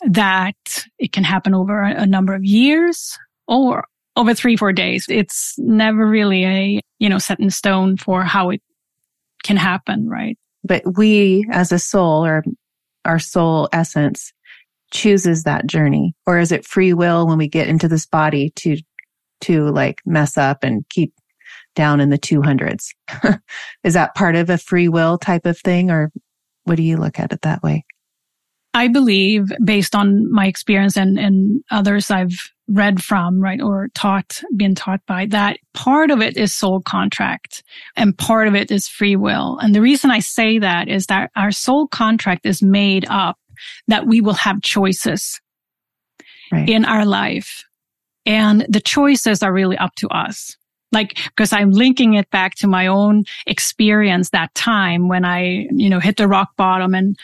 that 0.05 0.85
it 0.97 1.11
can 1.11 1.23
happen 1.23 1.53
over 1.53 1.81
a, 1.81 2.03
a 2.03 2.05
number 2.05 2.33
of 2.33 2.45
years 2.45 3.17
or 3.47 3.85
over 4.15 4.33
three, 4.33 4.55
four 4.55 4.71
days. 4.73 5.05
It's 5.09 5.55
never 5.57 6.07
really 6.07 6.45
a, 6.45 6.81
you 6.99 7.09
know, 7.09 7.19
set 7.19 7.39
in 7.39 7.49
stone 7.49 7.97
for 7.97 8.23
how 8.23 8.49
it 8.49 8.61
can 9.43 9.57
happen, 9.57 10.07
right? 10.09 10.37
But 10.63 10.83
we 10.97 11.45
as 11.51 11.71
a 11.71 11.79
soul 11.79 12.25
or 12.25 12.43
our 13.05 13.19
soul 13.19 13.69
essence 13.73 14.33
chooses 14.91 15.43
that 15.43 15.67
journey 15.67 16.15
or 16.25 16.39
is 16.39 16.51
it 16.51 16.65
free 16.65 16.93
will 16.93 17.27
when 17.27 17.37
we 17.37 17.47
get 17.47 17.67
into 17.67 17.87
this 17.87 18.05
body 18.05 18.51
to 18.55 18.77
to 19.41 19.69
like 19.69 20.01
mess 20.05 20.37
up 20.37 20.63
and 20.63 20.87
keep 20.89 21.13
down 21.75 21.99
in 21.99 22.09
the 22.09 22.17
200s 22.17 22.87
is 23.83 23.93
that 23.93 24.15
part 24.15 24.35
of 24.35 24.49
a 24.49 24.57
free 24.57 24.87
will 24.87 25.17
type 25.17 25.45
of 25.45 25.57
thing 25.59 25.91
or 25.91 26.11
what 26.63 26.75
do 26.75 26.83
you 26.83 26.97
look 26.97 27.19
at 27.19 27.31
it 27.31 27.41
that 27.43 27.61
way 27.61 27.85
i 28.73 28.87
believe 28.87 29.45
based 29.63 29.95
on 29.95 30.29
my 30.31 30.47
experience 30.47 30.97
and 30.97 31.19
and 31.19 31.61
others 31.69 32.09
i've 32.09 32.51
read 32.67 33.01
from, 33.01 33.41
right, 33.41 33.61
or 33.61 33.89
taught, 33.93 34.41
been 34.55 34.75
taught 34.75 35.01
by, 35.07 35.25
that 35.27 35.57
part 35.73 36.11
of 36.11 36.21
it 36.21 36.37
is 36.37 36.53
soul 36.53 36.81
contract 36.81 37.63
and 37.95 38.17
part 38.17 38.47
of 38.47 38.55
it 38.55 38.71
is 38.71 38.87
free 38.87 39.15
will. 39.15 39.57
And 39.59 39.73
the 39.73 39.81
reason 39.81 40.11
I 40.11 40.19
say 40.19 40.59
that 40.59 40.87
is 40.87 41.05
that 41.07 41.31
our 41.35 41.51
soul 41.51 41.87
contract 41.87 42.45
is 42.45 42.61
made 42.61 43.05
up 43.09 43.37
that 43.87 44.05
we 44.05 44.21
will 44.21 44.33
have 44.33 44.61
choices 44.61 45.39
right. 46.51 46.67
in 46.67 46.85
our 46.85 47.05
life. 47.05 47.63
And 48.27 48.65
the 48.67 48.81
choices 48.81 49.41
are 49.41 49.53
really 49.53 49.77
up 49.77 49.95
to 49.95 50.09
us. 50.09 50.55
Like, 50.91 51.17
because 51.25 51.51
I'm 51.53 51.71
linking 51.71 52.13
it 52.13 52.29
back 52.29 52.55
to 52.55 52.67
my 52.67 52.87
own 52.87 53.23
experience 53.45 54.29
that 54.29 54.53
time 54.53 55.07
when 55.07 55.25
I, 55.25 55.67
you 55.71 55.89
know, 55.89 55.99
hit 55.99 56.17
the 56.17 56.27
rock 56.27 56.49
bottom 56.57 56.93
and, 56.93 57.17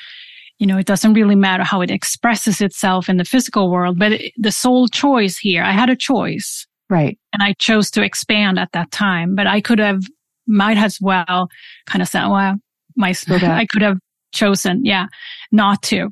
you 0.59 0.67
know, 0.67 0.77
it 0.77 0.85
doesn't 0.85 1.13
really 1.13 1.35
matter 1.35 1.63
how 1.63 1.81
it 1.81 1.91
expresses 1.91 2.61
itself 2.61 3.09
in 3.09 3.17
the 3.17 3.25
physical 3.25 3.69
world, 3.69 3.99
but 3.99 4.13
it, 4.13 4.33
the 4.37 4.51
sole 4.51 4.87
choice 4.87 5.37
here, 5.37 5.63
I 5.63 5.71
had 5.71 5.89
a 5.89 5.95
choice. 5.95 6.67
Right. 6.89 7.17
And 7.31 7.41
I 7.41 7.53
chose 7.53 7.89
to 7.91 8.03
expand 8.03 8.59
at 8.59 8.71
that 8.73 8.91
time, 8.91 9.35
but 9.35 9.47
I 9.47 9.61
could 9.61 9.79
have, 9.79 10.03
might 10.45 10.77
as 10.77 10.99
well 11.01 11.49
kind 11.85 12.01
of 12.01 12.07
said, 12.07 12.27
well, 12.27 12.55
my, 12.95 13.13
I 13.29 13.65
could 13.65 13.81
have 13.81 13.97
chosen, 14.33 14.85
yeah, 14.85 15.07
not 15.51 15.81
to. 15.83 16.03
Right. 16.03 16.11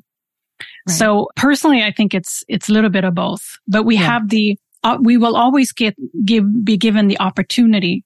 So 0.88 1.28
personally, 1.36 1.82
I 1.82 1.92
think 1.92 2.14
it's, 2.14 2.44
it's 2.48 2.68
a 2.68 2.72
little 2.72 2.90
bit 2.90 3.04
of 3.04 3.14
both, 3.14 3.58
but 3.68 3.84
we 3.84 3.96
yeah. 3.96 4.04
have 4.04 4.30
the, 4.30 4.58
uh, 4.82 4.98
we 5.00 5.16
will 5.16 5.36
always 5.36 5.72
get, 5.72 5.94
give, 6.24 6.44
be 6.64 6.76
given 6.76 7.08
the 7.08 7.18
opportunity 7.20 8.04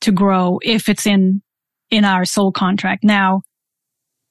to 0.00 0.12
grow 0.12 0.58
if 0.62 0.88
it's 0.88 1.06
in, 1.06 1.42
in 1.90 2.04
our 2.04 2.24
soul 2.24 2.52
contract. 2.52 3.04
Now, 3.04 3.42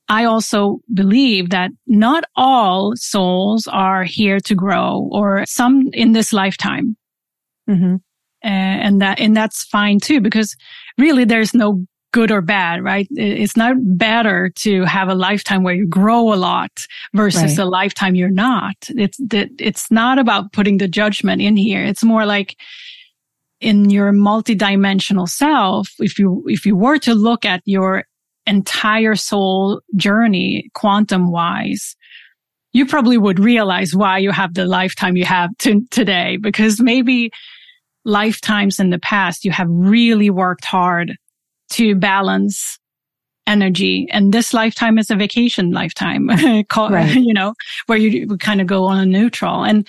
I 0.08 0.26
also 0.26 0.80
believe 0.92 1.52
that 1.52 1.70
not 1.86 2.24
all 2.36 2.94
souls 2.96 3.68
are 3.68 4.04
here 4.04 4.40
to 4.40 4.56
grow 4.56 5.08
or 5.12 5.46
some 5.46 5.90
in 5.94 6.14
this 6.14 6.34
lifetime. 6.34 6.98
Mm-hmm. 7.70 7.98
and 8.42 9.02
that, 9.02 9.20
and 9.20 9.38
that's 9.38 9.64
fine 9.66 10.00
too, 10.00 10.22
because 10.22 10.56
really 10.98 11.26
there's 11.26 11.54
no 11.54 11.86
good 12.12 12.32
or 12.32 12.42
bad, 12.42 12.84
right? 12.84 13.08
It's 13.12 13.56
not 13.56 13.76
better 13.80 14.52
to 14.58 14.84
have 14.84 15.10
a 15.10 15.16
lifetime 15.16 15.64
where 15.64 15.76
you 15.76 15.88
grow 15.88 16.34
a 16.34 16.36
lot 16.36 16.86
versus 17.14 17.58
right. 17.58 17.60
a 17.60 17.66
lifetime 17.66 18.16
you're 18.16 18.30
not. 18.30 18.76
It's 18.90 19.18
that 19.28 19.50
it's 19.60 19.92
not 19.92 20.18
about 20.18 20.52
putting 20.52 20.78
the 20.78 20.88
judgment 20.88 21.42
in 21.42 21.56
here. 21.56 21.84
It's 21.84 22.04
more 22.04 22.26
like 22.26 22.56
in 23.62 23.90
your 23.90 24.12
multidimensional 24.12 25.28
self, 25.28 25.90
if 26.00 26.18
you, 26.18 26.44
if 26.48 26.66
you 26.66 26.76
were 26.76 26.98
to 27.00 27.14
look 27.14 27.46
at 27.46 27.62
your 27.66 28.06
entire 28.48 29.16
soul 29.16 29.82
journey, 29.96 30.70
quantum 30.74 31.32
wise, 31.32 31.96
you 32.72 32.86
probably 32.86 33.18
would 33.18 33.40
realize 33.40 33.96
why 33.96 34.18
you 34.18 34.32
have 34.32 34.54
the 34.54 34.66
lifetime 34.66 35.18
you 35.18 35.26
have 35.26 35.50
to, 35.60 35.82
today, 35.92 36.38
because 36.38 36.80
maybe 36.80 37.32
lifetimes 38.06 38.80
in 38.80 38.92
the 38.92 39.00
past, 39.00 39.44
you 39.44 39.52
have 39.52 39.68
really 39.70 40.30
worked 40.30 40.66
hard 40.66 41.18
to 41.72 41.96
balance 41.96 42.80
energy. 43.50 44.08
And 44.12 44.34
this 44.34 44.54
lifetime 44.54 44.98
is 44.98 45.10
a 45.10 45.16
vacation 45.16 45.72
lifetime, 45.72 46.30
right. 46.78 47.16
you 47.16 47.34
know, 47.34 47.54
where 47.88 47.98
you 47.98 48.38
kind 48.38 48.62
of 48.62 48.68
go 48.68 48.86
on 48.86 49.00
a 49.00 49.06
neutral 49.06 49.64
and 49.64 49.88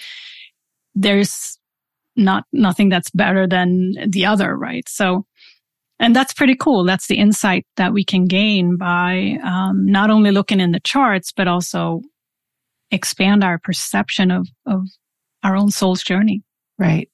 there's 0.95 1.59
not 2.17 2.45
nothing 2.53 2.89
that's 2.89 3.11
better 3.11 3.47
than 3.47 3.95
the 4.09 4.27
other. 4.27 4.57
Right. 4.57 4.89
So, 4.89 5.27
and 5.99 6.17
that's 6.17 6.33
pretty 6.33 6.57
cool. 6.57 6.85
That's 6.85 7.07
the 7.07 7.19
insight 7.19 7.67
that 7.77 7.93
we 7.93 8.05
can 8.05 8.25
gain 8.25 8.77
by 8.77 9.39
um, 9.45 9.87
not 9.87 10.11
only 10.11 10.31
looking 10.31 10.61
in 10.61 10.73
the 10.73 10.81
charts, 10.81 11.31
but 11.31 11.47
also 11.47 12.01
expand 12.91 13.45
our 13.45 13.59
perception 13.59 14.31
of, 14.31 14.49
of 14.67 14.87
our 15.45 15.57
own 15.57 15.71
soul's 15.71 16.03
journey. 16.03 16.43
Right. 16.79 17.09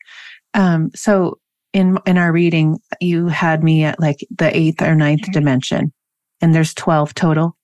Um, 0.54 0.90
so 0.94 1.38
in 1.76 1.98
in 2.06 2.16
our 2.16 2.32
reading, 2.32 2.78
you 3.02 3.26
had 3.26 3.62
me 3.62 3.84
at 3.84 4.00
like 4.00 4.26
the 4.30 4.56
eighth 4.56 4.80
or 4.80 4.94
ninth 4.94 5.22
mm-hmm. 5.22 5.32
dimension, 5.32 5.92
and 6.40 6.54
there's 6.54 6.72
twelve 6.72 7.12
total. 7.12 7.54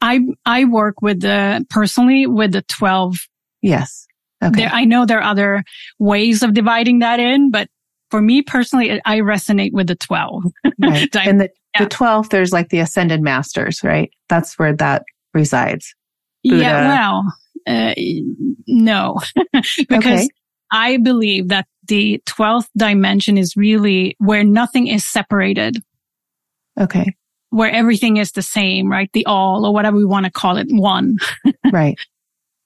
I 0.00 0.20
I 0.46 0.64
work 0.64 1.02
with 1.02 1.20
the 1.20 1.66
personally 1.70 2.26
with 2.28 2.52
the 2.52 2.62
twelve. 2.62 3.16
Yes. 3.62 4.06
Okay. 4.42 4.60
There, 4.60 4.70
I 4.72 4.84
know 4.84 5.04
there 5.04 5.18
are 5.18 5.30
other 5.30 5.64
ways 5.98 6.44
of 6.44 6.54
dividing 6.54 7.00
that 7.00 7.18
in, 7.18 7.50
but 7.50 7.68
for 8.12 8.22
me 8.22 8.42
personally, 8.42 9.00
I 9.04 9.18
resonate 9.18 9.72
with 9.72 9.88
the 9.88 9.96
12. 9.96 10.44
Right. 10.78 11.16
and 11.16 11.40
the, 11.40 11.50
yeah. 11.74 11.82
the 11.82 11.88
12, 11.88 12.28
there's 12.30 12.52
like 12.52 12.68
the 12.68 12.78
ascended 12.78 13.20
masters, 13.20 13.82
right? 13.82 14.12
That's 14.28 14.56
where 14.56 14.76
that 14.76 15.02
resides. 15.34 15.92
Buddha. 16.44 16.62
Yeah. 16.62 16.88
Well, 16.88 17.34
uh, 17.66 17.94
no, 18.68 19.18
because 19.52 19.96
okay. 19.96 20.28
I 20.70 20.98
believe 20.98 21.48
that 21.48 21.66
the 21.88 22.22
12th 22.26 22.68
dimension 22.76 23.36
is 23.36 23.56
really 23.56 24.16
where 24.18 24.44
nothing 24.44 24.86
is 24.86 25.04
separated. 25.04 25.82
Okay. 26.78 27.14
Where 27.50 27.70
everything 27.70 28.18
is 28.18 28.32
the 28.32 28.42
same, 28.42 28.90
right? 28.90 29.10
The 29.12 29.26
all 29.26 29.66
or 29.66 29.72
whatever 29.72 29.96
we 29.96 30.04
want 30.04 30.26
to 30.26 30.32
call 30.32 30.56
it, 30.58 30.68
one. 30.70 31.16
right. 31.72 31.98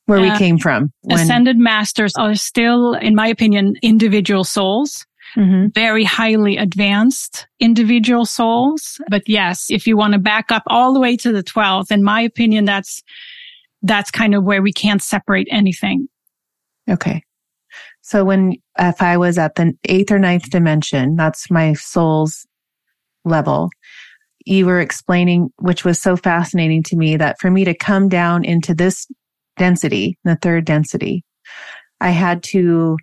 Where 0.06 0.18
uh, 0.18 0.22
we 0.22 0.36
came 0.36 0.58
from. 0.58 0.92
When... 1.02 1.18
Ascended 1.18 1.56
masters 1.56 2.14
are 2.18 2.34
still, 2.34 2.94
in 2.94 3.14
my 3.14 3.28
opinion, 3.28 3.76
individual 3.82 4.44
souls. 4.44 5.06
Mm-hmm. 5.36 5.68
Very 5.68 6.04
highly 6.04 6.58
advanced 6.58 7.46
individual 7.58 8.26
souls. 8.26 9.00
But 9.08 9.22
yes, 9.26 9.66
if 9.70 9.86
you 9.86 9.96
want 9.96 10.12
to 10.12 10.18
back 10.18 10.52
up 10.52 10.62
all 10.66 10.92
the 10.92 11.00
way 11.00 11.16
to 11.18 11.32
the 11.32 11.42
12th, 11.42 11.90
in 11.90 12.02
my 12.02 12.20
opinion, 12.20 12.66
that's, 12.66 13.02
that's 13.80 14.10
kind 14.10 14.34
of 14.34 14.44
where 14.44 14.60
we 14.60 14.72
can't 14.72 15.00
separate 15.00 15.48
anything. 15.50 16.08
Okay. 16.90 17.22
So 18.03 18.24
when, 18.24 18.55
if 18.78 19.00
I 19.00 19.16
was 19.16 19.38
at 19.38 19.55
the 19.55 19.72
eighth 19.84 20.11
or 20.11 20.18
ninth 20.18 20.50
dimension, 20.50 21.16
that's 21.16 21.50
my 21.50 21.72
soul's 21.74 22.46
level, 23.24 23.70
you 24.44 24.66
were 24.66 24.80
explaining, 24.80 25.50
which 25.59 25.84
was 25.84 26.00
so 26.00 26.16
fascinating 26.16 26.82
to 26.84 26.96
me 26.96 27.16
that 27.16 27.36
for 27.40 27.50
me 27.50 27.64
to 27.64 27.74
come 27.74 28.09
down 28.09 28.44
into 28.44 28.74
this 28.74 29.07
density, 29.57 30.18
the 30.24 30.36
third 30.36 30.64
density, 30.64 31.24
I 32.00 32.11
had 32.11 32.42
to 32.44 32.96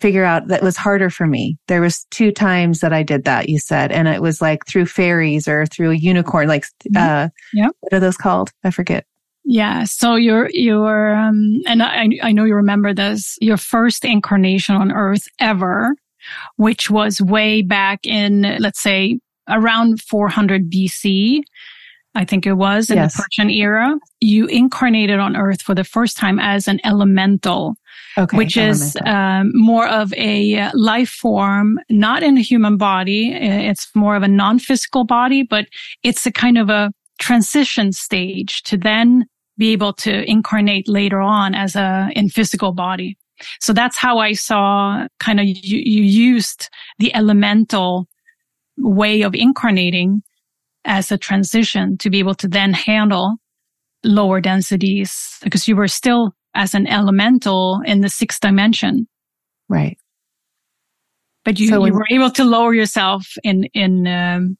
figure 0.00 0.24
out 0.24 0.48
that 0.48 0.62
was 0.62 0.76
harder 0.76 1.08
for 1.08 1.28
me. 1.28 1.56
There 1.68 1.80
was 1.80 2.04
two 2.10 2.32
times 2.32 2.80
that 2.80 2.92
I 2.92 3.04
did 3.04 3.24
that, 3.24 3.48
you 3.48 3.60
said, 3.60 3.92
and 3.92 4.08
it 4.08 4.20
was 4.20 4.42
like 4.42 4.66
through 4.66 4.86
fairies 4.86 5.46
or 5.46 5.64
through 5.66 5.92
a 5.92 5.96
unicorn, 5.96 6.48
like, 6.48 6.64
mm-hmm. 6.64 6.96
uh, 6.96 7.28
yeah. 7.52 7.68
what 7.78 7.92
are 7.92 8.00
those 8.00 8.16
called? 8.16 8.50
I 8.64 8.72
forget. 8.72 9.06
Yeah. 9.44 9.84
So 9.84 10.14
your, 10.14 10.48
your, 10.50 11.14
um, 11.14 11.60
and 11.66 11.82
I, 11.82 12.08
I 12.22 12.32
know 12.32 12.44
you 12.44 12.54
remember 12.54 12.94
this, 12.94 13.36
your 13.40 13.56
first 13.56 14.04
incarnation 14.04 14.76
on 14.76 14.92
earth 14.92 15.26
ever, 15.40 15.94
which 16.56 16.90
was 16.90 17.20
way 17.20 17.62
back 17.62 18.06
in, 18.06 18.56
let's 18.60 18.80
say 18.80 19.18
around 19.48 20.00
400 20.00 20.70
BC. 20.70 21.42
I 22.14 22.24
think 22.26 22.46
it 22.46 22.52
was 22.54 22.90
in 22.90 22.98
yes. 22.98 23.16
the 23.16 23.22
Persian 23.22 23.50
era. 23.50 23.96
You 24.20 24.46
incarnated 24.46 25.18
on 25.18 25.34
earth 25.34 25.62
for 25.62 25.74
the 25.74 25.82
first 25.82 26.18
time 26.18 26.38
as 26.38 26.68
an 26.68 26.78
elemental, 26.84 27.74
okay, 28.18 28.36
which 28.36 28.58
elemental. 28.58 28.86
is 28.86 28.96
um, 29.06 29.50
more 29.54 29.88
of 29.88 30.12
a 30.14 30.70
life 30.74 31.08
form, 31.08 31.80
not 31.88 32.22
in 32.22 32.36
a 32.36 32.42
human 32.42 32.76
body. 32.76 33.32
It's 33.32 33.88
more 33.94 34.14
of 34.14 34.22
a 34.22 34.28
non-physical 34.28 35.04
body, 35.04 35.42
but 35.42 35.66
it's 36.02 36.26
a 36.26 36.32
kind 36.32 36.58
of 36.58 36.68
a 36.68 36.92
transition 37.18 37.92
stage 37.92 38.62
to 38.64 38.76
then 38.76 39.26
be 39.58 39.72
able 39.72 39.92
to 39.92 40.28
incarnate 40.28 40.88
later 40.88 41.20
on 41.20 41.54
as 41.54 41.76
a 41.76 42.08
in 42.14 42.28
physical 42.28 42.72
body. 42.72 43.16
So 43.60 43.72
that's 43.72 43.96
how 43.96 44.18
I 44.18 44.32
saw 44.32 45.06
kind 45.18 45.40
of 45.40 45.46
you, 45.46 45.78
you 45.78 46.02
used 46.02 46.68
the 46.98 47.14
elemental 47.14 48.08
way 48.78 49.22
of 49.22 49.34
incarnating 49.34 50.22
as 50.84 51.12
a 51.12 51.18
transition 51.18 51.96
to 51.98 52.10
be 52.10 52.18
able 52.18 52.34
to 52.36 52.48
then 52.48 52.72
handle 52.72 53.36
lower 54.04 54.40
densities 54.40 55.38
because 55.42 55.68
you 55.68 55.76
were 55.76 55.88
still 55.88 56.32
as 56.54 56.74
an 56.74 56.86
elemental 56.86 57.80
in 57.84 58.00
the 58.00 58.08
sixth 58.08 58.40
dimension. 58.40 59.06
Right. 59.68 59.96
But 61.44 61.58
you, 61.58 61.68
so 61.68 61.84
you 61.84 61.92
were 61.92 62.06
able 62.10 62.30
to 62.32 62.44
lower 62.44 62.74
yourself 62.74 63.26
in, 63.42 63.64
in, 63.74 64.06
um, 64.06 64.56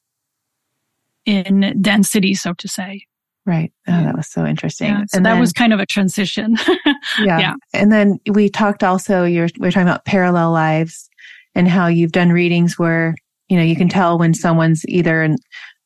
in 1.24 1.80
density, 1.80 2.34
so 2.34 2.54
to 2.54 2.68
say. 2.68 3.06
Right. 3.44 3.72
Oh, 3.88 3.92
that 4.04 4.16
was 4.16 4.28
so 4.28 4.46
interesting. 4.46 4.88
Yeah, 4.88 5.04
so 5.08 5.16
and 5.16 5.26
that 5.26 5.32
then, 5.32 5.40
was 5.40 5.52
kind 5.52 5.72
of 5.72 5.80
a 5.80 5.86
transition. 5.86 6.56
yeah. 7.18 7.38
yeah. 7.38 7.54
And 7.72 7.90
then 7.90 8.20
we 8.30 8.48
talked 8.48 8.84
also, 8.84 9.24
you're, 9.24 9.48
we 9.58 9.66
are 9.66 9.72
talking 9.72 9.88
about 9.88 10.04
parallel 10.04 10.52
lives 10.52 11.08
and 11.54 11.66
how 11.66 11.88
you've 11.88 12.12
done 12.12 12.30
readings 12.30 12.78
where, 12.78 13.16
you 13.48 13.56
know, 13.56 13.64
you 13.64 13.74
can 13.74 13.88
tell 13.88 14.16
when 14.16 14.32
someone's 14.32 14.84
either 14.86 15.22
in 15.22 15.38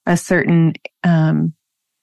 a 0.04 0.16
certain, 0.16 0.74
um, 1.02 1.54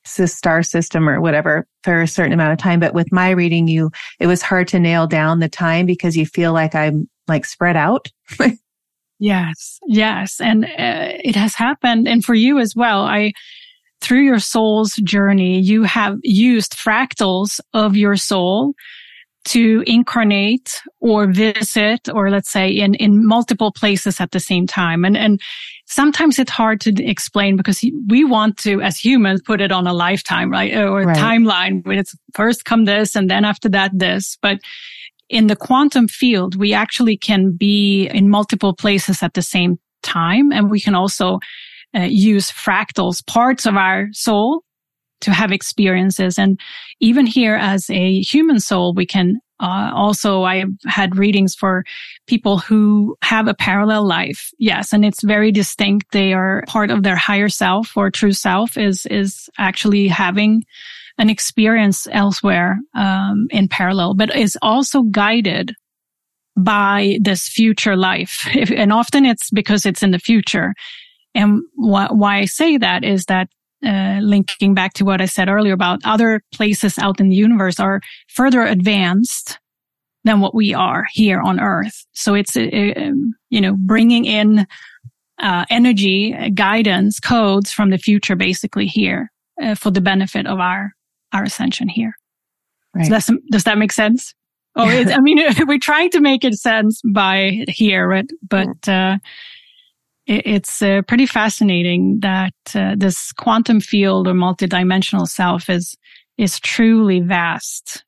star 0.06 0.64
system 0.64 1.08
or 1.08 1.22
whatever 1.22 1.66
for 1.84 2.02
a 2.02 2.08
certain 2.08 2.34
amount 2.34 2.52
of 2.52 2.58
time. 2.58 2.80
But 2.80 2.94
with 2.94 3.12
my 3.12 3.30
reading, 3.30 3.68
you, 3.68 3.92
it 4.20 4.28
was 4.28 4.42
hard 4.42 4.68
to 4.70 4.80
nail 4.80 5.08
down 5.08 5.40
the 5.40 5.48
time 5.48 5.86
because 5.86 6.18
you 6.18 6.26
feel 6.26 6.52
like 6.52 6.76
I'm 6.76 7.08
like 7.28 7.46
spread 7.46 7.78
out. 7.78 8.12
yes. 9.20 9.80
Yes. 9.88 10.42
And 10.42 10.66
uh, 10.66 11.14
it 11.24 11.36
has 11.36 11.56
happened. 11.56 12.08
And 12.08 12.26
for 12.26 12.34
you 12.34 12.60
as 12.60 12.76
well. 12.76 13.04
I, 13.04 13.32
through 14.04 14.22
your 14.22 14.40
soul's 14.40 14.96
journey, 14.98 15.60
you 15.60 15.84
have 15.84 16.20
used 16.24 16.74
fractals 16.74 17.60
of 17.74 17.96
your 17.96 18.18
soul 18.18 18.74
to 19.46 19.84
incarnate 19.88 20.82
or 21.00 21.28
visit 21.28 22.08
or 22.14 22.30
let's 22.30 22.50
say 22.50 22.70
in, 22.70 22.96
in 22.96 23.26
multiple 23.26 23.72
places 23.72 24.22
at 24.22 24.32
the 24.32 24.40
same 24.40 24.68
time. 24.68 25.04
And, 25.04 25.18
and 25.18 25.42
sometimes 25.86 26.40
it's 26.40 26.52
hard 26.52 26.80
to 26.82 26.94
explain 27.04 27.58
because 27.58 27.84
we 28.08 28.24
want 28.24 28.58
to, 28.60 28.82
as 28.82 28.98
humans, 28.98 29.42
put 29.42 29.60
it 29.60 29.72
on 29.72 29.86
a 29.88 29.94
lifetime, 29.94 30.50
right? 30.50 30.74
Or 30.76 31.02
a 31.02 31.06
right. 31.08 31.18
timeline 31.18 31.86
when 31.86 31.98
it's 31.98 32.16
first 32.34 32.66
come 32.66 32.86
this 32.86 33.16
and 33.16 33.30
then 33.30 33.44
after 33.44 33.68
that 33.70 33.92
this. 33.94 34.38
But 34.42 34.60
in 35.30 35.48
the 35.48 35.56
quantum 35.56 36.08
field, 36.08 36.56
we 36.56 36.74
actually 36.74 37.18
can 37.18 37.52
be 37.52 38.08
in 38.08 38.30
multiple 38.30 38.74
places 38.74 39.24
at 39.24 39.34
the 39.34 39.42
same 39.42 39.78
time. 40.04 40.52
And 40.52 40.70
we 40.70 40.80
can 40.80 40.96
also 40.96 41.40
uh, 41.96 42.02
use 42.02 42.52
fractals, 42.52 43.26
parts 43.26 43.66
of 43.66 43.76
our 43.76 44.08
soul 44.12 44.64
to 45.22 45.32
have 45.32 45.52
experiences. 45.52 46.38
And 46.38 46.60
even 47.00 47.26
here 47.26 47.56
as 47.56 47.90
a 47.90 48.20
human 48.22 48.60
soul, 48.60 48.94
we 48.94 49.06
can 49.06 49.40
uh, 49.60 49.92
also, 49.94 50.44
I 50.44 50.66
had 50.86 51.18
readings 51.18 51.56
for 51.56 51.86
people 52.28 52.58
who 52.58 53.16
have 53.24 53.48
a 53.48 53.54
parallel 53.54 54.06
life. 54.06 54.50
Yes. 54.60 54.92
And 54.92 55.06
it's 55.06 55.24
very 55.24 55.54
distinct. 55.54 56.12
They 56.12 56.34
are 56.34 56.64
part 56.68 56.92
of 56.92 57.04
their 57.04 57.16
higher 57.16 57.48
self 57.48 57.96
or 57.96 58.12
true 58.12 58.34
self 58.34 58.78
is, 58.78 59.06
is 59.06 59.50
actually 59.58 60.10
having 60.10 60.64
an 61.18 61.30
experience 61.30 62.08
elsewhere, 62.12 62.78
um, 62.94 63.48
in 63.52 63.70
parallel, 63.70 64.16
but 64.16 64.36
is 64.36 64.58
also 64.62 65.04
guided 65.04 65.74
by 66.58 67.18
this 67.22 67.48
future 67.48 67.96
life. 67.96 68.46
If, 68.54 68.70
and 68.70 68.92
often 68.92 69.26
it's 69.26 69.50
because 69.50 69.86
it's 69.86 70.04
in 70.04 70.12
the 70.12 70.20
future. 70.20 70.74
And 71.36 71.62
wh- 71.76 72.12
why 72.12 72.38
I 72.38 72.46
say 72.46 72.78
that 72.78 73.04
is 73.04 73.26
that 73.26 73.50
uh, 73.86 74.20
linking 74.22 74.74
back 74.74 74.94
to 74.94 75.06
what 75.06 75.22
I 75.22 75.26
said 75.26 75.50
earlier 75.50 75.74
about 75.74 76.00
other 76.06 76.42
places 76.54 76.98
out 76.98 77.20
in 77.20 77.30
the 77.30 77.36
universe 77.36 77.80
are 77.80 78.02
further 78.30 78.62
advanced 78.62 79.60
than 80.24 80.40
what 80.40 80.56
we 80.56 80.74
are 80.74 81.06
here 81.12 81.42
on 81.42 81.60
Earth. 81.60 82.06
So 82.14 82.34
it's, 82.34 82.56
uh, 82.56 82.70
um, 82.96 83.34
you 83.50 83.60
know, 83.60 83.76
bringing 83.78 84.24
in 84.24 84.66
uh, 85.40 85.66
energy, 85.70 86.32
guidance, 86.54 87.20
codes 87.20 87.72
from 87.72 87.90
the 87.90 87.98
future, 87.98 88.36
basically 88.36 88.88
here 88.88 89.32
uh, 89.62 89.76
for 89.76 89.92
the 89.92 90.02
benefit 90.02 90.48
of 90.48 90.60
our 90.60 90.94
our 91.34 91.44
ascension 91.44 91.90
here. 91.90 92.14
Right. 92.96 93.24
So 93.24 93.38
does 93.52 93.64
that 93.64 93.78
make 93.78 93.92
sense? 93.92 94.34
Oh, 94.76 94.86
I 94.86 95.20
mean, 95.20 95.40
we're 95.68 95.80
trying 95.80 96.10
to 96.12 96.20
make 96.20 96.44
it 96.44 96.54
sense 96.54 97.02
by 97.14 97.66
here, 97.68 98.08
right? 98.08 98.30
but 98.48 98.68
uh, 98.88 99.18
it's 100.26 100.82
uh, 100.82 101.02
pretty 101.08 101.26
fascinating 101.26 102.20
that 102.22 102.54
uh, 102.76 102.96
this 102.98 103.32
quantum 103.34 103.80
field 103.80 104.28
or 104.28 104.34
multidimensional 104.34 105.28
self 105.28 105.70
is 105.70 105.96
is 106.38 106.60
truly 106.60 107.20
vast. 107.20 108.04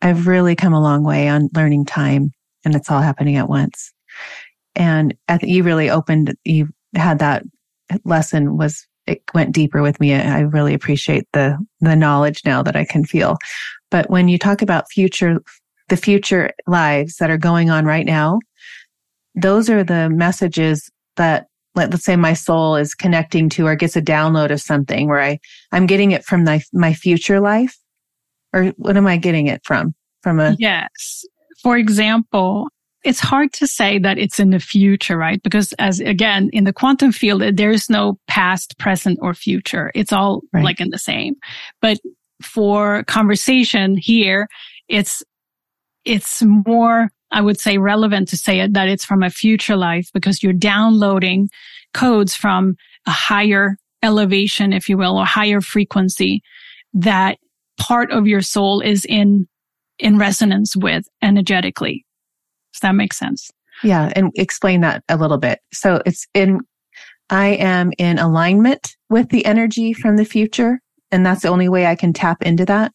I've 0.00 0.26
really 0.26 0.54
come 0.54 0.72
a 0.72 0.82
long 0.82 1.04
way 1.04 1.28
on 1.28 1.48
learning 1.54 1.86
time, 1.86 2.32
and 2.64 2.74
it's 2.74 2.90
all 2.90 3.00
happening 3.00 3.36
at 3.36 3.48
once. 3.48 3.92
And 4.74 5.14
I 5.28 5.38
think 5.38 5.52
you 5.52 5.62
really 5.62 5.90
opened. 5.90 6.34
You 6.44 6.68
had 6.94 7.18
that 7.18 7.42
lesson 8.04 8.56
was 8.56 8.86
it 9.06 9.22
went 9.34 9.52
deeper 9.52 9.82
with 9.82 10.00
me. 10.00 10.14
I 10.14 10.40
really 10.40 10.74
appreciate 10.74 11.26
the 11.32 11.58
the 11.80 11.96
knowledge 11.96 12.42
now 12.44 12.62
that 12.62 12.76
I 12.76 12.84
can 12.84 13.04
feel. 13.04 13.36
But 13.90 14.08
when 14.08 14.28
you 14.28 14.38
talk 14.38 14.62
about 14.62 14.90
future, 14.90 15.40
the 15.88 15.96
future 15.96 16.50
lives 16.66 17.16
that 17.16 17.30
are 17.30 17.38
going 17.38 17.70
on 17.70 17.84
right 17.84 18.06
now, 18.06 18.38
those 19.34 19.68
are 19.68 19.84
the 19.84 20.08
messages 20.10 20.90
that 21.16 21.46
let, 21.74 21.92
us 21.92 22.04
say 22.04 22.16
my 22.16 22.34
soul 22.34 22.76
is 22.76 22.94
connecting 22.94 23.48
to 23.50 23.66
or 23.66 23.74
gets 23.74 23.96
a 23.96 24.02
download 24.02 24.50
of 24.50 24.60
something 24.60 25.08
where 25.08 25.20
I, 25.20 25.38
I'm 25.72 25.86
getting 25.86 26.12
it 26.12 26.24
from 26.24 26.44
my, 26.44 26.62
my 26.72 26.94
future 26.94 27.40
life 27.40 27.76
or 28.54 28.66
what 28.76 28.96
am 28.96 29.06
I 29.06 29.16
getting 29.16 29.48
it 29.48 29.62
from? 29.64 29.94
From 30.22 30.40
a. 30.40 30.56
Yes. 30.58 31.24
For 31.62 31.76
example, 31.76 32.68
it's 33.02 33.20
hard 33.20 33.52
to 33.54 33.66
say 33.66 33.98
that 33.98 34.16
it's 34.16 34.38
in 34.38 34.50
the 34.50 34.60
future, 34.60 35.18
right? 35.18 35.42
Because 35.42 35.72
as 35.74 36.00
again, 36.00 36.48
in 36.52 36.64
the 36.64 36.72
quantum 36.72 37.12
field, 37.12 37.42
there's 37.56 37.90
no 37.90 38.18
past, 38.28 38.78
present, 38.78 39.18
or 39.20 39.34
future. 39.34 39.90
It's 39.94 40.12
all 40.12 40.42
right. 40.52 40.64
like 40.64 40.80
in 40.80 40.90
the 40.90 40.98
same. 40.98 41.34
But 41.82 41.98
for 42.40 43.02
conversation 43.04 43.96
here, 43.96 44.48
it's, 44.88 45.22
it's 46.04 46.42
more 46.42 47.10
I 47.34 47.40
would 47.40 47.60
say 47.60 47.78
relevant 47.78 48.28
to 48.28 48.36
say 48.36 48.60
it 48.60 48.74
that 48.74 48.88
it's 48.88 49.04
from 49.04 49.24
a 49.24 49.28
future 49.28 49.76
life 49.76 50.08
because 50.14 50.42
you're 50.42 50.52
downloading 50.52 51.50
codes 51.92 52.34
from 52.34 52.76
a 53.06 53.10
higher 53.10 53.76
elevation, 54.04 54.72
if 54.72 54.88
you 54.88 54.96
will, 54.96 55.18
or 55.18 55.26
higher 55.26 55.60
frequency 55.60 56.42
that 56.92 57.38
part 57.76 58.12
of 58.12 58.28
your 58.28 58.40
soul 58.40 58.80
is 58.80 59.04
in, 59.04 59.48
in 59.98 60.16
resonance 60.16 60.76
with 60.76 61.06
energetically. 61.22 62.06
Does 62.72 62.80
that 62.80 62.94
make 62.94 63.12
sense? 63.12 63.50
Yeah. 63.82 64.12
And 64.14 64.30
explain 64.36 64.82
that 64.82 65.02
a 65.08 65.16
little 65.16 65.38
bit. 65.38 65.58
So 65.72 66.00
it's 66.06 66.28
in, 66.34 66.60
I 67.30 67.48
am 67.48 67.92
in 67.98 68.20
alignment 68.20 68.94
with 69.10 69.30
the 69.30 69.44
energy 69.44 69.92
from 69.92 70.16
the 70.16 70.24
future. 70.24 70.78
And 71.10 71.26
that's 71.26 71.42
the 71.42 71.48
only 71.48 71.68
way 71.68 71.86
I 71.86 71.96
can 71.96 72.12
tap 72.12 72.42
into 72.42 72.64
that. 72.66 72.92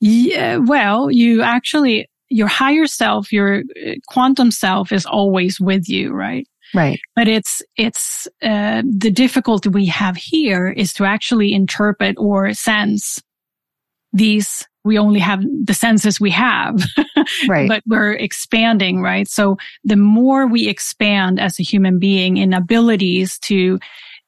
Yeah. 0.00 0.56
Well, 0.56 1.10
you 1.10 1.40
actually 1.40 2.06
your 2.32 2.48
higher 2.48 2.86
self, 2.86 3.32
your 3.32 3.60
uh, 3.60 3.92
quantum 4.08 4.50
self 4.50 4.92
is 4.92 5.06
always 5.06 5.60
with 5.60 5.88
you, 5.88 6.12
right? 6.12 6.46
Right. 6.74 7.00
But 7.14 7.28
it's, 7.28 7.62
it's, 7.76 8.26
uh, 8.42 8.82
the 8.84 9.10
difficulty 9.10 9.68
we 9.68 9.86
have 9.86 10.16
here 10.16 10.68
is 10.68 10.92
to 10.94 11.04
actually 11.04 11.52
interpret 11.52 12.16
or 12.18 12.52
sense 12.54 13.20
these. 14.12 14.66
We 14.84 14.98
only 14.98 15.20
have 15.20 15.44
the 15.64 15.74
senses 15.74 16.20
we 16.20 16.30
have, 16.30 16.82
right. 17.48 17.68
but 17.68 17.84
we're 17.86 18.14
expanding, 18.14 19.00
right? 19.00 19.28
So 19.28 19.56
the 19.84 19.96
more 19.96 20.48
we 20.48 20.66
expand 20.66 21.38
as 21.38 21.60
a 21.60 21.62
human 21.62 22.00
being 22.00 22.36
in 22.36 22.52
abilities 22.52 23.38
to 23.40 23.78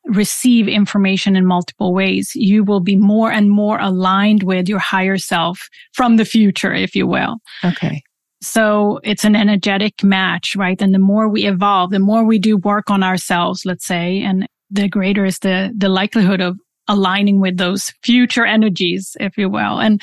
receive 0.06 0.68
information 0.68 1.36
in 1.36 1.46
multiple 1.46 1.94
ways, 1.94 2.32
you 2.34 2.62
will 2.64 2.80
be 2.80 2.96
more 2.96 3.30
and 3.30 3.50
more 3.50 3.78
aligned 3.80 4.42
with 4.42 4.68
your 4.68 4.78
higher 4.78 5.16
self 5.16 5.68
from 5.92 6.16
the 6.16 6.24
future, 6.24 6.74
if 6.74 6.94
you 6.94 7.06
will. 7.06 7.36
Okay. 7.64 8.02
So 8.42 9.00
it's 9.02 9.24
an 9.24 9.34
energetic 9.34 10.04
match, 10.04 10.54
right? 10.54 10.80
And 10.80 10.94
the 10.94 10.98
more 10.98 11.28
we 11.28 11.46
evolve, 11.46 11.90
the 11.90 11.98
more 11.98 12.24
we 12.24 12.38
do 12.38 12.58
work 12.58 12.90
on 12.90 13.02
ourselves, 13.02 13.64
let's 13.64 13.86
say, 13.86 14.20
and 14.20 14.46
the 14.70 14.88
greater 14.88 15.24
is 15.24 15.38
the, 15.38 15.72
the 15.76 15.88
likelihood 15.88 16.42
of 16.42 16.58
aligning 16.86 17.40
with 17.40 17.56
those 17.56 17.92
future 18.02 18.44
energies, 18.44 19.16
if 19.18 19.38
you 19.38 19.48
will. 19.48 19.80
And 19.80 20.02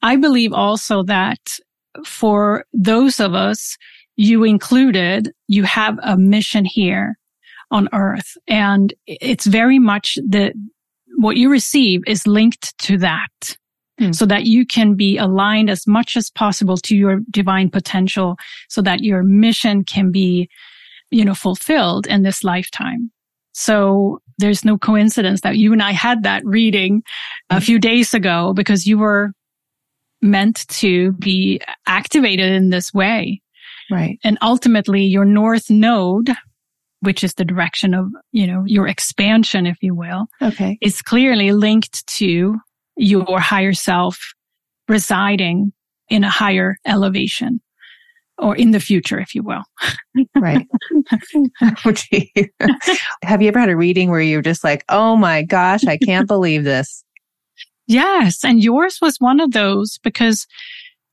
I 0.00 0.16
believe 0.16 0.54
also 0.54 1.02
that 1.02 1.58
for 2.06 2.64
those 2.72 3.20
of 3.20 3.34
us, 3.34 3.76
you 4.16 4.44
included, 4.44 5.32
you 5.48 5.64
have 5.64 5.98
a 6.02 6.16
mission 6.16 6.64
here 6.64 7.18
on 7.74 7.88
earth. 7.92 8.36
And 8.46 8.94
it's 9.06 9.44
very 9.44 9.78
much 9.78 10.14
the, 10.26 10.52
what 11.18 11.36
you 11.36 11.50
receive 11.50 12.00
is 12.06 12.26
linked 12.26 12.76
to 12.78 12.96
that. 12.98 13.56
Hmm. 13.96 14.10
So 14.10 14.26
that 14.26 14.44
you 14.44 14.66
can 14.66 14.96
be 14.96 15.18
aligned 15.18 15.70
as 15.70 15.86
much 15.86 16.16
as 16.16 16.28
possible 16.28 16.76
to 16.78 16.96
your 16.96 17.20
divine 17.30 17.70
potential 17.70 18.36
so 18.68 18.82
that 18.82 19.04
your 19.04 19.22
mission 19.22 19.84
can 19.84 20.10
be, 20.10 20.48
you 21.12 21.24
know, 21.24 21.34
fulfilled 21.34 22.08
in 22.08 22.24
this 22.24 22.42
lifetime. 22.42 23.12
So 23.52 24.18
there's 24.38 24.64
no 24.64 24.78
coincidence 24.78 25.42
that 25.42 25.58
you 25.58 25.72
and 25.72 25.80
I 25.80 25.92
had 25.92 26.24
that 26.24 26.44
reading 26.44 27.04
a 27.50 27.60
few 27.60 27.78
days 27.78 28.14
ago 28.14 28.52
because 28.52 28.84
you 28.84 28.98
were 28.98 29.30
meant 30.20 30.66
to 30.68 31.12
be 31.12 31.60
activated 31.86 32.50
in 32.50 32.70
this 32.70 32.92
way. 32.92 33.42
Right. 33.92 34.18
And 34.24 34.38
ultimately 34.42 35.04
your 35.04 35.24
north 35.24 35.70
node, 35.70 36.32
which 37.04 37.24
is 37.24 37.34
the 37.34 37.44
direction 37.44 37.94
of, 37.94 38.08
you 38.32 38.46
know, 38.46 38.64
your 38.66 38.88
expansion, 38.88 39.66
if 39.66 39.76
you 39.82 39.94
will. 39.94 40.26
Okay. 40.42 40.78
Is 40.80 41.02
clearly 41.02 41.52
linked 41.52 42.06
to 42.18 42.56
your 42.96 43.40
higher 43.40 43.72
self 43.72 44.34
residing 44.88 45.72
in 46.08 46.24
a 46.24 46.30
higher 46.30 46.76
elevation 46.86 47.60
or 48.38 48.56
in 48.56 48.72
the 48.72 48.80
future, 48.80 49.18
if 49.18 49.34
you 49.34 49.42
will. 49.42 49.62
right. 50.36 50.66
Have 53.22 53.42
you 53.42 53.48
ever 53.48 53.58
had 53.58 53.68
a 53.68 53.76
reading 53.76 54.10
where 54.10 54.20
you're 54.20 54.42
just 54.42 54.64
like, 54.64 54.84
oh 54.88 55.16
my 55.16 55.42
gosh, 55.42 55.84
I 55.86 55.96
can't 55.96 56.28
believe 56.28 56.64
this? 56.64 57.04
Yes. 57.86 58.44
And 58.44 58.62
yours 58.62 58.98
was 59.00 59.16
one 59.18 59.40
of 59.40 59.52
those 59.52 59.98
because 60.02 60.46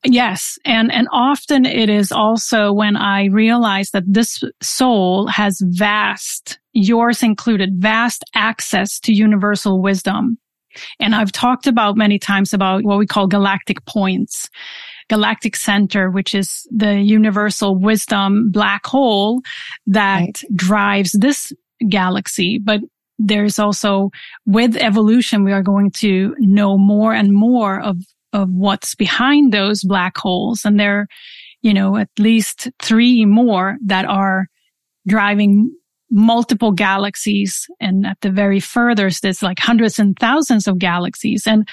Yes. 0.04 0.58
And, 0.66 0.92
and 0.92 1.08
often 1.12 1.66
it 1.66 1.90
is 1.90 2.12
also 2.12 2.74
when 2.74 2.96
I 2.96 3.26
realize 3.26 3.92
that 3.92 4.04
this 4.08 4.44
soul 4.62 5.28
has 5.28 5.62
vast, 5.64 6.60
yours 6.74 7.22
included, 7.22 7.76
vast 7.78 8.24
access 8.34 9.00
to 9.02 9.14
universal 9.14 9.82
wisdom. 9.82 10.38
And 11.00 11.14
I've 11.14 11.32
talked 11.32 11.68
about 11.68 11.98
many 11.98 12.18
times 12.18 12.54
about 12.54 12.84
what 12.84 12.98
we 12.98 13.06
call 13.06 13.28
galactic 13.28 13.86
points, 13.86 14.50
galactic 15.10 15.56
center, 15.56 16.10
which 16.10 16.34
is 16.34 16.68
the 16.72 17.00
universal 17.00 17.78
wisdom 17.78 18.50
black 18.52 18.86
hole 18.86 19.42
that 19.86 20.20
right. 20.20 20.42
drives 20.56 21.12
this 21.12 21.52
galaxy. 21.90 22.58
But 22.58 22.82
there's 23.20 23.60
also 23.60 24.10
with 24.48 24.76
evolution, 24.78 25.44
we 25.44 25.52
are 25.52 25.62
going 25.62 25.92
to 25.98 26.34
know 26.40 26.78
more 26.78 27.14
and 27.14 27.32
more 27.34 27.80
of 27.80 27.98
of 28.34 28.50
what's 28.50 28.96
behind 28.96 29.52
those 29.52 29.84
black 29.84 30.18
holes. 30.18 30.66
And 30.66 30.80
there, 30.80 31.08
you 31.62 31.74
know, 31.74 31.98
at 31.98 32.10
least 32.18 32.70
three 32.82 33.26
more 33.26 33.78
that 33.86 34.06
are 34.06 34.48
driving 35.08 35.76
multiple 36.10 36.72
galaxies. 36.72 37.68
And 37.80 38.06
at 38.06 38.18
the 38.22 38.32
very 38.32 38.60
furthest, 38.60 39.22
there's 39.22 39.42
like 39.42 39.60
hundreds 39.60 40.00
and 40.00 40.18
thousands 40.20 40.68
of 40.68 40.80
galaxies. 40.80 41.48
And 41.48 41.68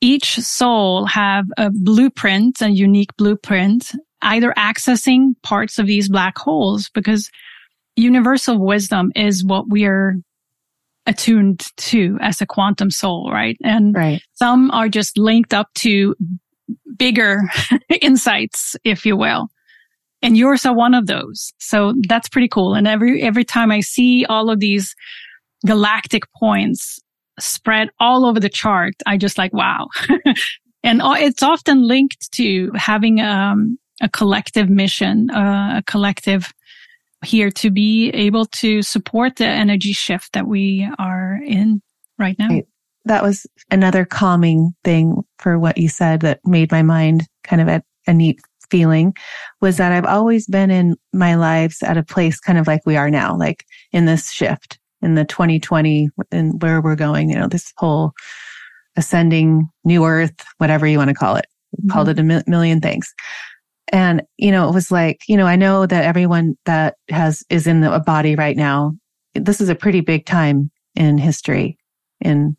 each 0.00 0.36
soul 0.36 1.06
have 1.06 1.44
a 1.58 1.70
blueprint, 1.70 2.62
a 2.62 2.70
unique 2.70 3.14
blueprint 3.16 3.92
either 4.22 4.52
accessing 4.56 5.34
parts 5.42 5.78
of 5.78 5.86
these 5.86 6.08
black 6.08 6.38
holes 6.38 6.90
because 6.90 7.30
universal 7.96 8.58
wisdom 8.58 9.10
is 9.16 9.44
what 9.44 9.68
we 9.68 9.84
are 9.84 10.14
attuned 11.06 11.66
to 11.76 12.18
as 12.20 12.40
a 12.40 12.46
quantum 12.46 12.90
soul, 12.90 13.30
right? 13.32 13.56
And 13.64 13.94
right. 13.94 14.22
some 14.32 14.70
are 14.70 14.88
just 14.88 15.18
linked 15.18 15.54
up 15.54 15.68
to 15.76 16.14
bigger 16.96 17.40
insights, 18.00 18.76
if 18.84 19.04
you 19.04 19.16
will. 19.16 19.48
And 20.22 20.36
yours 20.36 20.66
are 20.66 20.74
one 20.74 20.94
of 20.94 21.06
those. 21.06 21.52
So 21.58 21.94
that's 22.06 22.28
pretty 22.28 22.48
cool. 22.48 22.74
And 22.74 22.86
every, 22.86 23.22
every 23.22 23.44
time 23.44 23.70
I 23.70 23.80
see 23.80 24.26
all 24.26 24.50
of 24.50 24.60
these 24.60 24.94
galactic 25.66 26.24
points 26.38 26.98
spread 27.38 27.88
all 27.98 28.26
over 28.26 28.38
the 28.38 28.50
chart, 28.50 28.94
I 29.06 29.16
just 29.16 29.38
like, 29.38 29.54
wow. 29.54 29.88
and 30.84 31.00
it's 31.02 31.42
often 31.42 31.88
linked 31.88 32.30
to 32.32 32.70
having, 32.74 33.20
um, 33.20 33.78
a 34.00 34.08
collective 34.08 34.70
mission, 34.70 35.30
uh, 35.30 35.78
a 35.78 35.82
collective 35.86 36.52
here 37.24 37.50
to 37.50 37.70
be 37.70 38.10
able 38.10 38.46
to 38.46 38.82
support 38.82 39.36
the 39.36 39.46
energy 39.46 39.92
shift 39.92 40.32
that 40.32 40.46
we 40.46 40.88
are 40.98 41.38
in 41.44 41.82
right 42.18 42.38
now. 42.38 42.48
Right. 42.48 42.66
That 43.06 43.22
was 43.22 43.46
another 43.70 44.04
calming 44.04 44.72
thing 44.84 45.22
for 45.38 45.58
what 45.58 45.78
you 45.78 45.88
said 45.88 46.20
that 46.20 46.40
made 46.44 46.70
my 46.70 46.82
mind 46.82 47.26
kind 47.44 47.62
of 47.62 47.68
at 47.68 47.84
a 48.06 48.12
neat 48.12 48.40
feeling 48.70 49.14
was 49.60 49.76
that 49.78 49.92
I've 49.92 50.04
always 50.04 50.46
been 50.46 50.70
in 50.70 50.96
my 51.12 51.34
lives 51.34 51.82
at 51.82 51.96
a 51.96 52.04
place 52.04 52.38
kind 52.38 52.58
of 52.58 52.66
like 52.66 52.82
we 52.86 52.96
are 52.96 53.10
now, 53.10 53.36
like 53.36 53.64
in 53.92 54.04
this 54.04 54.30
shift 54.30 54.78
in 55.02 55.14
the 55.14 55.24
2020 55.24 56.08
and 56.30 56.62
where 56.62 56.80
we're 56.80 56.96
going, 56.96 57.30
you 57.30 57.36
know, 57.36 57.48
this 57.48 57.72
whole 57.76 58.12
ascending 58.96 59.68
new 59.84 60.04
earth, 60.04 60.34
whatever 60.58 60.86
you 60.86 60.98
want 60.98 61.08
to 61.08 61.14
call 61.14 61.36
it, 61.36 61.46
mm-hmm. 61.76 61.90
called 61.90 62.08
it 62.08 62.18
a 62.18 62.22
mi- 62.22 62.42
million 62.46 62.80
things. 62.80 63.12
And, 63.90 64.22
you 64.36 64.52
know, 64.52 64.68
it 64.68 64.74
was 64.74 64.90
like, 64.90 65.22
you 65.28 65.36
know, 65.36 65.46
I 65.46 65.56
know 65.56 65.84
that 65.84 66.04
everyone 66.04 66.56
that 66.64 66.94
has, 67.08 67.42
is 67.50 67.66
in 67.66 67.80
the 67.80 67.98
body 68.04 68.36
right 68.36 68.56
now, 68.56 68.92
this 69.34 69.60
is 69.60 69.68
a 69.68 69.74
pretty 69.74 70.00
big 70.00 70.26
time 70.26 70.70
in 70.94 71.18
history. 71.18 71.76
In, 72.20 72.56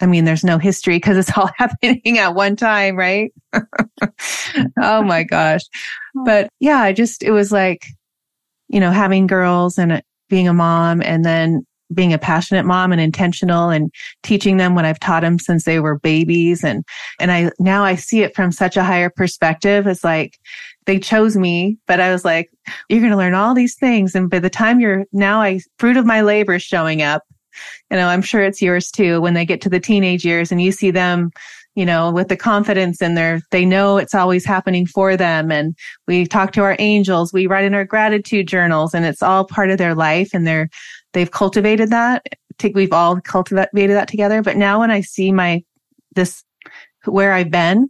I 0.00 0.06
mean, 0.06 0.24
there's 0.24 0.44
no 0.44 0.58
history 0.58 0.96
because 0.96 1.16
it's 1.16 1.36
all 1.36 1.50
happening 1.58 2.18
at 2.18 2.34
one 2.34 2.56
time, 2.56 2.96
right? 2.96 3.32
oh 4.80 5.02
my 5.02 5.24
gosh. 5.24 5.62
But 6.24 6.48
yeah, 6.58 6.78
I 6.80 6.92
just, 6.92 7.22
it 7.22 7.32
was 7.32 7.52
like, 7.52 7.86
you 8.68 8.80
know, 8.80 8.90
having 8.90 9.26
girls 9.26 9.78
and 9.78 10.02
being 10.30 10.48
a 10.48 10.54
mom 10.54 11.02
and 11.02 11.24
then 11.24 11.66
being 11.94 12.12
a 12.12 12.18
passionate 12.18 12.64
mom 12.64 12.92
and 12.92 13.00
intentional 13.00 13.70
and 13.70 13.92
teaching 14.22 14.56
them 14.56 14.74
what 14.74 14.84
I've 14.84 15.00
taught 15.00 15.22
them 15.22 15.38
since 15.38 15.64
they 15.64 15.80
were 15.80 15.98
babies. 15.98 16.64
And, 16.64 16.84
and 17.20 17.32
I, 17.32 17.50
now 17.58 17.84
I 17.84 17.94
see 17.94 18.22
it 18.22 18.34
from 18.34 18.52
such 18.52 18.76
a 18.76 18.84
higher 18.84 19.10
perspective. 19.10 19.86
It's 19.86 20.04
like 20.04 20.38
they 20.86 20.98
chose 20.98 21.36
me, 21.36 21.78
but 21.86 22.00
I 22.00 22.12
was 22.12 22.24
like, 22.24 22.50
you're 22.88 23.00
going 23.00 23.12
to 23.12 23.16
learn 23.16 23.34
all 23.34 23.54
these 23.54 23.76
things. 23.76 24.14
And 24.14 24.30
by 24.30 24.38
the 24.38 24.50
time 24.50 24.80
you're 24.80 25.04
now 25.12 25.40
I 25.40 25.60
fruit 25.78 25.96
of 25.96 26.06
my 26.06 26.22
labor 26.22 26.54
is 26.54 26.62
showing 26.62 27.02
up, 27.02 27.22
you 27.90 27.96
know, 27.96 28.08
I'm 28.08 28.22
sure 28.22 28.42
it's 28.42 28.62
yours 28.62 28.90
too 28.90 29.20
when 29.20 29.34
they 29.34 29.44
get 29.44 29.60
to 29.62 29.68
the 29.68 29.80
teenage 29.80 30.24
years 30.24 30.50
and 30.50 30.60
you 30.60 30.72
see 30.72 30.90
them 30.90 31.30
you 31.74 31.86
know, 31.86 32.10
with 32.10 32.28
the 32.28 32.36
confidence 32.36 33.00
in 33.00 33.14
their, 33.14 33.40
they 33.50 33.64
know 33.64 33.96
it's 33.96 34.14
always 34.14 34.44
happening 34.44 34.86
for 34.86 35.16
them. 35.16 35.50
And 35.50 35.74
we 36.06 36.26
talk 36.26 36.52
to 36.52 36.62
our 36.62 36.76
angels, 36.78 37.32
we 37.32 37.46
write 37.46 37.64
in 37.64 37.74
our 37.74 37.84
gratitude 37.84 38.46
journals 38.46 38.94
and 38.94 39.04
it's 39.04 39.22
all 39.22 39.46
part 39.46 39.70
of 39.70 39.78
their 39.78 39.94
life 39.94 40.30
and 40.34 40.46
they're, 40.46 40.68
they've 41.12 41.30
cultivated 41.30 41.90
that. 41.90 42.26
Take 42.58 42.74
we've 42.74 42.92
all 42.92 43.20
cultivated 43.20 43.96
that 43.96 44.08
together. 44.08 44.42
But 44.42 44.56
now 44.56 44.80
when 44.80 44.90
I 44.90 45.00
see 45.00 45.32
my, 45.32 45.62
this, 46.14 46.44
where 47.04 47.32
I've 47.32 47.50
been 47.50 47.88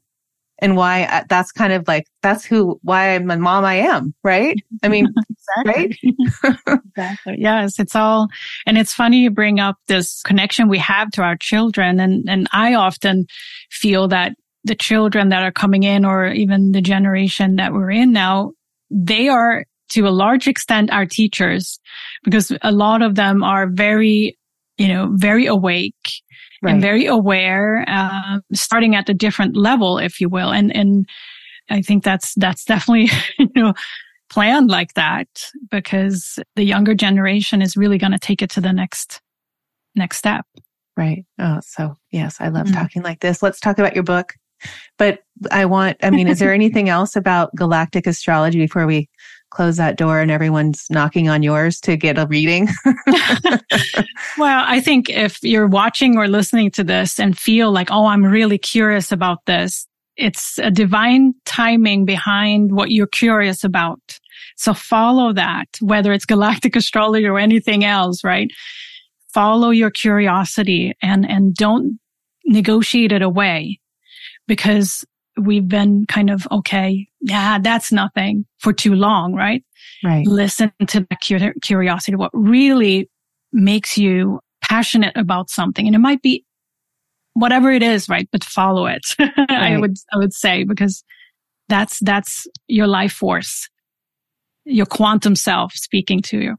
and 0.60 0.76
why 0.76 1.04
I, 1.04 1.24
that's 1.28 1.50
kind 1.50 1.72
of 1.72 1.88
like, 1.88 2.06
that's 2.22 2.44
who, 2.44 2.78
why 2.82 3.14
I'm 3.14 3.30
a 3.30 3.36
mom 3.36 3.64
I 3.64 3.74
am, 3.74 4.14
right? 4.22 4.56
I 4.82 4.88
mean, 4.88 5.08
right? 5.66 5.94
exactly. 6.44 7.36
Yes. 7.38 7.78
It's 7.78 7.96
all, 7.96 8.28
and 8.66 8.78
it's 8.78 8.94
funny 8.94 9.18
you 9.18 9.30
bring 9.30 9.58
up 9.58 9.76
this 9.88 10.22
connection 10.22 10.68
we 10.68 10.78
have 10.78 11.10
to 11.12 11.22
our 11.22 11.36
children. 11.36 11.98
And, 11.98 12.28
and 12.28 12.48
I 12.52 12.74
often 12.74 13.26
feel 13.70 14.08
that 14.08 14.34
the 14.64 14.76
children 14.76 15.30
that 15.30 15.42
are 15.42 15.52
coming 15.52 15.82
in 15.82 16.04
or 16.04 16.28
even 16.28 16.72
the 16.72 16.82
generation 16.82 17.56
that 17.56 17.72
we're 17.72 17.90
in 17.90 18.12
now, 18.12 18.52
they 18.90 19.28
are 19.28 19.64
to 19.92 20.06
a 20.06 20.10
large 20.10 20.48
extent 20.48 20.90
our 20.90 21.06
teachers 21.06 21.80
because 22.24 22.52
a 22.62 22.72
lot 22.72 23.02
of 23.02 23.14
them 23.14 23.42
are 23.42 23.66
very, 23.66 24.38
you 24.78 24.88
know, 24.88 25.10
very 25.14 25.46
awake 25.46 26.22
right. 26.62 26.72
and 26.72 26.82
very 26.82 27.06
aware, 27.06 27.84
uh, 27.88 28.38
starting 28.52 28.94
at 28.94 29.08
a 29.08 29.14
different 29.14 29.56
level, 29.56 29.98
if 29.98 30.20
you 30.20 30.28
will. 30.28 30.52
And, 30.52 30.74
and 30.74 31.06
I 31.70 31.82
think 31.82 32.04
that's, 32.04 32.34
that's 32.36 32.64
definitely, 32.64 33.10
you 33.38 33.48
know, 33.54 33.74
planned 34.30 34.70
like 34.70 34.94
that 34.94 35.26
because 35.70 36.38
the 36.56 36.64
younger 36.64 36.94
generation 36.94 37.60
is 37.60 37.76
really 37.76 37.98
going 37.98 38.12
to 38.12 38.18
take 38.18 38.42
it 38.42 38.50
to 38.50 38.60
the 38.60 38.72
next, 38.72 39.20
next 39.94 40.18
step. 40.18 40.46
Right. 40.96 41.24
Oh, 41.38 41.60
so 41.62 41.96
yes, 42.10 42.36
I 42.40 42.48
love 42.48 42.66
mm-hmm. 42.66 42.76
talking 42.76 43.02
like 43.02 43.20
this. 43.20 43.42
Let's 43.42 43.60
talk 43.60 43.78
about 43.78 43.94
your 43.94 44.04
book. 44.04 44.34
But 44.98 45.20
I 45.50 45.64
want, 45.64 45.96
I 46.02 46.10
mean, 46.10 46.28
is 46.28 46.38
there 46.38 46.52
anything 46.54 46.88
else 46.88 47.16
about 47.16 47.54
galactic 47.56 48.06
astrology 48.06 48.58
before 48.58 48.86
we 48.86 49.08
close 49.52 49.76
that 49.76 49.96
door 49.96 50.20
and 50.20 50.30
everyone's 50.30 50.86
knocking 50.90 51.28
on 51.28 51.42
yours 51.42 51.80
to 51.80 51.96
get 51.96 52.18
a 52.18 52.26
reading? 52.26 52.68
well, 54.38 54.64
I 54.66 54.80
think 54.80 55.10
if 55.10 55.38
you're 55.42 55.66
watching 55.66 56.16
or 56.16 56.26
listening 56.26 56.70
to 56.72 56.84
this 56.84 57.20
and 57.20 57.38
feel 57.38 57.70
like, 57.70 57.90
oh, 57.90 58.06
I'm 58.06 58.24
really 58.24 58.58
curious 58.58 59.12
about 59.12 59.44
this, 59.46 59.86
it's 60.16 60.58
a 60.58 60.70
divine 60.70 61.34
timing 61.44 62.04
behind 62.04 62.72
what 62.72 62.90
you're 62.90 63.06
curious 63.06 63.64
about. 63.64 64.18
So 64.56 64.74
follow 64.74 65.32
that, 65.32 65.66
whether 65.80 66.12
it's 66.12 66.26
galactic 66.26 66.76
astrology 66.76 67.26
or 67.26 67.38
anything 67.38 67.84
else, 67.84 68.24
right? 68.24 68.50
Follow 69.32 69.70
your 69.70 69.90
curiosity 69.90 70.92
and, 71.02 71.28
and 71.28 71.54
don't 71.54 71.98
negotiate 72.44 73.12
it 73.12 73.22
away 73.22 73.80
because 74.46 75.04
we've 75.38 75.68
been 75.68 76.06
kind 76.06 76.30
of, 76.30 76.46
okay, 76.50 77.08
yeah, 77.20 77.58
that's 77.58 77.92
nothing 77.92 78.44
for 78.58 78.72
too 78.72 78.94
long, 78.94 79.34
right? 79.34 79.64
Right. 80.04 80.26
Listen 80.26 80.72
to 80.86 81.06
that 81.10 81.20
curiosity, 81.62 82.16
what 82.16 82.30
really 82.32 83.10
makes 83.52 83.96
you 83.96 84.40
passionate 84.62 85.16
about 85.16 85.50
something. 85.50 85.86
And 85.86 85.94
it 85.94 86.00
might 86.00 86.22
be 86.22 86.44
whatever 87.34 87.70
it 87.70 87.82
is, 87.82 88.08
right? 88.08 88.28
But 88.30 88.44
follow 88.44 88.86
it. 88.86 89.02
Right. 89.18 89.74
I 89.74 89.78
would, 89.78 89.96
I 90.12 90.16
would 90.16 90.32
say, 90.32 90.64
because 90.64 91.04
that's, 91.68 91.98
that's 92.00 92.46
your 92.68 92.86
life 92.86 93.12
force, 93.12 93.68
your 94.64 94.86
quantum 94.86 95.36
self 95.36 95.72
speaking 95.74 96.22
to 96.22 96.38
you. 96.38 96.56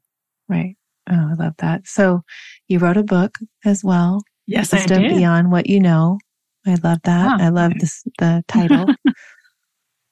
Right. 0.48 0.76
Oh, 1.10 1.30
I 1.32 1.34
love 1.34 1.54
that. 1.60 1.88
So 1.88 2.22
you 2.68 2.80
wrote 2.80 2.98
a 2.98 3.04
book 3.04 3.38
as 3.66 3.84
well. 3.84 4.22
Yes, 4.46 4.72
Wisdom 4.72 5.04
I 5.04 5.08
did. 5.08 5.18
Beyond 5.18 5.52
What 5.52 5.68
You 5.68 5.80
Know. 5.80 6.20
I 6.66 6.76
love 6.84 7.00
that. 7.04 7.42
I 7.42 7.50
love 7.50 7.74
this, 7.80 8.04
the 8.20 8.44
title. 8.48 8.88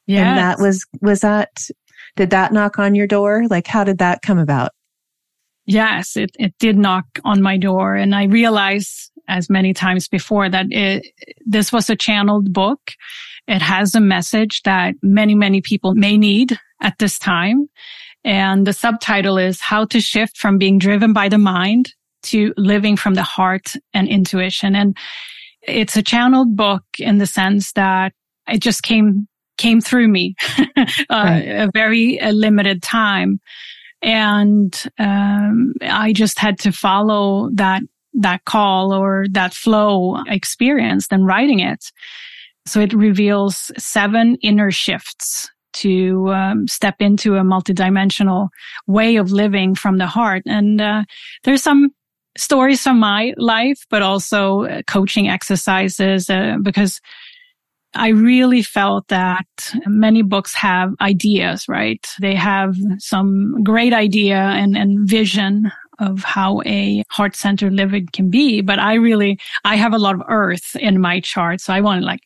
yeah. 0.08 0.30
And 0.30 0.38
that 0.38 0.60
was, 0.60 0.86
was 1.02 1.22
that, 1.22 1.68
did 2.16 2.32
that 2.32 2.52
knock 2.52 2.80
on 2.80 2.96
your 2.96 3.08
door? 3.08 3.48
Like, 3.50 3.68
how 3.68 3.84
did 3.84 4.00
that 4.00 4.22
come 4.22 4.38
about? 4.38 4.72
Yes, 5.66 6.18
it, 6.18 6.32
it 6.38 6.54
did 6.60 6.78
knock 6.78 7.06
on 7.24 7.42
my 7.42 7.58
door. 7.58 7.96
And 7.96 8.14
I 8.14 8.26
realized 8.26 9.12
as 9.28 9.50
many 9.50 9.74
times 9.74 10.08
before 10.08 10.50
that 10.50 10.66
it, 10.70 11.06
this 11.46 11.72
was 11.72 11.90
a 11.90 11.96
channeled 11.96 12.52
book. 12.52 12.92
It 13.48 13.62
has 13.62 13.96
a 13.96 14.02
message 14.02 14.64
that 14.64 14.96
many, 15.02 15.36
many 15.36 15.62
people 15.62 15.96
may 15.96 16.18
need 16.18 16.60
at 16.82 16.98
this 17.00 17.18
time. 17.18 17.70
And 18.24 18.68
the 18.68 18.74
subtitle 18.74 19.38
is 19.38 19.62
how 19.62 19.86
to 19.86 20.00
shift 20.00 20.38
from 20.38 20.58
being 20.58 20.78
driven 20.78 21.14
by 21.14 21.30
the 21.30 21.38
mind 21.38 21.94
to 22.24 22.54
living 22.58 22.96
from 22.98 23.16
the 23.16 23.24
heart 23.24 23.74
and 23.94 24.08
intuition. 24.08 24.76
And 24.76 24.96
it's 25.64 25.96
a 25.96 26.04
channeled 26.04 26.56
book 26.56 26.84
in 27.00 27.18
the 27.18 27.28
sense 27.28 27.74
that 27.74 28.14
it 28.48 28.60
just 28.60 28.84
came 28.84 29.28
came 29.58 29.82
through 29.82 30.08
me 30.08 30.36
uh, 30.78 30.86
right. 31.10 31.42
a 31.42 31.70
very 31.74 32.18
a 32.20 32.32
limited 32.32 32.82
time. 32.82 33.40
And 34.04 34.76
um, 34.98 35.74
i 35.82 36.12
just 36.12 36.40
had 36.40 36.58
to 36.60 36.72
follow 36.72 37.50
that 37.54 37.84
that 38.14 38.46
call 38.46 38.94
or 38.94 39.26
that 39.32 39.54
flow 39.54 40.18
experience 40.28 41.08
and 41.12 41.26
writing 41.26 41.60
it. 41.60 41.92
So 42.66 42.80
it 42.80 42.94
reveals 42.94 43.72
seven 43.78 44.38
inner 44.42 44.72
shifts 44.72 45.50
to 45.74 46.30
um, 46.30 46.68
step 46.68 46.96
into 47.00 47.36
a 47.36 47.42
multidimensional 47.42 48.50
way 48.88 49.16
of 49.16 49.32
living 49.32 49.76
from 49.76 49.98
the 49.98 50.08
heart. 50.08 50.44
And 50.46 50.82
uh, 50.82 51.04
there's 51.44 51.64
some 51.64 51.92
stories 52.38 52.82
from 52.82 53.00
my 53.00 53.34
life, 53.38 53.86
but 53.90 54.02
also 54.02 54.64
uh, 54.64 54.82
coaching 54.88 55.28
exercises, 55.28 56.30
uh, 56.30 56.58
because 56.62 57.02
I 57.94 58.10
really 58.10 58.62
felt 58.62 59.08
that 59.10 59.46
many 59.86 60.22
books 60.22 60.54
have 60.54 60.94
ideas, 61.02 61.68
right? 61.68 62.06
They 62.22 62.36
have 62.36 62.76
some 63.00 63.64
great 63.64 63.94
idea 63.94 64.38
and, 64.38 64.78
and 64.78 65.08
vision 65.08 65.72
of 66.00 66.24
how 66.24 66.62
a 66.66 67.04
heart 67.10 67.36
centered 67.36 67.74
living 67.74 68.08
can 68.14 68.30
be. 68.30 68.62
But 68.62 68.80
I 68.80 68.96
really, 68.96 69.40
I 69.66 69.76
have 69.76 69.94
a 69.94 70.00
lot 70.00 70.16
of 70.16 70.22
earth 70.30 70.76
in 70.78 71.02
my 71.02 71.20
chart. 71.20 71.60
So 71.62 71.74
I 71.74 71.82
want 71.82 72.04
like 72.04 72.22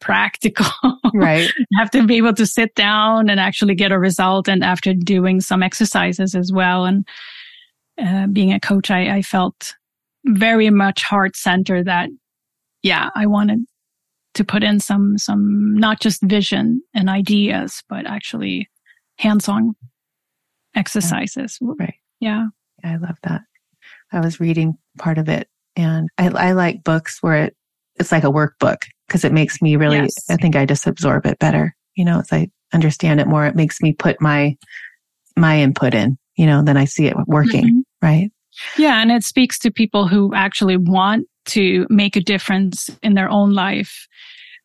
practical. 0.00 0.66
Right. 1.14 1.48
you 1.58 1.78
have 1.78 1.90
to 1.92 2.06
be 2.06 2.16
able 2.16 2.34
to 2.34 2.46
sit 2.46 2.74
down 2.74 3.28
and 3.28 3.38
actually 3.38 3.74
get 3.74 3.92
a 3.92 3.98
result. 3.98 4.48
And 4.48 4.64
after 4.64 4.92
doing 4.92 5.40
some 5.40 5.62
exercises 5.62 6.34
as 6.34 6.52
well 6.52 6.84
and 6.84 7.06
uh, 8.02 8.26
being 8.26 8.52
a 8.52 8.60
coach, 8.60 8.90
I, 8.90 9.16
I 9.16 9.22
felt 9.22 9.74
very 10.24 10.70
much 10.70 11.02
heart 11.02 11.36
centered 11.36 11.86
that, 11.86 12.08
yeah, 12.82 13.10
I 13.14 13.26
wanted 13.26 13.60
to 14.34 14.44
put 14.44 14.62
in 14.64 14.80
some, 14.80 15.16
some, 15.18 15.76
not 15.76 16.00
just 16.00 16.22
vision 16.22 16.82
and 16.94 17.08
ideas, 17.08 17.82
but 17.88 18.06
actually 18.06 18.68
hands 19.18 19.48
on 19.48 19.74
exercises. 20.74 21.58
Yeah. 21.60 21.68
Right. 21.78 21.94
Yeah. 22.20 22.46
I 22.82 22.96
love 22.96 23.16
that. 23.22 23.42
I 24.12 24.20
was 24.20 24.40
reading 24.40 24.74
part 24.98 25.18
of 25.18 25.28
it 25.28 25.48
and 25.76 26.08
I, 26.18 26.28
I 26.28 26.52
like 26.52 26.84
books 26.84 27.22
where 27.22 27.44
it, 27.44 27.56
it's 27.96 28.10
like 28.10 28.24
a 28.24 28.30
workbook 28.30 28.78
because 29.06 29.24
it 29.24 29.32
makes 29.32 29.62
me 29.62 29.76
really, 29.76 29.98
yes. 29.98 30.14
I 30.28 30.36
think 30.36 30.56
I 30.56 30.66
just 30.66 30.86
absorb 30.86 31.26
it 31.26 31.38
better. 31.38 31.76
You 31.94 32.04
know, 32.04 32.18
as 32.18 32.32
I 32.32 32.48
understand 32.72 33.20
it 33.20 33.28
more, 33.28 33.46
it 33.46 33.54
makes 33.54 33.80
me 33.80 33.92
put 33.92 34.20
my, 34.20 34.56
my 35.36 35.60
input 35.60 35.94
in, 35.94 36.18
you 36.36 36.46
know, 36.46 36.62
then 36.62 36.76
I 36.76 36.86
see 36.86 37.06
it 37.06 37.14
working. 37.26 37.64
Mm-hmm. 37.64 37.80
Right. 38.04 38.30
Yeah. 38.78 39.00
And 39.00 39.10
it 39.10 39.24
speaks 39.24 39.58
to 39.60 39.70
people 39.70 40.06
who 40.06 40.34
actually 40.34 40.76
want 40.76 41.26
to 41.46 41.86
make 41.90 42.16
a 42.16 42.20
difference 42.20 42.90
in 43.02 43.14
their 43.14 43.28
own 43.28 43.52
life 43.52 44.06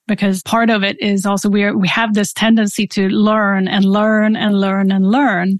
because 0.07 0.41
part 0.43 0.69
of 0.69 0.83
it 0.83 0.99
is 0.99 1.25
also 1.25 1.49
we 1.49 1.71
we 1.71 1.87
have 1.87 2.13
this 2.13 2.33
tendency 2.33 2.87
to 2.87 3.07
learn 3.09 3.67
and 3.67 3.85
learn 3.85 4.35
and 4.35 4.59
learn 4.59 4.91
and 4.91 5.09
learn. 5.09 5.59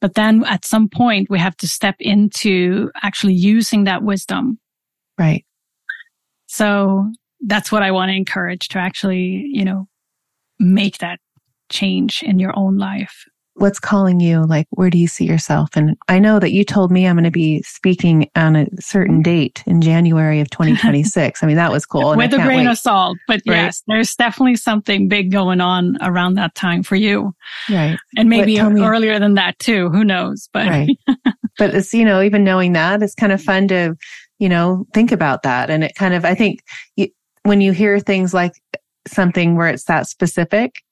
But 0.00 0.14
then 0.14 0.44
at 0.44 0.64
some 0.64 0.88
point 0.88 1.30
we 1.30 1.38
have 1.38 1.56
to 1.58 1.68
step 1.68 1.96
into 1.98 2.90
actually 3.02 3.34
using 3.34 3.84
that 3.84 4.02
wisdom. 4.02 4.58
Right. 5.18 5.44
So 6.46 7.10
that's 7.40 7.72
what 7.72 7.82
I 7.82 7.90
want 7.90 8.10
to 8.10 8.16
encourage 8.16 8.68
to 8.68 8.78
actually, 8.78 9.48
you 9.52 9.64
know, 9.64 9.88
make 10.58 10.98
that 10.98 11.18
change 11.70 12.22
in 12.22 12.38
your 12.38 12.56
own 12.56 12.76
life 12.76 13.24
what's 13.56 13.78
calling 13.78 14.20
you? 14.20 14.44
Like, 14.44 14.66
where 14.70 14.90
do 14.90 14.98
you 14.98 15.08
see 15.08 15.24
yourself? 15.24 15.70
And 15.74 15.96
I 16.08 16.18
know 16.18 16.38
that 16.38 16.52
you 16.52 16.62
told 16.62 16.92
me 16.92 17.06
I'm 17.06 17.16
going 17.16 17.24
to 17.24 17.30
be 17.30 17.62
speaking 17.62 18.30
on 18.36 18.54
a 18.54 18.66
certain 18.80 19.22
date 19.22 19.62
in 19.66 19.80
January 19.80 20.40
of 20.40 20.50
2026. 20.50 21.42
I 21.42 21.46
mean, 21.46 21.56
that 21.56 21.72
was 21.72 21.86
cool. 21.86 22.14
With 22.16 22.34
a 22.34 22.36
grain 22.36 22.66
wait. 22.66 22.66
of 22.68 22.78
salt. 22.78 23.16
But 23.26 23.40
right. 23.46 23.56
yes, 23.56 23.82
there's 23.86 24.14
definitely 24.14 24.56
something 24.56 25.08
big 25.08 25.32
going 25.32 25.62
on 25.62 25.96
around 26.02 26.34
that 26.34 26.54
time 26.54 26.82
for 26.82 26.96
you. 26.96 27.34
Right. 27.70 27.98
And 28.16 28.28
maybe 28.28 28.60
earlier 28.60 29.14
me, 29.14 29.18
than 29.18 29.34
that 29.34 29.58
too. 29.58 29.88
Who 29.88 30.04
knows? 30.04 30.48
But, 30.52 30.68
right. 30.68 30.98
but 31.58 31.74
it's, 31.74 31.94
you 31.94 32.04
know, 32.04 32.20
even 32.22 32.44
knowing 32.44 32.74
that, 32.74 33.02
it's 33.02 33.14
kind 33.14 33.32
of 33.32 33.42
fun 33.42 33.68
to, 33.68 33.96
you 34.38 34.50
know, 34.50 34.86
think 34.92 35.12
about 35.12 35.44
that. 35.44 35.70
And 35.70 35.82
it 35.82 35.94
kind 35.94 36.12
of, 36.12 36.26
I 36.26 36.34
think 36.34 36.62
you, 36.96 37.08
when 37.44 37.62
you 37.62 37.72
hear 37.72 38.00
things 38.00 38.34
like 38.34 38.52
something 39.08 39.56
where 39.56 39.68
it's 39.68 39.84
that 39.84 40.08
specific, 40.08 40.82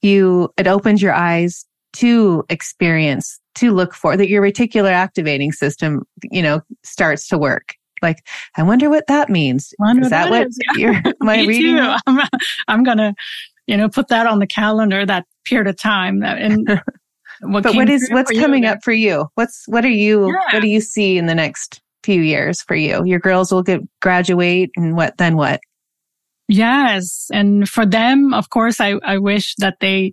you, 0.00 0.50
it 0.56 0.66
opens 0.66 1.02
your 1.02 1.12
eyes 1.12 1.66
to 1.94 2.44
experience, 2.48 3.40
to 3.56 3.72
look 3.72 3.94
for 3.94 4.16
that 4.16 4.28
your 4.28 4.42
reticular 4.42 4.92
activating 4.92 5.52
system, 5.52 6.02
you 6.30 6.42
know, 6.42 6.60
starts 6.82 7.28
to 7.28 7.38
work. 7.38 7.74
Like, 8.02 8.26
I 8.56 8.62
wonder 8.62 8.90
what 8.90 9.06
that 9.06 9.28
means. 9.28 9.72
Wonder 9.78 10.02
is 10.02 10.10
that, 10.10 10.24
that 10.24 10.30
what 10.30 10.46
is, 10.48 10.58
yeah. 10.76 11.00
you're, 11.04 11.14
my 11.20 11.42
reading? 11.46 11.76
Too. 11.76 11.94
I'm, 12.06 12.28
I'm 12.68 12.82
going 12.82 12.98
to, 12.98 13.14
you 13.66 13.76
know, 13.76 13.88
put 13.88 14.08
that 14.08 14.26
on 14.26 14.40
the 14.40 14.46
calendar, 14.46 15.06
that 15.06 15.24
period 15.44 15.68
of 15.68 15.76
time. 15.76 16.22
And 16.24 16.68
what 17.40 17.62
but 17.62 17.74
what 17.74 17.88
is, 17.88 18.08
what's 18.10 18.32
coming 18.32 18.64
up 18.64 18.78
for 18.82 18.92
you? 18.92 19.26
What's, 19.36 19.64
what 19.66 19.84
are 19.84 19.88
you, 19.88 20.26
yeah. 20.26 20.54
what 20.54 20.62
do 20.62 20.68
you 20.68 20.80
see 20.80 21.16
in 21.16 21.26
the 21.26 21.34
next 21.34 21.80
few 22.02 22.20
years 22.20 22.60
for 22.62 22.74
you? 22.74 23.04
Your 23.04 23.20
girls 23.20 23.52
will 23.52 23.62
get 23.62 23.80
graduate 24.00 24.70
and 24.76 24.96
what, 24.96 25.16
then 25.18 25.36
what? 25.36 25.60
Yes. 26.48 27.28
And 27.32 27.68
for 27.68 27.86
them, 27.86 28.34
of 28.34 28.50
course, 28.50 28.80
I, 28.80 28.94
I 29.04 29.18
wish 29.18 29.54
that 29.58 29.76
they, 29.80 30.12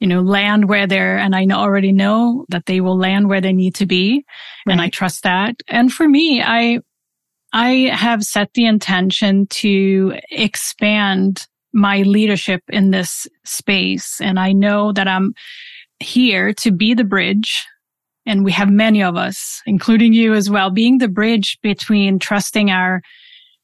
you 0.00 0.06
know, 0.06 0.20
land 0.20 0.68
where 0.68 0.86
they're, 0.86 1.18
and 1.18 1.34
I 1.34 1.46
already 1.50 1.92
know 1.92 2.44
that 2.50 2.66
they 2.66 2.80
will 2.80 2.96
land 2.96 3.28
where 3.28 3.40
they 3.40 3.52
need 3.52 3.74
to 3.76 3.86
be. 3.86 4.24
Right. 4.66 4.72
And 4.72 4.80
I 4.80 4.90
trust 4.90 5.24
that. 5.24 5.56
And 5.68 5.92
for 5.92 6.08
me, 6.08 6.42
I, 6.42 6.80
I 7.52 7.90
have 7.92 8.22
set 8.22 8.54
the 8.54 8.66
intention 8.66 9.46
to 9.46 10.14
expand 10.30 11.46
my 11.72 12.02
leadership 12.02 12.62
in 12.68 12.90
this 12.90 13.26
space. 13.44 14.20
And 14.20 14.38
I 14.38 14.52
know 14.52 14.92
that 14.92 15.08
I'm 15.08 15.34
here 16.00 16.52
to 16.54 16.70
be 16.70 16.94
the 16.94 17.04
bridge. 17.04 17.66
And 18.24 18.44
we 18.44 18.52
have 18.52 18.70
many 18.70 19.02
of 19.02 19.16
us, 19.16 19.62
including 19.66 20.12
you 20.12 20.34
as 20.34 20.50
well, 20.50 20.70
being 20.70 20.98
the 20.98 21.08
bridge 21.08 21.58
between 21.62 22.18
trusting 22.18 22.70
our 22.70 23.02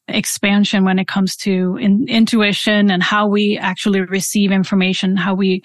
expansion 0.09 0.85
when 0.85 0.99
it 0.99 1.09
comes 1.09 1.37
to 1.37 1.77
in, 1.81 2.07
intuition 2.09 2.91
and 2.91 3.03
how 3.03 3.27
we 3.27 3.59
actually 3.59 4.01
receive 4.03 4.51
information, 4.51 5.17
how 5.17 5.35
we 5.35 5.63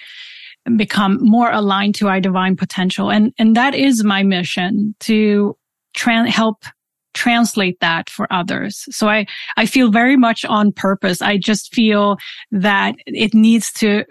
become 0.75 1.17
more 1.21 1.51
aligned 1.51 1.95
to 1.95 2.07
our 2.07 2.19
divine 2.19 2.55
potential. 2.55 3.09
And, 3.11 3.33
and 3.39 3.55
that 3.55 3.73
is 3.73 4.03
my 4.03 4.23
mission 4.23 4.95
to 5.01 5.57
tra- 5.95 6.29
help 6.29 6.63
translate 7.13 7.79
that 7.79 8.09
for 8.09 8.31
others. 8.31 8.85
So 8.91 9.07
I, 9.07 9.25
I 9.57 9.65
feel 9.65 9.91
very 9.91 10.15
much 10.15 10.45
on 10.45 10.71
purpose. 10.71 11.21
I 11.21 11.37
just 11.37 11.73
feel 11.73 12.17
that 12.51 12.95
it 13.05 13.33
needs 13.33 13.71
to 13.73 14.05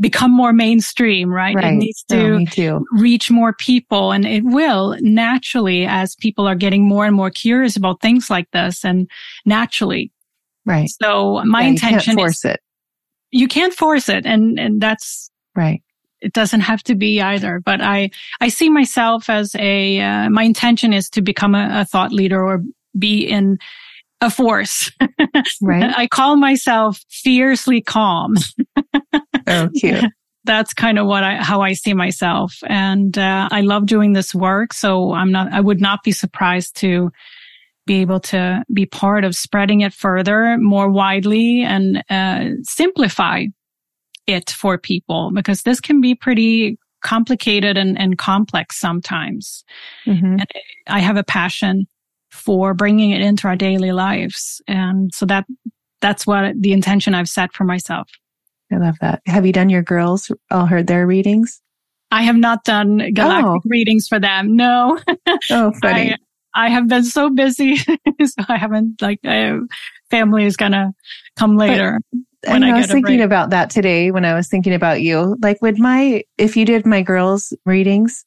become 0.00 0.34
more 0.34 0.52
mainstream, 0.52 1.30
right? 1.30 1.54
right. 1.54 1.74
It 1.74 1.76
needs 1.76 2.04
oh, 2.10 2.14
to 2.54 2.68
no, 2.68 2.84
reach 2.92 3.30
more 3.30 3.52
people 3.52 4.12
and 4.12 4.24
it 4.24 4.42
will 4.44 4.96
naturally 5.00 5.84
as 5.86 6.16
people 6.16 6.48
are 6.48 6.54
getting 6.54 6.88
more 6.88 7.04
and 7.04 7.14
more 7.14 7.30
curious 7.30 7.76
about 7.76 8.00
things 8.00 8.30
like 8.30 8.50
this 8.52 8.84
and 8.84 9.10
naturally. 9.44 10.10
Right. 10.64 10.88
So 11.02 11.42
my 11.44 11.62
yeah, 11.62 11.68
intention 11.68 11.98
you 11.98 12.04
can't 12.04 12.18
force 12.18 12.44
is, 12.44 12.50
it. 12.52 12.60
You 13.30 13.48
can't 13.48 13.74
force 13.74 14.08
it. 14.08 14.24
And, 14.24 14.58
and 14.58 14.80
that's 14.80 15.29
right. 15.54 15.82
It 16.20 16.32
doesn't 16.32 16.60
have 16.60 16.82
to 16.84 16.94
be 16.94 17.20
either, 17.20 17.60
but 17.60 17.80
I, 17.80 18.10
I 18.40 18.48
see 18.48 18.68
myself 18.68 19.30
as 19.30 19.54
a, 19.54 20.00
uh, 20.00 20.28
my 20.28 20.42
intention 20.42 20.92
is 20.92 21.08
to 21.10 21.22
become 21.22 21.54
a, 21.54 21.80
a 21.80 21.84
thought 21.84 22.12
leader 22.12 22.44
or 22.44 22.62
be 22.98 23.24
in 23.24 23.58
a 24.20 24.30
force. 24.30 24.90
Right. 25.62 25.92
I 25.96 26.06
call 26.06 26.36
myself 26.36 27.02
fiercely 27.08 27.80
calm. 27.80 28.36
oh, 29.46 29.68
cute. 29.76 30.04
That's 30.44 30.74
kind 30.74 30.98
of 30.98 31.06
what 31.06 31.24
I, 31.24 31.36
how 31.36 31.60
I 31.62 31.72
see 31.72 31.94
myself. 31.94 32.58
And, 32.66 33.16
uh, 33.16 33.48
I 33.50 33.60
love 33.62 33.86
doing 33.86 34.12
this 34.12 34.34
work. 34.34 34.72
So 34.72 35.12
I'm 35.12 35.32
not, 35.32 35.52
I 35.52 35.60
would 35.60 35.80
not 35.80 36.02
be 36.02 36.12
surprised 36.12 36.76
to 36.76 37.10
be 37.86 38.00
able 38.00 38.20
to 38.20 38.62
be 38.72 38.86
part 38.86 39.24
of 39.24 39.34
spreading 39.34 39.80
it 39.80 39.92
further 39.92 40.56
more 40.58 40.90
widely 40.90 41.62
and, 41.62 42.04
uh, 42.10 42.56
simplify 42.62 43.46
it 44.32 44.50
for 44.50 44.78
people 44.78 45.30
because 45.34 45.62
this 45.62 45.80
can 45.80 46.00
be 46.00 46.14
pretty 46.14 46.78
complicated 47.02 47.76
and, 47.76 47.98
and 47.98 48.18
complex 48.18 48.78
sometimes. 48.78 49.64
Mm-hmm. 50.06 50.38
And 50.40 50.46
I 50.86 51.00
have 51.00 51.16
a 51.16 51.24
passion 51.24 51.86
for 52.30 52.74
bringing 52.74 53.10
it 53.10 53.20
into 53.20 53.48
our 53.48 53.56
daily 53.56 53.92
lives. 53.92 54.60
And 54.68 55.12
so 55.14 55.26
that, 55.26 55.46
that's 56.00 56.26
what 56.26 56.60
the 56.60 56.72
intention 56.72 57.14
I've 57.14 57.28
set 57.28 57.52
for 57.52 57.64
myself. 57.64 58.08
I 58.72 58.76
love 58.76 58.96
that. 59.00 59.20
Have 59.26 59.44
you 59.44 59.52
done 59.52 59.68
your 59.68 59.82
girls 59.82 60.30
all 60.50 60.66
heard 60.66 60.86
their 60.86 61.06
readings? 61.06 61.60
I 62.12 62.22
have 62.22 62.36
not 62.36 62.64
done 62.64 63.12
galactic 63.14 63.46
oh. 63.46 63.60
readings 63.64 64.06
for 64.08 64.18
them. 64.18 64.56
No. 64.56 64.98
Oh, 65.50 65.72
funny. 65.80 66.16
I, 66.54 66.66
I 66.66 66.70
have 66.70 66.88
been 66.88 67.04
so 67.04 67.30
busy. 67.30 67.76
so 67.76 68.42
I 68.48 68.56
haven't 68.56 69.00
like, 69.00 69.20
I, 69.24 69.58
family 70.10 70.44
is 70.44 70.56
going 70.56 70.72
to 70.72 70.92
come 71.36 71.56
later. 71.56 72.00
But, 72.12 72.18
and 72.46 72.64
I, 72.64 72.70
I 72.70 72.78
was 72.78 72.86
thinking 72.86 73.20
about 73.20 73.50
that 73.50 73.70
today 73.70 74.10
when 74.10 74.24
I 74.24 74.34
was 74.34 74.48
thinking 74.48 74.74
about 74.74 75.02
you. 75.02 75.36
Like, 75.42 75.60
would 75.62 75.78
my, 75.78 76.24
if 76.38 76.56
you 76.56 76.64
did 76.64 76.86
my 76.86 77.02
girls 77.02 77.52
readings, 77.66 78.24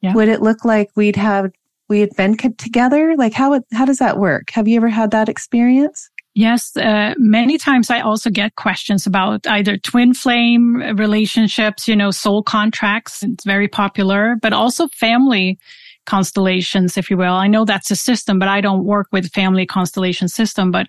yeah. 0.00 0.14
would 0.14 0.28
it 0.28 0.42
look 0.42 0.64
like 0.64 0.90
we'd 0.96 1.16
have 1.16 1.50
we 1.88 2.00
had 2.00 2.16
been 2.16 2.36
together? 2.36 3.14
Like 3.16 3.34
how, 3.34 3.60
how 3.72 3.84
does 3.84 3.98
that 3.98 4.18
work? 4.18 4.50
Have 4.50 4.66
you 4.66 4.76
ever 4.76 4.88
had 4.88 5.10
that 5.10 5.28
experience? 5.28 6.08
Yes, 6.34 6.74
uh, 6.78 7.12
many 7.18 7.58
times 7.58 7.90
I 7.90 8.00
also 8.00 8.30
get 8.30 8.56
questions 8.56 9.06
about 9.06 9.46
either 9.46 9.76
twin 9.76 10.14
flame 10.14 10.76
relationships, 10.96 11.86
you 11.86 11.94
know, 11.94 12.10
soul 12.10 12.42
contracts. 12.42 13.22
It's 13.22 13.44
very 13.44 13.68
popular, 13.68 14.36
but 14.40 14.54
also 14.54 14.88
family 14.88 15.58
constellations, 16.06 16.96
if 16.96 17.10
you 17.10 17.18
will. 17.18 17.34
I 17.34 17.48
know 17.48 17.66
that's 17.66 17.90
a 17.90 17.96
system, 17.96 18.38
but 18.38 18.48
I 18.48 18.62
don't 18.62 18.84
work 18.84 19.08
with 19.12 19.30
family 19.32 19.66
constellation 19.66 20.26
system, 20.26 20.70
but 20.70 20.86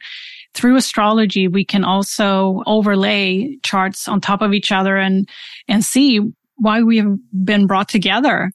through 0.54 0.76
astrology, 0.76 1.48
we 1.48 1.66
can 1.66 1.84
also 1.84 2.62
overlay 2.66 3.58
charts 3.64 4.08
on 4.08 4.22
top 4.22 4.42
of 4.42 4.54
each 4.54 4.72
other 4.72 4.98
and, 4.98 5.28
and 5.68 5.84
see 5.84 6.20
why 6.58 6.82
we 6.82 6.98
have 6.98 7.18
been 7.44 7.68
brought 7.68 7.90
together. 7.90 8.52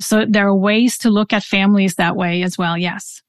So 0.00 0.24
there 0.28 0.46
are 0.46 0.56
ways 0.56 0.98
to 0.98 1.10
look 1.10 1.32
at 1.32 1.42
families 1.42 1.96
that 1.96 2.16
way 2.16 2.42
as 2.42 2.56
well. 2.56 2.76
Yes. 2.76 3.22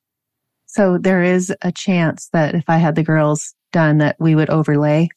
So 0.65 0.97
there 0.97 1.21
is 1.21 1.53
a 1.61 1.71
chance 1.71 2.29
that 2.31 2.55
if 2.55 2.63
I 2.67 2.77
had 2.77 2.95
the 2.95 3.03
girls 3.03 3.53
done 3.71 3.97
that 3.99 4.15
we 4.19 4.35
would 4.35 4.49
overlay. 4.49 5.09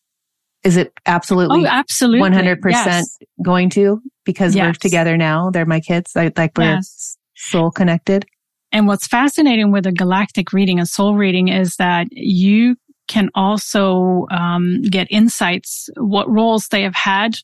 Is 0.62 0.76
it 0.76 0.92
absolutely? 1.05 1.64
Oh, 1.64 1.66
absolutely. 1.66 2.30
100% 2.30 2.59
yes. 2.70 3.18
going 3.42 3.68
to 3.70 4.01
because 4.24 4.57
yes. 4.57 4.66
we're 4.66 4.72
together 4.72 5.16
now. 5.16 5.51
They're 5.51 5.66
my 5.66 5.80
kids. 5.80 6.12
I, 6.16 6.32
like 6.36 6.57
we're 6.57 6.76
yes. 6.76 7.18
soul 7.34 7.70
connected. 7.70 8.24
And 8.72 8.88
what's 8.88 9.07
fascinating 9.07 9.70
with 9.70 9.86
a 9.86 9.92
galactic 9.92 10.53
reading, 10.53 10.80
a 10.80 10.86
soul 10.86 11.14
reading 11.14 11.49
is 11.49 11.76
that 11.76 12.09
you 12.11 12.76
can 13.09 13.30
also 13.34 14.26
um, 14.30 14.82
get 14.82 15.07
insights 15.11 15.88
what 15.96 16.28
roles 16.28 16.68
they 16.68 16.82
have 16.82 16.94
had 16.94 17.36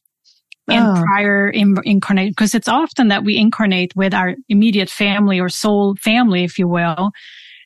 in 0.68 0.82
oh. 0.82 1.02
prior 1.04 1.48
in, 1.48 1.76
incarnate 1.84 2.30
because 2.30 2.54
it's 2.54 2.68
often 2.68 3.08
that 3.08 3.24
we 3.24 3.36
incarnate 3.36 3.94
with 3.96 4.14
our 4.14 4.34
immediate 4.48 4.88
family 4.88 5.40
or 5.40 5.48
soul 5.48 5.96
family 5.96 6.44
if 6.44 6.58
you 6.58 6.68
will 6.68 7.10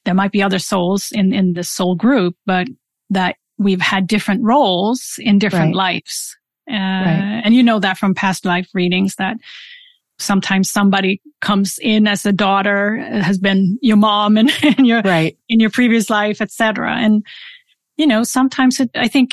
there 0.05 0.14
might 0.14 0.32
be 0.32 0.42
other 0.42 0.59
souls 0.59 1.09
in 1.12 1.32
in 1.32 1.53
the 1.53 1.64
soul 1.64 1.95
group 1.95 2.34
but 2.47 2.66
that 3.11 3.36
we've 3.59 3.80
had 3.80 4.07
different 4.07 4.42
roles 4.42 5.16
in 5.18 5.38
different 5.38 5.76
right. 5.76 5.95
lives 5.95 6.36
uh, 6.70 6.74
right. 6.74 7.42
and 7.45 7.55
you 7.55 7.62
know 7.62 7.78
that 7.78 7.99
from 7.99 8.14
past 8.14 8.45
life 8.45 8.68
readings 8.74 9.16
that 9.16 9.36
sometimes 10.18 10.70
somebody 10.70 11.20
comes 11.40 11.78
in 11.82 12.07
as 12.07 12.24
a 12.24 12.32
daughter 12.32 12.97
has 12.97 13.38
been 13.38 13.76
your 13.82 13.97
mom 13.97 14.36
and 14.36 14.51
in 14.78 14.84
your 14.84 15.03
right. 15.03 15.36
in 15.49 15.61
your 15.61 15.70
previous 15.70 16.09
life 16.09 16.40
etc 16.40 16.95
and 16.97 17.24
you 17.97 18.07
know 18.07 18.22
sometimes 18.22 18.80
it, 18.80 18.90
i 18.95 19.09
think 19.09 19.30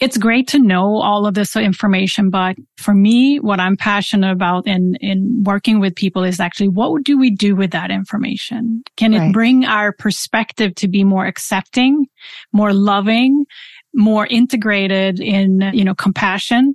it's 0.00 0.18
great 0.18 0.48
to 0.48 0.58
know 0.58 0.96
all 0.96 1.26
of 1.26 1.34
this 1.34 1.54
information, 1.54 2.28
but 2.28 2.56
for 2.76 2.94
me, 2.94 3.38
what 3.38 3.60
I'm 3.60 3.76
passionate 3.76 4.32
about 4.32 4.66
in, 4.66 4.96
in 5.00 5.44
working 5.44 5.78
with 5.78 5.94
people 5.94 6.24
is 6.24 6.40
actually 6.40 6.68
what 6.68 7.04
do 7.04 7.16
we 7.16 7.30
do 7.30 7.54
with 7.54 7.70
that 7.70 7.90
information? 7.90 8.82
Can 8.96 9.12
right. 9.12 9.28
it 9.28 9.32
bring 9.32 9.64
our 9.64 9.92
perspective 9.92 10.74
to 10.76 10.88
be 10.88 11.04
more 11.04 11.26
accepting, 11.26 12.06
more 12.52 12.72
loving, 12.72 13.46
more 13.94 14.26
integrated 14.26 15.20
in, 15.20 15.60
you 15.72 15.84
know, 15.84 15.94
compassion 15.94 16.74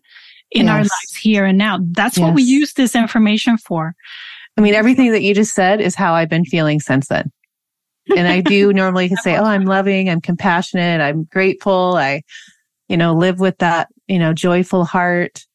in 0.52 0.66
yes. 0.66 0.72
our 0.72 0.80
lives 0.80 1.16
here 1.20 1.44
and 1.44 1.58
now? 1.58 1.80
That's 1.92 2.18
yes. 2.18 2.26
what 2.26 2.36
we 2.36 2.44
use 2.44 2.74
this 2.74 2.96
information 2.96 3.58
for. 3.58 3.96
I 4.58 4.62
mean, 4.62 4.74
everything 4.74 5.12
that 5.12 5.24
you 5.24 5.36
just 5.36 5.54
said 5.54 5.82
is 5.82 5.94
how 5.94 6.14
I've 6.14 6.30
been 6.30 6.46
feeling 6.46 6.80
since 6.80 7.10
then. 7.10 7.32
And 8.16 8.28
I 8.28 8.42
do 8.42 8.74
normally 8.74 9.10
say, 9.24 9.38
Oh, 9.38 9.44
I'm 9.44 9.66
loving, 9.66 10.10
I'm 10.10 10.22
compassionate, 10.22 11.02
I'm 11.02 11.24
grateful. 11.26 11.96
I, 11.96 12.24
you 12.88 12.98
know, 12.98 13.14
live 13.14 13.40
with 13.40 13.58
that, 13.60 13.90
you 14.08 14.20
know, 14.20 14.34
joyful 14.34 14.86
heart. 14.86 15.46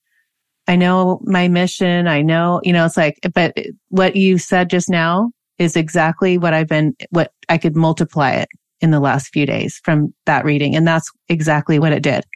I 0.67 0.77
know 0.77 1.21
my 1.25 1.49
mission. 1.49 2.09
I 2.09 2.23
know, 2.23 2.61
you 2.65 2.73
know, 2.73 2.87
it's 2.87 2.97
like, 2.97 3.19
but 3.35 3.55
what 3.89 4.17
you 4.17 4.39
said 4.39 4.71
just 4.71 4.89
now 4.89 5.31
is 5.59 5.77
exactly 5.77 6.39
what 6.39 6.55
I've 6.55 6.69
been, 6.69 6.97
what 7.11 7.33
I 7.49 7.59
could 7.59 7.77
multiply 7.77 8.31
it 8.31 8.49
in 8.81 8.91
the 8.91 9.01
last 9.01 9.29
few 9.33 9.47
days 9.47 9.81
from 9.85 10.15
that 10.27 10.45
reading. 10.45 10.75
And 10.75 10.87
that's 10.87 11.11
exactly 11.29 11.79
what 11.79 11.93
it 11.93 12.03
did. 12.03 12.25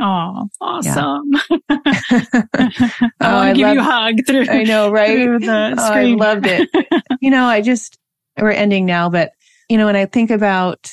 Oh, 0.00 0.48
awesome. 0.60 1.32
Yeah. 1.32 1.58
I 1.68 3.10
oh, 3.20 3.46
to 3.48 3.52
give 3.52 3.68
you 3.74 3.80
a 3.80 3.82
hug 3.82 4.24
through. 4.28 4.46
I 4.48 4.62
know, 4.62 4.92
right? 4.92 5.28
Oh, 5.28 5.76
I 5.76 6.04
loved 6.04 6.46
it. 6.46 6.68
you 7.20 7.30
know, 7.30 7.46
I 7.46 7.60
just, 7.60 7.98
we're 8.40 8.50
ending 8.50 8.86
now, 8.86 9.08
but 9.08 9.32
you 9.68 9.76
know, 9.76 9.86
when 9.86 9.96
I 9.96 10.06
think 10.06 10.30
about 10.30 10.90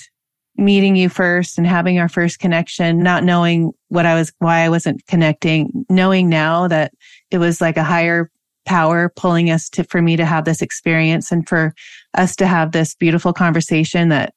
meeting 0.57 0.95
you 0.95 1.09
first 1.09 1.57
and 1.57 1.67
having 1.67 1.99
our 1.99 2.09
first 2.09 2.39
connection, 2.39 2.99
not 2.99 3.23
knowing 3.23 3.73
what 3.89 4.05
I 4.05 4.15
was, 4.15 4.31
why 4.39 4.59
I 4.61 4.69
wasn't 4.69 5.05
connecting, 5.07 5.85
knowing 5.89 6.29
now 6.29 6.67
that 6.67 6.93
it 7.31 7.37
was 7.37 7.59
like 7.59 7.77
a 7.77 7.83
higher 7.83 8.31
power 8.65 9.11
pulling 9.15 9.51
us 9.51 9.69
to, 9.69 9.83
for 9.83 10.01
me 10.01 10.15
to 10.15 10.25
have 10.25 10.45
this 10.45 10.61
experience 10.61 11.31
and 11.31 11.47
for 11.47 11.73
us 12.15 12.35
to 12.37 12.47
have 12.47 12.71
this 12.71 12.95
beautiful 12.95 13.33
conversation 13.33 14.09
that 14.09 14.33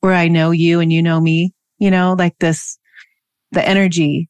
where 0.00 0.14
I 0.14 0.28
know 0.28 0.50
you 0.50 0.80
and 0.80 0.92
you 0.92 1.02
know 1.02 1.20
me, 1.20 1.52
you 1.78 1.90
know, 1.90 2.14
like 2.18 2.38
this, 2.38 2.78
the 3.52 3.66
energy. 3.66 4.28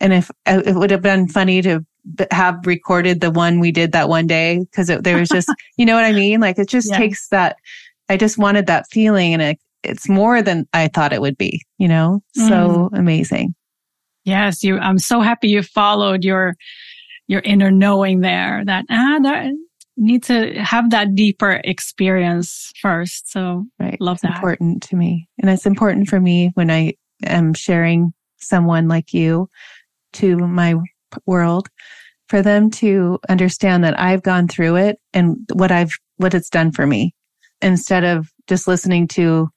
And 0.00 0.12
if 0.12 0.30
it 0.46 0.74
would 0.74 0.90
have 0.90 1.02
been 1.02 1.28
funny 1.28 1.62
to 1.62 1.84
have 2.30 2.66
recorded 2.66 3.20
the 3.20 3.30
one 3.30 3.60
we 3.60 3.72
did 3.72 3.92
that 3.92 4.08
one 4.08 4.26
day 4.26 4.60
because 4.60 4.88
there 4.88 5.18
was 5.18 5.28
just, 5.28 5.48
you 5.76 5.84
know 5.84 5.94
what 5.94 6.04
I 6.04 6.12
mean? 6.12 6.40
Like 6.40 6.58
it 6.58 6.68
just 6.68 6.90
yeah. 6.90 6.98
takes 6.98 7.28
that. 7.28 7.56
I 8.08 8.16
just 8.16 8.38
wanted 8.38 8.66
that 8.66 8.86
feeling 8.90 9.32
and 9.32 9.42
it, 9.42 9.58
it's 9.82 10.08
more 10.08 10.42
than 10.42 10.66
I 10.72 10.88
thought 10.88 11.12
it 11.12 11.20
would 11.20 11.38
be, 11.38 11.62
you 11.78 11.88
know? 11.88 12.22
So 12.34 12.42
mm. 12.92 12.98
amazing. 12.98 13.54
Yes, 14.24 14.62
you 14.62 14.78
I'm 14.78 14.98
so 14.98 15.20
happy 15.20 15.48
you 15.48 15.62
followed 15.62 16.24
your 16.24 16.54
your 17.26 17.40
inner 17.40 17.70
knowing 17.70 18.20
there 18.20 18.62
that 18.66 18.84
ah 18.90 19.18
that 19.22 19.52
need 19.96 20.22
to 20.24 20.52
have 20.54 20.90
that 20.90 21.14
deeper 21.14 21.60
experience 21.64 22.72
first. 22.80 23.30
So 23.30 23.66
right. 23.78 24.00
love 24.00 24.16
it's 24.16 24.22
that. 24.22 24.34
important 24.34 24.82
to 24.84 24.96
me. 24.96 25.28
And 25.40 25.50
it's 25.50 25.66
important 25.66 26.08
for 26.08 26.20
me 26.20 26.50
when 26.54 26.70
I 26.70 26.94
am 27.24 27.54
sharing 27.54 28.12
someone 28.38 28.88
like 28.88 29.12
you 29.12 29.48
to 30.14 30.36
my 30.36 30.74
world 31.26 31.68
for 32.30 32.40
them 32.42 32.70
to 32.70 33.18
understand 33.28 33.82
that 33.82 33.98
I've 33.98 34.22
gone 34.22 34.46
through 34.46 34.76
it 34.76 34.98
and 35.12 35.36
what 35.52 35.72
I've 35.72 35.92
what 36.16 36.32
it's 36.32 36.48
done 36.48 36.70
for 36.70 36.86
me 36.86 37.12
instead 37.60 38.04
of 38.04 38.30
just 38.46 38.68
listening 38.68 39.08
to 39.08 39.48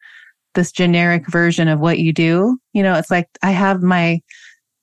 this 0.56 0.72
generic 0.72 1.28
version 1.30 1.68
of 1.68 1.80
what 1.80 2.00
you 2.00 2.12
do. 2.12 2.58
You 2.74 2.84
know, 2.84 2.96
it's 2.96 3.12
like 3.12 3.28
I 3.44 3.52
have 3.52 3.84
my 3.84 4.22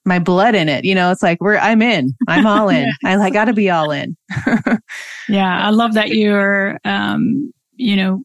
my 0.04 0.20
blood 0.20 0.54
in 0.54 0.68
it. 0.68 0.84
You 0.84 0.94
know, 0.94 1.10
it's 1.10 1.22
like 1.22 1.40
we're 1.40 1.58
I'm 1.58 1.82
in. 1.82 2.14
I'm 2.28 2.46
all 2.46 2.68
in. 2.68 2.88
I, 3.04 3.16
I 3.16 3.30
got 3.30 3.46
to 3.46 3.52
be 3.52 3.70
all 3.70 3.90
in. 3.90 4.16
yeah, 5.28 5.66
I 5.66 5.70
love 5.70 5.94
that 5.94 6.10
you're 6.10 6.78
um, 6.84 7.52
you 7.74 7.96
know, 7.96 8.22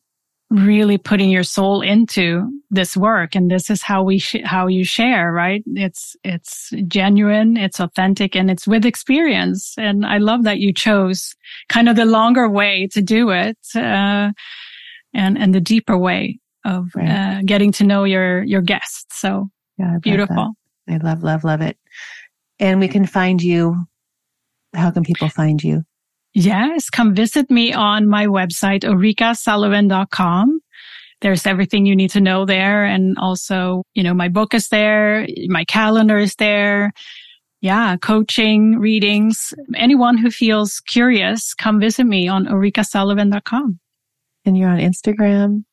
really 0.55 0.97
putting 0.97 1.29
your 1.29 1.43
soul 1.43 1.81
into 1.81 2.49
this 2.69 2.95
work 2.95 3.35
and 3.35 3.51
this 3.51 3.69
is 3.69 3.81
how 3.81 4.03
we 4.03 4.19
sh- 4.19 4.43
how 4.43 4.67
you 4.67 4.83
share, 4.83 5.31
right? 5.31 5.63
It's 5.67 6.15
it's 6.23 6.71
genuine, 6.87 7.57
it's 7.57 7.79
authentic 7.79 8.35
and 8.35 8.49
it's 8.49 8.67
with 8.67 8.85
experience. 8.85 9.75
And 9.77 10.05
I 10.05 10.17
love 10.17 10.43
that 10.43 10.59
you 10.59 10.73
chose 10.73 11.35
kind 11.69 11.89
of 11.89 11.95
the 11.95 12.05
longer 12.05 12.49
way 12.49 12.87
to 12.93 13.01
do 13.01 13.31
it. 13.31 13.57
Uh, 13.75 14.31
and 15.13 15.37
and 15.37 15.55
the 15.55 15.61
deeper 15.61 15.97
way 15.97 16.39
of 16.65 16.89
right. 16.95 17.09
uh, 17.09 17.41
getting 17.45 17.71
to 17.73 17.83
know 17.83 18.03
your 18.03 18.43
your 18.43 18.61
guests. 18.61 19.19
So 19.19 19.49
yeah, 19.77 19.97
beautiful. 20.01 20.53
I 20.87 20.97
love, 20.97 21.23
love, 21.23 21.43
love 21.43 21.61
it. 21.61 21.77
And 22.59 22.79
we 22.79 22.87
can 22.87 23.05
find 23.05 23.41
you. 23.41 23.85
How 24.73 24.91
can 24.91 25.03
people 25.03 25.29
find 25.29 25.63
you? 25.63 25.83
Yes, 26.35 26.89
come 26.89 27.15
visit 27.15 27.49
me 27.49 27.71
on 27.71 28.07
my 28.07 28.27
website, 28.27 28.83
ulrikasullivan.com. 28.83 30.59
There's 31.21 31.45
everything 31.45 31.85
you 31.85 31.95
need 31.95 32.11
to 32.11 32.19
know 32.19 32.45
there. 32.45 32.83
And 32.83 33.17
also, 33.17 33.83
you 33.93 34.03
know, 34.03 34.13
my 34.13 34.27
book 34.27 34.53
is 34.53 34.67
there. 34.67 35.25
My 35.47 35.63
calendar 35.63 36.17
is 36.17 36.35
there. 36.35 36.91
Yeah, 37.61 37.95
coaching, 37.97 38.77
readings. 38.79 39.53
Anyone 39.75 40.17
who 40.17 40.29
feels 40.29 40.81
curious, 40.81 41.53
come 41.53 41.79
visit 41.79 42.03
me 42.03 42.27
on 42.27 42.45
ulrikasullivan.com. 42.47 43.79
And 44.43 44.57
you're 44.57 44.69
on 44.69 44.79
Instagram? 44.79 45.63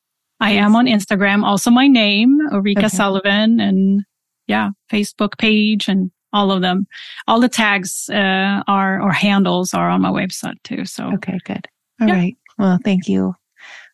I 0.42 0.52
am 0.52 0.74
on 0.74 0.86
Instagram, 0.86 1.44
also 1.44 1.70
my 1.70 1.86
name, 1.86 2.38
Ulrika 2.52 2.86
okay. 2.86 2.88
Sullivan, 2.88 3.60
and 3.60 4.02
yeah, 4.48 4.70
Facebook 4.90 5.38
page 5.38 5.88
and 5.88 6.10
all 6.32 6.50
of 6.50 6.62
them. 6.62 6.86
All 7.26 7.40
the 7.40 7.48
tags 7.48 8.08
uh, 8.10 8.62
are 8.66 9.00
or 9.00 9.12
handles 9.12 9.74
are 9.74 9.90
on 9.90 10.02
my 10.02 10.10
website 10.10 10.62
too. 10.64 10.84
So 10.84 11.12
okay, 11.14 11.38
good. 11.44 11.66
All 12.00 12.08
yeah. 12.08 12.14
right. 12.14 12.36
Well, 12.58 12.78
thank 12.84 13.08
you. 13.08 13.34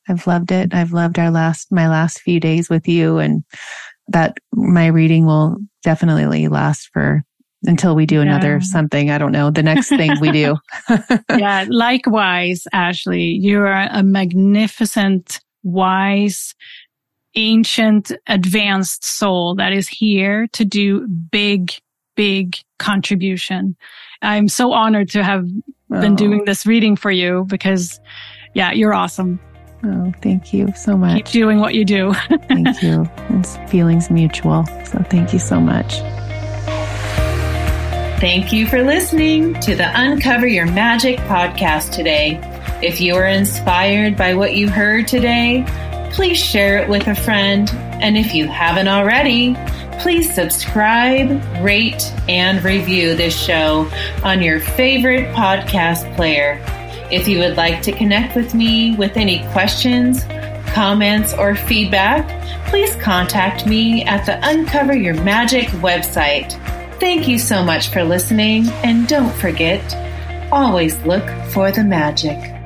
I've 0.09 0.27
loved 0.27 0.53
it. 0.53 0.75
I've 0.75 0.93
loved 0.93 1.19
our 1.19 1.31
last 1.31 1.71
my 1.71 1.89
last 1.89 2.21
few 2.21 2.41
days 2.41 2.71
with 2.71 2.89
you, 2.89 3.19
and 3.19 3.45
that 4.09 4.39
my 4.53 4.87
reading 4.87 5.27
will 5.27 5.59
definitely 5.83 6.49
last 6.49 6.89
for 6.93 7.23
until 7.65 7.95
we 7.95 8.07
do 8.07 8.21
another 8.21 8.55
yeah. 8.55 8.61
something. 8.61 9.11
I 9.11 9.19
don't 9.19 9.33
know. 9.33 9.51
The 9.51 9.63
next 9.63 9.89
thing 9.89 10.13
we 10.21 10.31
do. 10.31 10.57
yeah. 11.31 11.67
Likewise, 11.69 12.67
Ashley, 12.73 13.23
you 13.23 13.61
are 13.61 13.89
a 13.91 14.03
magnificent 14.03 15.41
wise, 15.63 16.55
ancient, 17.35 18.13
advanced 18.27 19.05
soul 19.05 19.55
that 19.57 19.73
is 19.73 19.89
here 19.89 20.47
to 20.53 20.65
do 20.65 21.07
big, 21.09 21.73
big 22.19 22.59
contribution. 22.81 23.77
I'm 24.23 24.49
so 24.49 24.73
honored 24.73 25.09
to 25.11 25.23
have 25.23 25.47
oh. 25.93 26.01
been 26.01 26.17
doing 26.17 26.45
this 26.47 26.67
reading 26.67 26.97
for 26.97 27.13
you 27.13 27.45
because, 27.49 28.01
yeah, 28.55 28.73
you're 28.73 28.93
awesome. 28.93 29.39
Oh, 29.85 30.13
thank 30.21 30.53
you 30.53 30.73
so 30.75 30.97
much. 30.97 31.27
Keep 31.27 31.33
doing 31.33 31.61
what 31.61 31.75
you 31.75 31.85
do. 31.85 32.13
thank 32.49 32.83
you. 32.83 33.09
It's 33.31 33.57
feelings 33.71 34.11
mutual. 34.11 34.67
So 34.85 34.99
thank 35.09 35.33
you 35.33 35.39
so 35.39 35.61
much. 35.61 36.01
Thank 38.19 38.53
you 38.53 38.67
for 38.67 38.83
listening 38.83 39.55
to 39.61 39.77
the 39.77 39.89
Uncover 39.95 40.49
Your 40.49 40.67
Magic 40.67 41.19
podcast 41.21 41.93
today. 41.93 42.41
If 42.83 43.01
you 43.01 43.15
are 43.15 43.27
inspired 43.27 44.17
by 44.17 44.35
what 44.35 44.57
you 44.57 44.69
heard 44.69 45.07
today, 45.07 45.65
please 46.11 46.37
share 46.37 46.79
it 46.79 46.89
with 46.89 47.07
a 47.07 47.15
friend. 47.15 47.71
And 48.03 48.19
if 48.19 48.35
you 48.35 48.49
haven't 48.49 48.89
already, 48.89 49.55
please 49.99 50.33
subscribe, 50.35 51.31
rate, 51.63 52.13
and 52.29 52.63
review 52.65 53.15
this 53.15 53.39
show 53.39 53.91
on 54.23 54.43
your 54.43 54.61
favorite 54.61 55.35
podcast 55.35 56.15
player. 56.17 56.63
If 57.11 57.27
you 57.27 57.39
would 57.39 57.57
like 57.57 57.83
to 57.83 57.93
connect 57.93 58.37
with 58.37 58.55
me 58.55 58.95
with 58.97 59.17
any 59.17 59.47
questions, 59.53 60.25
comments, 60.73 61.35
or 61.35 61.55
feedback, 61.55 62.27
please 62.69 62.95
contact 62.97 63.67
me 63.67 64.05
at 64.05 64.27
the 64.27 64.39
Uncover 64.49 64.95
Your 64.95 65.15
Magic 65.23 65.67
website. 65.69 66.53
Thank 67.01 67.29
you 67.29 67.39
so 67.39 67.65
much 67.65 67.89
for 67.89 68.05
listening, 68.05 68.69
and 68.85 69.09
don't 69.09 69.35
forget, 69.35 69.83
always 70.53 71.01
look 71.03 71.29
for 71.51 71.71
the 71.73 71.85
magic. 71.85 72.58